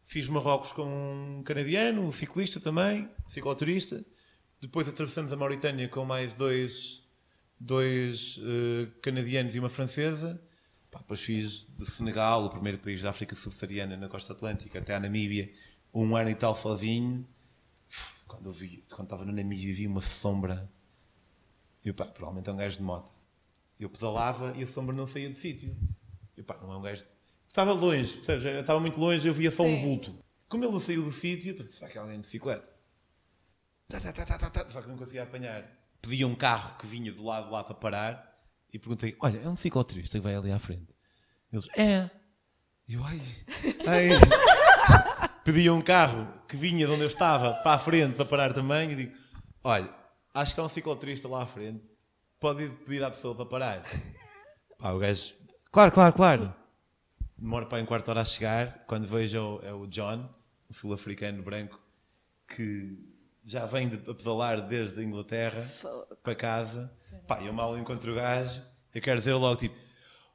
fiz 0.05 0.27
Marrocos 0.29 0.71
com 0.71 0.83
um 1.39 1.43
canadiano, 1.43 2.01
um 2.01 2.11
ciclista 2.11 2.59
também, 2.59 3.09
cicloturista. 3.27 4.03
Depois 4.61 4.87
atravessamos 4.87 5.31
a 5.31 5.35
Mauritânia 5.35 5.87
com 5.89 6.05
mais 6.05 6.33
dois, 6.33 7.03
dois 7.59 8.39
eh, 8.41 8.87
canadianos 9.01 9.55
e 9.55 9.59
uma 9.59 9.69
francesa. 9.69 10.41
Pá, 10.89 10.99
depois 10.99 11.19
fiz 11.21 11.67
de 11.77 11.85
Senegal, 11.85 12.45
o 12.45 12.49
primeiro 12.49 12.77
país 12.77 13.01
da 13.01 13.09
África 13.09 13.35
subsaariana 13.35 13.97
na 13.97 14.07
costa 14.07 14.33
atlântica, 14.33 14.79
até 14.79 14.95
à 14.95 14.99
Namíbia, 14.99 15.51
um 15.93 16.15
ano 16.15 16.29
e 16.29 16.35
tal 16.35 16.55
sozinho. 16.55 17.27
Quando, 18.27 18.47
eu 18.47 18.53
vi, 18.53 18.83
quando 18.89 19.03
estava 19.07 19.25
na 19.25 19.31
Namíbia 19.31 19.73
vi 19.75 19.85
uma 19.87 20.01
sombra 20.01 20.69
eu, 21.83 21.93
pá, 21.93 22.05
provavelmente 22.05 22.49
é 22.49 22.53
um 22.53 22.55
gajo 22.57 22.77
de 22.77 22.83
moto. 22.83 23.11
Eu 23.79 23.89
pedalava 23.89 24.53
e 24.55 24.63
a 24.63 24.67
sombra 24.67 24.95
não 24.95 25.05
saía 25.05 25.29
do 25.29 25.35
sítio. 25.35 25.75
Eu, 26.37 26.43
pá, 26.43 26.57
não 26.61 26.71
é 26.71 26.77
um 26.77 26.81
gajo. 26.81 27.03
de- 27.03 27.09
Estava 27.53 27.71
longe, 27.71 28.17
percebes? 28.17 28.61
Estava 28.61 28.79
muito 28.79 28.99
longe, 28.99 29.27
eu 29.27 29.33
via 29.33 29.51
só 29.51 29.61
um 29.61 29.75
Sim. 29.75 29.81
vulto. 29.83 30.15
Como 30.49 30.65
ele 30.65 30.79
saiu 30.79 31.03
do 31.03 31.11
sítio, 31.11 31.55
pensei, 31.55 31.71
será 31.71 31.91
que 31.91 31.99
é 31.99 32.01
alguém 32.01 32.15
de 32.15 32.21
bicicleta? 32.21 32.67
Tá, 33.87 33.99
tá, 33.99 34.11
tá, 34.11 34.25
tá, 34.25 34.37
tá, 34.39 34.49
tá. 34.49 34.69
Só 34.69 34.81
que 34.81 34.87
não 34.87 34.97
conseguia 34.97 35.21
apanhar. 35.21 35.63
Pedi 36.01 36.25
um 36.25 36.33
carro 36.33 36.75
que 36.79 36.87
vinha 36.87 37.11
do 37.11 37.23
lado 37.23 37.51
lá 37.51 37.63
para 37.63 37.75
parar 37.75 38.43
e 38.73 38.79
perguntei: 38.79 39.15
Olha, 39.19 39.37
é 39.37 39.47
um 39.47 39.55
cicloturista 39.55 40.17
que 40.17 40.23
vai 40.23 40.33
ali 40.33 40.51
à 40.51 40.57
frente? 40.57 40.95
Eles, 41.51 41.67
é. 41.77 42.09
E 42.87 42.95
eu, 42.95 43.03
ai, 43.03 43.21
ai. 43.85 45.29
Pedi 45.45 45.69
um 45.69 45.81
carro 45.81 46.27
que 46.47 46.57
vinha 46.57 46.87
de 46.87 46.91
onde 46.91 47.03
eu 47.03 47.07
estava 47.07 47.53
para 47.53 47.75
a 47.75 47.79
frente 47.79 48.15
para 48.15 48.25
parar 48.25 48.51
também 48.51 48.93
e 48.93 48.95
digo: 48.95 49.15
Olha, 49.63 49.93
acho 50.33 50.55
que 50.55 50.59
há 50.59 50.63
um 50.63 50.69
cicloturista 50.69 51.27
lá 51.27 51.43
à 51.43 51.45
frente, 51.45 51.83
pode 52.39 52.63
ir 52.63 52.71
pedir 52.79 53.03
à 53.03 53.11
pessoa 53.11 53.35
para 53.35 53.45
parar. 53.45 53.83
Pá, 54.79 54.91
o 54.91 54.97
gajo, 54.97 55.35
claro, 55.71 55.91
claro, 55.91 56.13
claro. 56.13 56.62
Demora 57.43 57.65
para 57.65 57.83
um 57.83 57.85
quarto 57.85 58.05
de 58.05 58.11
hora 58.11 58.21
a 58.21 58.25
chegar. 58.25 58.85
Quando 58.87 59.05
vejo 59.05 59.35
é 59.35 59.41
o, 59.41 59.59
é 59.63 59.73
o 59.73 59.85
John, 59.85 60.29
um 60.69 60.73
sul-africano 60.73 61.43
branco, 61.43 61.77
que 62.47 62.97
já 63.43 63.65
vem 63.65 63.89
de, 63.89 64.09
a 64.09 64.13
pedalar 64.13 64.61
desde 64.61 65.01
a 65.01 65.03
Inglaterra 65.03 65.69
para 66.23 66.35
casa. 66.35 66.89
Pá, 67.27 67.41
eu 67.41 67.51
mal 67.51 67.77
encontro 67.77 68.13
o 68.13 68.15
gajo, 68.15 68.61
eu 68.95 69.01
quero 69.01 69.19
dizer 69.19 69.33
logo 69.33 69.57
tipo: 69.57 69.75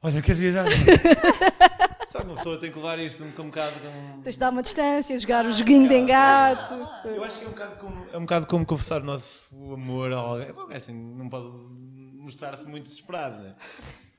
Olha, 0.03 0.21
queres 0.21 0.39
viajar? 0.39 0.65
Sabe, 2.13 2.25
uma 2.25 2.35
pessoa 2.35 2.59
tem 2.59 2.71
que 2.71 2.77
levar 2.77 2.99
isto 2.99 3.25
com 3.31 3.41
um 3.41 3.45
bocado 3.47 3.73
com. 3.79 4.21
Tens 4.21 4.35
de 4.35 4.39
dar 4.39 4.51
uma 4.51 4.61
distância, 4.61 5.17
jogar 5.17 5.47
o 5.47 5.51
joguinho 5.51 5.89
de 5.89 5.95
engate. 5.95 6.73
Eu 7.05 7.23
acho 7.23 7.39
que 7.39 7.45
é 7.45 7.47
um 7.47 7.51
bocado 7.51 7.75
como, 7.77 8.05
é 8.13 8.17
um 8.19 8.21
bocado 8.21 8.45
como 8.45 8.65
confessar 8.67 9.01
o 9.01 9.05
nosso 9.05 9.73
amor 9.73 10.13
a 10.13 10.17
alguém. 10.17 10.53
Bom, 10.53 10.67
é 10.69 10.77
assim, 10.77 10.93
não 10.93 11.27
pode 11.27 11.47
mostrar-se 12.13 12.67
muito 12.67 12.83
desesperado, 12.83 13.41
né? 13.41 13.55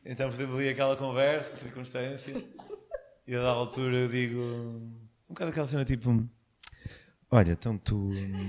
Então, 0.05 0.29
por 0.29 0.35
exemplo, 0.35 0.57
ali 0.57 0.69
aquela 0.71 0.97
conversa, 0.97 1.57
circunstância, 1.57 2.35
e 3.31 3.37
a 3.37 3.39
dada 3.39 3.51
altura 3.51 3.97
eu 3.97 4.09
digo. 4.09 4.41
Um 4.41 5.29
bocado 5.29 5.53
aquela 5.53 5.67
cena 5.69 5.85
tipo. 5.85 6.29
Olha, 7.31 7.53
então 7.53 7.79
tu. 7.79 7.97
hum, 7.97 8.49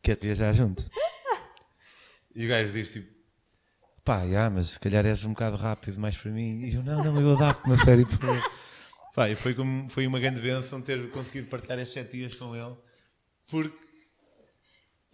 quer 0.00 0.16
viajar 0.16 0.52
junto? 0.52 0.88
E 2.32 2.46
o 2.46 2.48
gajo 2.48 2.72
diz 2.72 2.92
tipo, 2.92 3.12
pá, 4.04 4.24
já, 4.24 4.48
mas 4.48 4.68
se 4.68 4.78
calhar 4.80 5.04
és 5.04 5.24
um 5.24 5.30
bocado 5.30 5.56
rápido 5.56 5.98
mais 5.98 6.16
para 6.16 6.30
mim. 6.30 6.60
E 6.60 6.74
eu, 6.76 6.82
não, 6.84 7.02
não, 7.02 7.20
eu 7.20 7.34
adapto-me 7.34 7.74
a 7.74 7.78
sério. 7.84 8.06
por 8.06 8.18
favor." 8.18 8.50
Pá, 9.16 9.28
e 9.28 9.34
foi, 9.34 9.54
como, 9.54 9.90
foi 9.90 10.06
uma 10.06 10.20
grande 10.20 10.40
bênção 10.40 10.80
ter 10.80 11.10
conseguido 11.10 11.48
partilhar 11.48 11.80
estes 11.80 11.94
sete 11.94 12.16
dias 12.16 12.36
com 12.36 12.54
ele, 12.54 12.76
porque 13.50 13.83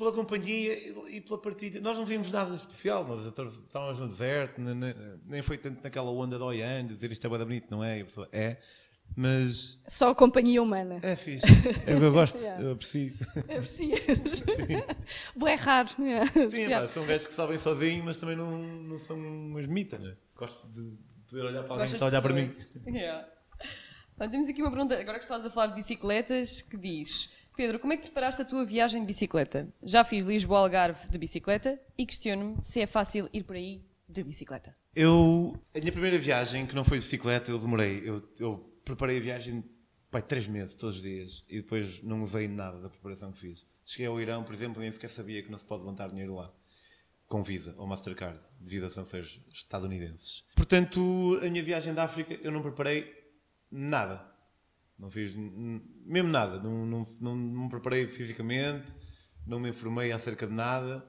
pela 0.01 0.13
companhia 0.13 0.73
e 1.11 1.21
pela 1.21 1.39
partilha. 1.39 1.79
Nós 1.81 1.99
não 1.99 2.07
vimos 2.07 2.33
nada 2.33 2.51
de 2.51 2.57
especial, 2.57 3.07
nós 3.07 3.27
estávamos 3.27 3.99
no 4.01 4.09
deserto, 4.09 4.59
ne- 4.61 4.75
ne- 4.75 4.95
nem 5.27 5.43
foi 5.43 5.59
tanto 5.59 5.83
naquela 5.85 6.11
onda 6.11 6.39
de 6.39 6.43
Oian, 6.43 6.87
dizer 6.87 7.13
isto 7.13 7.27
é 7.27 7.29
bué 7.29 7.39
bonito, 7.39 7.67
não 7.71 7.85
é? 7.85 7.99
E 7.99 8.01
a 8.01 8.05
pessoa, 8.07 8.27
é, 8.33 8.57
mas 9.15 9.79
Só 9.87 10.09
a 10.11 10.15
companhia 10.15 10.63
humana. 10.63 11.01
é 11.03 11.15
fixe. 11.17 11.47
Eu 11.87 12.11
gosto, 12.13 12.39
eu 12.39 12.73
aprecio. 12.73 13.13
Aprecias. 13.37 14.01
Bué 15.37 15.55
raro. 15.57 15.91
é, 16.03 16.49
Sim, 16.49 16.71
pá, 16.71 16.89
são 16.89 17.05
gajos 17.07 17.27
que 17.27 17.35
sabem 17.35 17.59
sozinho, 17.59 18.03
mas 18.05 18.17
também 18.17 18.37
não, 18.37 18.59
não 18.59 18.99
são 18.99 19.17
uma 19.19 19.61
ermita, 19.61 19.99
né? 19.99 20.17
Gosto 20.35 20.67
de 20.69 20.97
poder 21.29 21.45
olhar 21.45 21.63
para 21.65 21.73
alguém 21.73 21.89
que 21.89 21.95
está 21.95 22.07
a 22.07 22.09
olhar 22.09 22.23
para 22.23 22.33
mim. 22.33 22.49
Yeah. 22.87 23.29
Bom, 24.17 24.29
temos 24.29 24.49
aqui 24.49 24.63
uma 24.63 24.71
pergunta, 24.71 24.99
agora 24.99 25.19
que 25.19 25.25
estás 25.25 25.45
a 25.45 25.51
falar 25.51 25.67
de 25.69 25.75
bicicletas, 25.75 26.63
que 26.63 26.77
diz: 26.77 27.31
Pedro, 27.61 27.79
como 27.79 27.93
é 27.93 27.97
que 27.99 28.05
preparaste 28.05 28.41
a 28.41 28.45
tua 28.47 28.65
viagem 28.65 29.03
de 29.03 29.07
bicicleta? 29.07 29.71
Já 29.83 30.03
fiz 30.03 30.25
Lisboa-Algarve 30.25 31.11
de 31.11 31.19
bicicleta 31.19 31.79
e 31.99 32.07
questiono-me 32.07 32.65
se 32.65 32.81
é 32.81 32.87
fácil 32.87 33.29
ir 33.35 33.45
por 33.45 33.55
aí 33.55 33.85
de 34.09 34.25
bicicleta. 34.25 34.75
Eu, 34.97 35.55
a 35.75 35.79
minha 35.79 35.93
primeira 35.93 36.17
viagem, 36.17 36.67
que 36.67 36.75
não 36.75 36.85
foi 36.85 36.97
de 36.97 37.05
bicicleta, 37.05 37.51
eu 37.51 37.59
demorei. 37.59 38.01
Eu, 38.03 38.27
eu 38.39 38.81
preparei 38.83 39.19
a 39.19 39.21
viagem, 39.21 39.63
pai, 40.11 40.23
três 40.23 40.49
meses, 40.49 40.75
todos 40.75 40.97
os 40.97 41.03
dias, 41.03 41.45
e 41.51 41.57
depois 41.57 42.03
não 42.03 42.23
usei 42.23 42.49
nada 42.49 42.81
da 42.81 42.89
preparação 42.89 43.31
que 43.31 43.41
fiz. 43.41 43.67
Cheguei 43.85 44.07
ao 44.07 44.19
Irão, 44.19 44.43
por 44.43 44.55
exemplo, 44.55 44.81
e 44.81 44.85
nem 44.85 44.93
sequer 44.93 45.11
sabia 45.11 45.43
que 45.43 45.51
não 45.51 45.59
se 45.59 45.65
pode 45.67 45.83
levantar 45.83 46.09
dinheiro 46.09 46.37
lá, 46.37 46.51
com 47.27 47.43
Visa 47.43 47.75
ou 47.77 47.87
Mastercard, 47.87 48.41
devido 48.59 48.87
a 48.87 48.91
sanções 48.91 49.39
estadunidenses. 49.53 50.45
Portanto, 50.57 51.39
a 51.43 51.51
minha 51.51 51.63
viagem 51.63 51.93
da 51.93 52.05
África, 52.05 52.33
eu 52.43 52.51
não 52.51 52.63
preparei 52.63 53.15
nada. 53.71 54.30
Não 55.01 55.11
fiz 55.11 55.35
mesmo 55.35 56.29
nada. 56.31 56.61
Não, 56.63 56.87
não, 56.87 57.03
não, 57.19 57.37
não 57.37 57.63
me 57.65 57.69
preparei 57.71 58.07
fisicamente, 58.07 58.95
não 59.47 59.59
me 59.59 59.71
informei 59.71 60.13
acerca 60.13 60.47
de 60.47 60.53
nada 60.53 61.05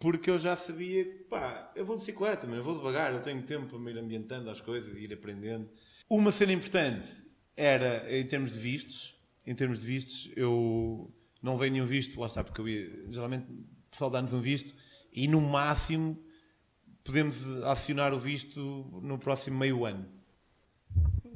porque 0.00 0.30
eu 0.30 0.38
já 0.38 0.56
sabia 0.56 1.04
que, 1.04 1.24
pá, 1.24 1.70
eu 1.76 1.84
vou 1.84 1.94
de 1.94 2.00
bicicleta, 2.00 2.46
eu 2.46 2.64
vou 2.64 2.74
devagar, 2.74 3.12
eu 3.12 3.20
tenho 3.20 3.42
tempo 3.42 3.66
para 3.66 3.78
me 3.78 3.90
ir 3.90 3.98
ambientando 3.98 4.48
às 4.48 4.58
coisas 4.58 4.96
e 4.96 5.02
ir 5.02 5.12
aprendendo. 5.12 5.68
Uma 6.08 6.32
cena 6.32 6.54
importante 6.54 7.22
era, 7.54 8.10
em 8.10 8.26
termos 8.26 8.54
de 8.54 8.58
vistos, 8.58 9.14
em 9.46 9.54
termos 9.54 9.82
de 9.82 9.86
vistos, 9.86 10.32
eu 10.34 11.14
não 11.42 11.54
veio 11.54 11.70
nenhum 11.72 11.84
visto, 11.84 12.18
lá 12.18 12.26
está, 12.26 12.42
porque 12.42 12.62
eu 12.62 12.66
ia, 12.66 13.04
geralmente 13.10 13.52
o 13.52 13.90
pessoal 13.90 14.10
dá-nos 14.10 14.32
um 14.32 14.40
visto 14.40 14.74
e 15.12 15.28
no 15.28 15.38
máximo 15.38 16.18
podemos 17.04 17.46
acionar 17.64 18.14
o 18.14 18.18
visto 18.18 18.58
no 19.02 19.18
próximo 19.18 19.58
meio 19.58 19.84
ano. 19.84 20.08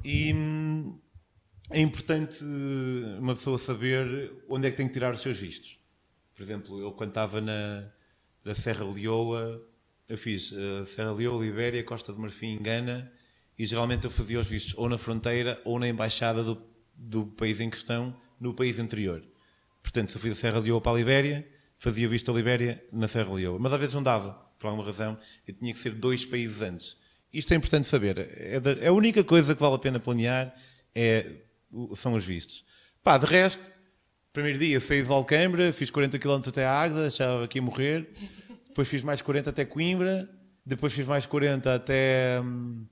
E 0.03 0.33
hum, 0.33 0.99
é 1.71 1.79
importante 1.81 2.43
uma 3.19 3.35
pessoa 3.35 3.57
saber 3.57 4.31
onde 4.47 4.67
é 4.67 4.71
que 4.71 4.77
tem 4.77 4.87
que 4.87 4.93
tirar 4.93 5.13
os 5.13 5.21
seus 5.21 5.37
vistos. 5.39 5.79
Por 6.35 6.43
exemplo, 6.43 6.79
eu 6.79 6.91
quando 6.91 7.09
estava 7.09 7.41
na, 7.41 7.87
na 8.43 8.53
Serra 8.55 8.85
Leoa, 8.85 9.63
eu 10.07 10.17
fiz 10.17 10.53
eh, 10.53 10.85
Serra 10.85 11.11
Leoa, 11.11 11.43
Libéria, 11.43 11.83
Costa 11.83 12.13
de 12.13 12.19
Marfim, 12.19 12.59
Gana, 12.61 13.11
e 13.57 13.65
geralmente 13.65 14.03
eu 14.05 14.11
fazia 14.11 14.39
os 14.39 14.47
vistos 14.47 14.73
ou 14.77 14.87
na 14.89 14.97
fronteira 14.97 15.59
ou 15.65 15.79
na 15.79 15.87
embaixada 15.87 16.43
do, 16.43 16.61
do 16.93 17.25
país 17.25 17.59
em 17.59 17.69
questão, 17.69 18.15
no 18.39 18.53
país 18.53 18.77
anterior. 18.77 19.23
Portanto, 19.81 20.09
se 20.11 20.17
eu 20.17 20.21
fui 20.21 20.29
da 20.29 20.35
Serra 20.35 20.59
Leoa 20.59 20.81
para 20.81 20.91
a 20.91 20.95
Libéria, 20.95 21.47
fazia 21.79 22.07
visto 22.07 22.31
da 22.31 22.37
Libéria 22.37 22.83
na 22.91 23.07
Serra 23.07 23.33
Leoa. 23.33 23.57
Mas 23.57 23.71
às 23.73 23.79
vezes 23.79 23.95
não 23.95 24.03
dava, 24.03 24.33
por 24.59 24.67
alguma 24.67 24.85
razão, 24.85 25.17
e 25.47 25.53
tinha 25.53 25.73
que 25.73 25.79
ser 25.79 25.91
dois 25.95 26.25
países 26.25 26.61
antes. 26.61 26.97
Isto 27.33 27.53
é 27.53 27.57
importante 27.57 27.87
saber. 27.87 28.17
É, 28.37 28.59
da- 28.59 28.73
é 28.73 28.87
a 28.87 28.93
única 28.93 29.23
coisa 29.23 29.55
que 29.55 29.61
vale 29.61 29.75
a 29.75 29.79
pena 29.79 29.99
planear 29.99 30.53
é, 30.93 31.31
são 31.95 32.13
os 32.13 32.25
vistos. 32.25 32.63
Pá, 33.03 33.17
de 33.17 33.25
resto, 33.25 33.63
primeiro 34.33 34.59
dia 34.59 34.79
saí 34.79 35.01
de 35.01 35.07
Valcambra, 35.07 35.71
fiz 35.71 35.89
40 35.89 36.19
km 36.19 36.41
até 36.47 36.65
a 36.65 36.71
Águeda, 36.71 37.07
achava 37.07 37.45
aqui 37.45 37.59
a 37.59 37.61
morrer. 37.61 38.09
Depois 38.67 38.87
fiz 38.87 39.03
mais 39.03 39.21
40 39.21 39.49
até 39.49 39.63
Coimbra. 39.63 40.29
Depois 40.65 40.91
fiz 40.91 41.05
mais 41.05 41.25
40 41.25 41.75
até 41.75 42.41
hum, 42.41 42.85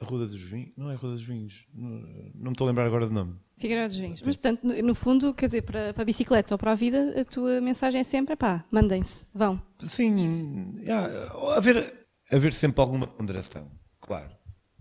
a 0.00 0.04
Ruda 0.04 0.26
dos 0.26 0.40
Vinhos. 0.40 0.72
Não 0.76 0.90
é 0.90 0.94
a 0.94 0.96
Ruda 0.96 1.14
dos 1.14 1.22
Vinhos. 1.22 1.66
Não, 1.74 1.90
não 1.90 2.44
me 2.44 2.52
estou 2.52 2.66
a 2.66 2.70
lembrar 2.70 2.86
agora 2.86 3.06
do 3.06 3.12
nome. 3.12 3.36
Figueiredo 3.58 3.88
dos 3.88 3.98
Vinhos. 3.98 4.20
Mas, 4.24 4.36
portanto, 4.36 4.64
no, 4.64 4.82
no 4.82 4.94
fundo, 4.94 5.34
quer 5.34 5.46
dizer, 5.46 5.62
para, 5.62 5.92
para 5.92 6.02
a 6.02 6.06
bicicleta 6.06 6.54
ou 6.54 6.58
para 6.58 6.72
a 6.72 6.74
vida, 6.74 7.20
a 7.20 7.24
tua 7.24 7.60
mensagem 7.60 8.00
é 8.00 8.04
sempre: 8.04 8.34
pá, 8.36 8.64
mandem-se, 8.70 9.26
vão. 9.34 9.60
Sim, 9.86 10.72
yeah, 10.78 11.32
haver, 11.54 12.06
haver 12.32 12.52
sempre 12.52 12.80
alguma 12.80 13.06
ponderação, 13.06 13.70
claro. 14.00 14.30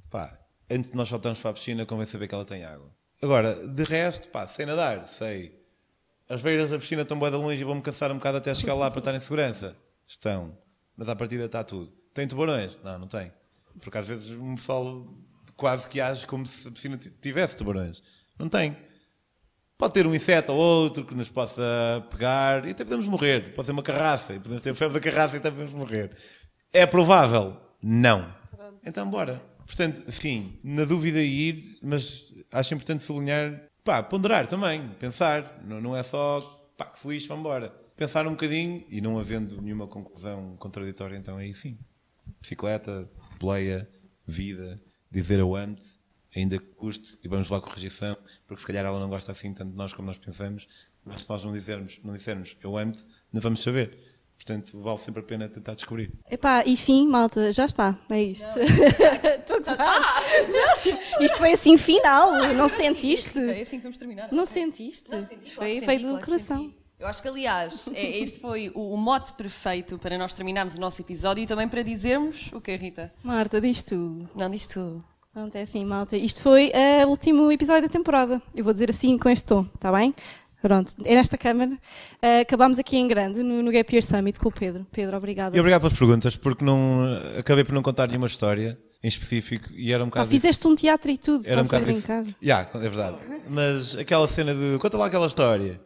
Pá, 0.10 0.40
antes 0.70 0.92
de 0.92 0.98
nós 0.98 1.10
saltarmos 1.10 1.40
para 1.40 1.52
a 1.52 1.54
piscina, 1.54 1.86
convém 1.86 2.06
saber 2.06 2.28
que 2.28 2.36
ela 2.36 2.46
tem 2.46 2.64
água. 2.64 2.96
Agora, 3.22 3.56
de 3.56 3.84
resto, 3.84 4.28
pá, 4.28 4.48
sei 4.48 4.66
nadar, 4.66 5.08
sei. 5.08 5.58
As 6.30 6.42
beiras 6.42 6.70
da 6.70 6.78
piscina 6.78 7.02
estão 7.02 7.18
bem 7.20 7.32
de 7.32 7.38
longe 7.38 7.62
e 7.62 7.64
vou-me 7.64 7.82
cansar 7.82 8.12
um 8.12 8.16
bocado 8.16 8.38
até 8.38 8.54
chegar 8.54 8.74
lá 8.76 8.92
para 8.92 9.00
estar 9.00 9.16
em 9.16 9.20
segurança. 9.20 9.76
Estão. 10.06 10.58
Mas 10.96 11.10
à 11.10 11.16
partida 11.16 11.46
está 11.46 11.64
tudo. 11.64 11.92
Tem 12.14 12.28
tubarões? 12.28 12.78
Não, 12.84 13.00
não 13.00 13.08
tem. 13.08 13.32
Porque 13.80 13.98
às 13.98 14.08
vezes 14.08 14.32
um 14.32 14.56
pessoal 14.56 15.08
quase 15.56 15.88
que 15.88 16.00
age 16.00 16.28
como 16.28 16.46
se 16.46 16.68
a 16.68 16.72
piscina 16.72 16.98
tivesse 16.98 17.56
tubarões. 17.56 18.02
Não 18.38 18.50
tem. 18.50 18.78
Pode 19.78 19.94
ter 19.94 20.08
um 20.08 20.14
inseto 20.14 20.52
ou 20.52 20.60
outro 20.60 21.06
que 21.06 21.14
nos 21.14 21.30
possa 21.30 21.64
pegar 22.10 22.66
e 22.66 22.72
até 22.72 22.84
podemos 22.84 23.08
morrer. 23.08 23.54
Pode 23.54 23.68
ser 23.68 23.72
uma 23.72 23.84
carraça 23.84 24.34
e 24.34 24.40
podemos 24.40 24.62
ter 24.62 24.74
febre 24.76 25.00
da 25.00 25.12
carraça 25.12 25.36
e 25.36 25.40
até 25.40 25.50
podemos 25.50 25.74
morrer. 25.74 26.16
É 26.74 26.86
provável? 26.86 27.58
Não. 27.82 28.34
Então 28.84 29.10
bora. 29.10 29.42
Portanto, 29.68 30.10
sim, 30.12 30.58
na 30.64 30.86
dúvida 30.86 31.22
ir, 31.22 31.78
mas 31.84 32.34
acho 32.52 32.74
importante 32.74 33.04
sublinhar, 33.04 33.70
pá, 33.84 34.02
ponderar 34.02 34.48
também, 34.48 34.90
pensar. 34.98 35.62
Não, 35.64 35.82
não 35.82 35.96
é 35.96 36.02
só, 36.04 36.40
pá, 36.78 36.86
que 36.86 36.98
feliz, 36.98 37.28
vamos 37.28 37.42
embora. 37.42 37.70
Pensar 37.96 38.26
um 38.26 38.32
bocadinho 38.32 38.86
e 38.90 39.02
não 39.02 39.20
havendo 39.20 39.62
nenhuma 39.62 39.86
conclusão 39.86 40.56
contraditória, 40.58 41.18
então 41.18 41.38
aí 41.38 41.54
sim. 41.54 41.78
Bicicleta, 42.40 43.10
boleia, 43.40 43.90
vida, 44.26 44.82
dizer 45.12 45.40
eu 45.40 45.56
amo-te, 45.56 46.00
ainda 46.34 46.58
que 46.58 46.66
custe, 46.68 47.18
e 47.22 47.28
vamos 47.28 47.50
lá 47.50 47.60
com 47.60 47.70
correção, 47.70 48.18
porque 48.48 48.62
se 48.62 48.68
calhar 48.68 48.86
ela 48.86 49.00
não 49.00 49.10
gosta 49.10 49.32
assim 49.32 49.54
tanto 49.54 49.72
de 49.72 49.78
nós 49.78 49.92
como 49.92 50.08
nós 50.08 50.18
pensamos, 50.18 50.68
mas 51.04 51.24
se 51.24 51.30
nós 51.30 51.44
não 51.44 51.52
dissermos, 51.52 52.00
não 52.04 52.14
dissermos 52.14 52.56
eu 52.62 52.78
amo-te, 52.78 53.06
não 53.34 53.42
vamos 53.42 53.62
saber. 53.62 54.07
Portanto, 54.38 54.80
vale 54.80 54.98
sempre 55.00 55.20
a 55.20 55.24
pena 55.24 55.50
tentar 55.50 55.74
descobrir. 55.74 56.12
Epá, 56.32 56.64
e 56.66 56.78
fim, 56.78 57.08
malta, 57.08 57.52
já 57.52 57.66
está, 57.66 57.98
é 58.10 58.22
isto. 58.22 58.48
Estou 58.58 59.58
a 59.58 60.82
tipo, 60.82 61.24
Isto 61.24 61.38
foi 61.38 61.52
assim 61.52 61.78
final, 61.78 62.54
não 62.54 62.70
sentiste? 62.70 63.38
É 63.40 63.62
assim 63.62 63.78
que 63.78 63.84
vamos 63.84 63.98
terminar. 63.98 64.30
Não 64.32 64.46
sentiste? 64.46 65.12
Não, 65.12 65.22
senti, 65.22 65.52
claro 65.52 65.72
Foi 65.74 65.80
senti, 65.80 66.04
do 66.04 66.10
claro 66.10 66.26
coração. 66.26 66.58
senti. 66.60 66.78
Eu 67.00 67.08
acho 67.08 67.22
que, 67.22 67.28
aliás, 67.28 67.92
é- 67.94 68.18
este 68.20 68.40
foi 68.40 68.72
o, 68.74 68.94
o 68.94 68.98
mote 68.98 69.34
perfeito 69.34 70.00
para 70.00 70.18
nós 70.18 70.34
terminarmos 70.34 70.76
o 70.76 70.80
nosso 70.80 71.02
episódio 71.02 71.44
e 71.44 71.48
também 71.48 71.68
para 71.68 71.84
dizermos 71.84 72.50
o 72.54 72.60
que, 72.62 72.76
Rita? 72.76 73.14
Marta, 73.24 73.62
diz 73.62 73.84
tu. 73.84 74.28
Não, 74.36 74.50
diz 74.50 74.66
tu. 74.66 75.04
Pronto, 75.32 75.56
é 75.56 75.62
assim, 75.62 75.86
malta. 75.86 76.18
Isto 76.18 76.42
foi 76.42 76.72
eh, 76.74 77.06
o 77.06 77.10
último 77.10 77.52
episódio 77.52 77.84
da 77.84 77.90
temporada. 77.90 78.42
Eu 78.56 78.64
vou 78.64 78.74
dizer 78.74 78.90
assim 78.90 79.16
com 79.20 79.30
este 79.30 79.46
tom, 79.46 79.68
está 79.76 79.92
bem? 79.92 80.16
Pronto, 80.62 80.92
é 81.06 81.14
nesta 81.16 81.38
câmara. 81.38 81.78
Eh, 82.22 82.42
acabámos 82.42 82.80
aqui 82.80 82.98
em 82.98 83.08
grande, 83.08 83.44
no, 83.44 83.62
no 83.62 83.72
Gap 83.72 83.94
Year 83.94 84.04
Summit 84.04 84.40
com 84.40 84.50
o 84.50 84.52
Pedro. 84.52 84.86
Pedro, 84.92 85.16
obrigada. 85.16 85.56
E 85.56 85.60
obrigado 85.60 85.82
pelas 85.82 85.98
perguntas, 85.98 86.36
porque 86.36 86.66
não 86.66 87.04
acabei 87.38 87.64
por 87.64 87.74
não 87.74 87.82
contar 87.84 88.08
nenhuma 88.08 88.28
história 88.28 88.78
em 89.04 89.08
específico 89.08 89.70
e 89.74 89.94
era 89.94 90.04
um 90.04 90.08
Ah, 90.08 90.10
bocado. 90.10 90.30
fizeste 90.30 90.68
um 90.68 90.76
teatro 90.76 91.12
e 91.12 91.18
tudo, 91.18 91.48
Era 91.48 91.62
um 91.62 91.66
a 91.76 91.80
brincar. 91.80 92.26
Yeah, 92.42 92.70
é 92.74 92.80
verdade. 92.80 93.18
Mas 93.50 93.96
aquela 93.96 94.28
cena 94.28 94.54
de 94.54 94.78
conta 94.80 94.98
lá 94.98 95.06
aquela 95.06 95.28
história 95.28 95.80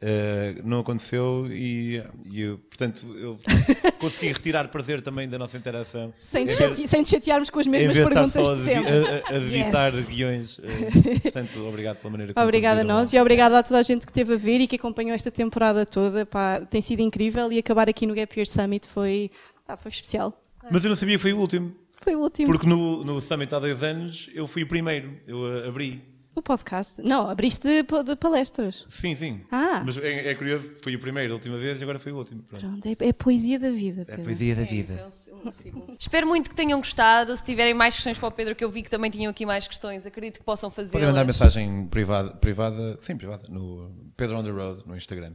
eh, 0.00 0.56
não 0.64 0.80
aconteceu 0.80 1.46
e, 1.50 2.02
e 2.30 2.40
eu, 2.42 2.58
portanto, 2.58 3.06
eu 3.16 3.38
consegui 3.98 4.32
retirar 4.32 4.68
prazer 4.68 5.00
também 5.02 5.28
da 5.28 5.38
nossa 5.38 5.56
interação. 5.56 6.12
Sem 6.18 6.44
Em 6.44 6.46
te, 6.48 6.86
sem 6.86 7.02
te 7.02 7.08
chatearmos 7.10 7.48
com 7.50 7.58
as 7.60 7.66
mesmas 7.66 7.96
perguntas 7.96 8.58
de 8.58 8.64
sempre. 8.64 8.88
a- 8.92 9.32
a- 9.32 9.36
a 9.36 9.38
debitar 9.38 9.94
Yes. 9.94 10.08
guiões. 10.08 10.58
eh, 10.62 11.20
portanto, 11.22 11.66
obrigado 11.66 11.96
pela 11.98 12.10
maneira 12.10 12.34
como 12.34 12.44
Obrigada 12.44 12.80
a 12.82 12.84
nós 12.84 13.12
e 13.12 13.18
obrigada 13.20 13.58
a 13.58 13.62
toda 13.62 13.80
a 13.80 13.82
gente 13.82 14.04
que 14.04 14.10
esteve 14.10 14.34
a 14.34 14.36
ver 14.36 14.60
e 14.60 14.66
que 14.66 14.76
acompanhou 14.76 15.14
esta 15.14 15.30
temporada 15.30 15.86
toda. 15.86 16.26
Pá, 16.26 16.60
tem 16.60 16.82
sido 16.82 17.00
incrível 17.00 17.50
e 17.52 17.58
acabar 17.58 17.88
aqui 17.88 18.06
no 18.06 18.14
Gap 18.14 18.36
Year 18.38 18.46
Summit 18.46 18.86
foi, 18.86 19.30
pá, 19.66 19.76
foi 19.76 19.88
especial. 19.90 20.38
Mas 20.70 20.84
eu 20.84 20.90
não 20.90 20.96
sabia 20.96 21.16
que 21.16 21.22
foi 21.22 21.32
o 21.32 21.38
último, 21.38 21.74
Foi 22.02 22.14
o 22.16 22.20
último. 22.20 22.48
porque 22.48 22.66
no, 22.66 23.02
no 23.04 23.20
Summit 23.20 23.54
há 23.54 23.58
dois 23.58 23.82
anos 23.82 24.28
eu 24.34 24.46
fui 24.46 24.62
o 24.62 24.66
primeiro, 24.66 25.16
eu 25.26 25.66
abri. 25.66 26.02
O 26.36 26.42
podcast. 26.42 27.00
Não, 27.00 27.30
abriste 27.30 27.66
de, 27.66 27.82
de 27.82 28.14
palestras. 28.16 28.86
Sim, 28.90 29.16
sim. 29.16 29.40
Ah. 29.50 29.82
Mas 29.86 29.96
é, 29.96 30.28
é 30.28 30.34
curioso, 30.34 30.70
foi 30.82 30.94
o 30.94 31.00
primeiro, 31.00 31.32
a 31.32 31.36
última 31.36 31.56
vez 31.56 31.80
e 31.80 31.82
agora 31.82 31.98
foi 31.98 32.12
o 32.12 32.16
último. 32.18 32.42
Pronto. 32.42 32.60
Pronto, 32.60 32.86
é, 32.86 33.08
é 33.08 33.12
poesia 33.14 33.58
da 33.58 33.70
vida. 33.70 34.02
É 34.02 34.04
Pedro. 34.04 34.24
poesia 34.24 34.54
da 34.54 34.60
É 34.60 34.64
vida. 34.66 34.92
é 34.92 35.34
um- 35.34 35.48
um 35.48 35.52
ciclo. 35.52 35.96
Espero 35.98 36.26
muito 36.26 36.50
que 36.50 36.54
tenham 36.54 36.78
gostado. 36.78 37.34
Se 37.34 37.42
tiverem 37.42 37.72
mais 37.72 37.94
questões 37.94 38.18
para 38.18 38.28
o 38.28 38.30
Pedro, 38.30 38.54
que 38.54 38.62
eu 38.62 38.70
vi 38.70 38.82
que 38.82 38.90
também 38.90 39.10
tinham 39.10 39.30
aqui 39.30 39.46
mais 39.46 39.66
questões, 39.66 40.04
acredito 40.06 40.38
que 40.38 40.44
possam 40.44 40.70
Podem 40.70 40.90
fazê-las. 40.90 41.08
mandar 41.08 41.24
mensagem 41.24 41.86
privada, 41.86 42.30
privada, 42.36 42.98
sim, 43.00 43.16
privada, 43.16 43.48
no 43.48 43.90
Pedro 44.14 44.36
on 44.38 44.44
the 44.44 44.50
Road, 44.50 44.82
no 44.86 44.94
Instagram. 44.94 45.32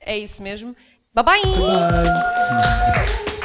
É 0.00 0.18
isso 0.18 0.42
mesmo. 0.42 0.74
Bye 1.14 1.22
bye! 1.24 1.42
Ready 2.96 3.39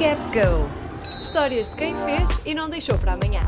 Gap 0.00 0.18
Go. 0.32 0.66
Histórias 1.20 1.68
de 1.68 1.76
quem 1.76 1.94
fez 1.94 2.40
e 2.46 2.54
não 2.54 2.70
deixou 2.70 2.96
para 2.96 3.12
amanhã. 3.12 3.42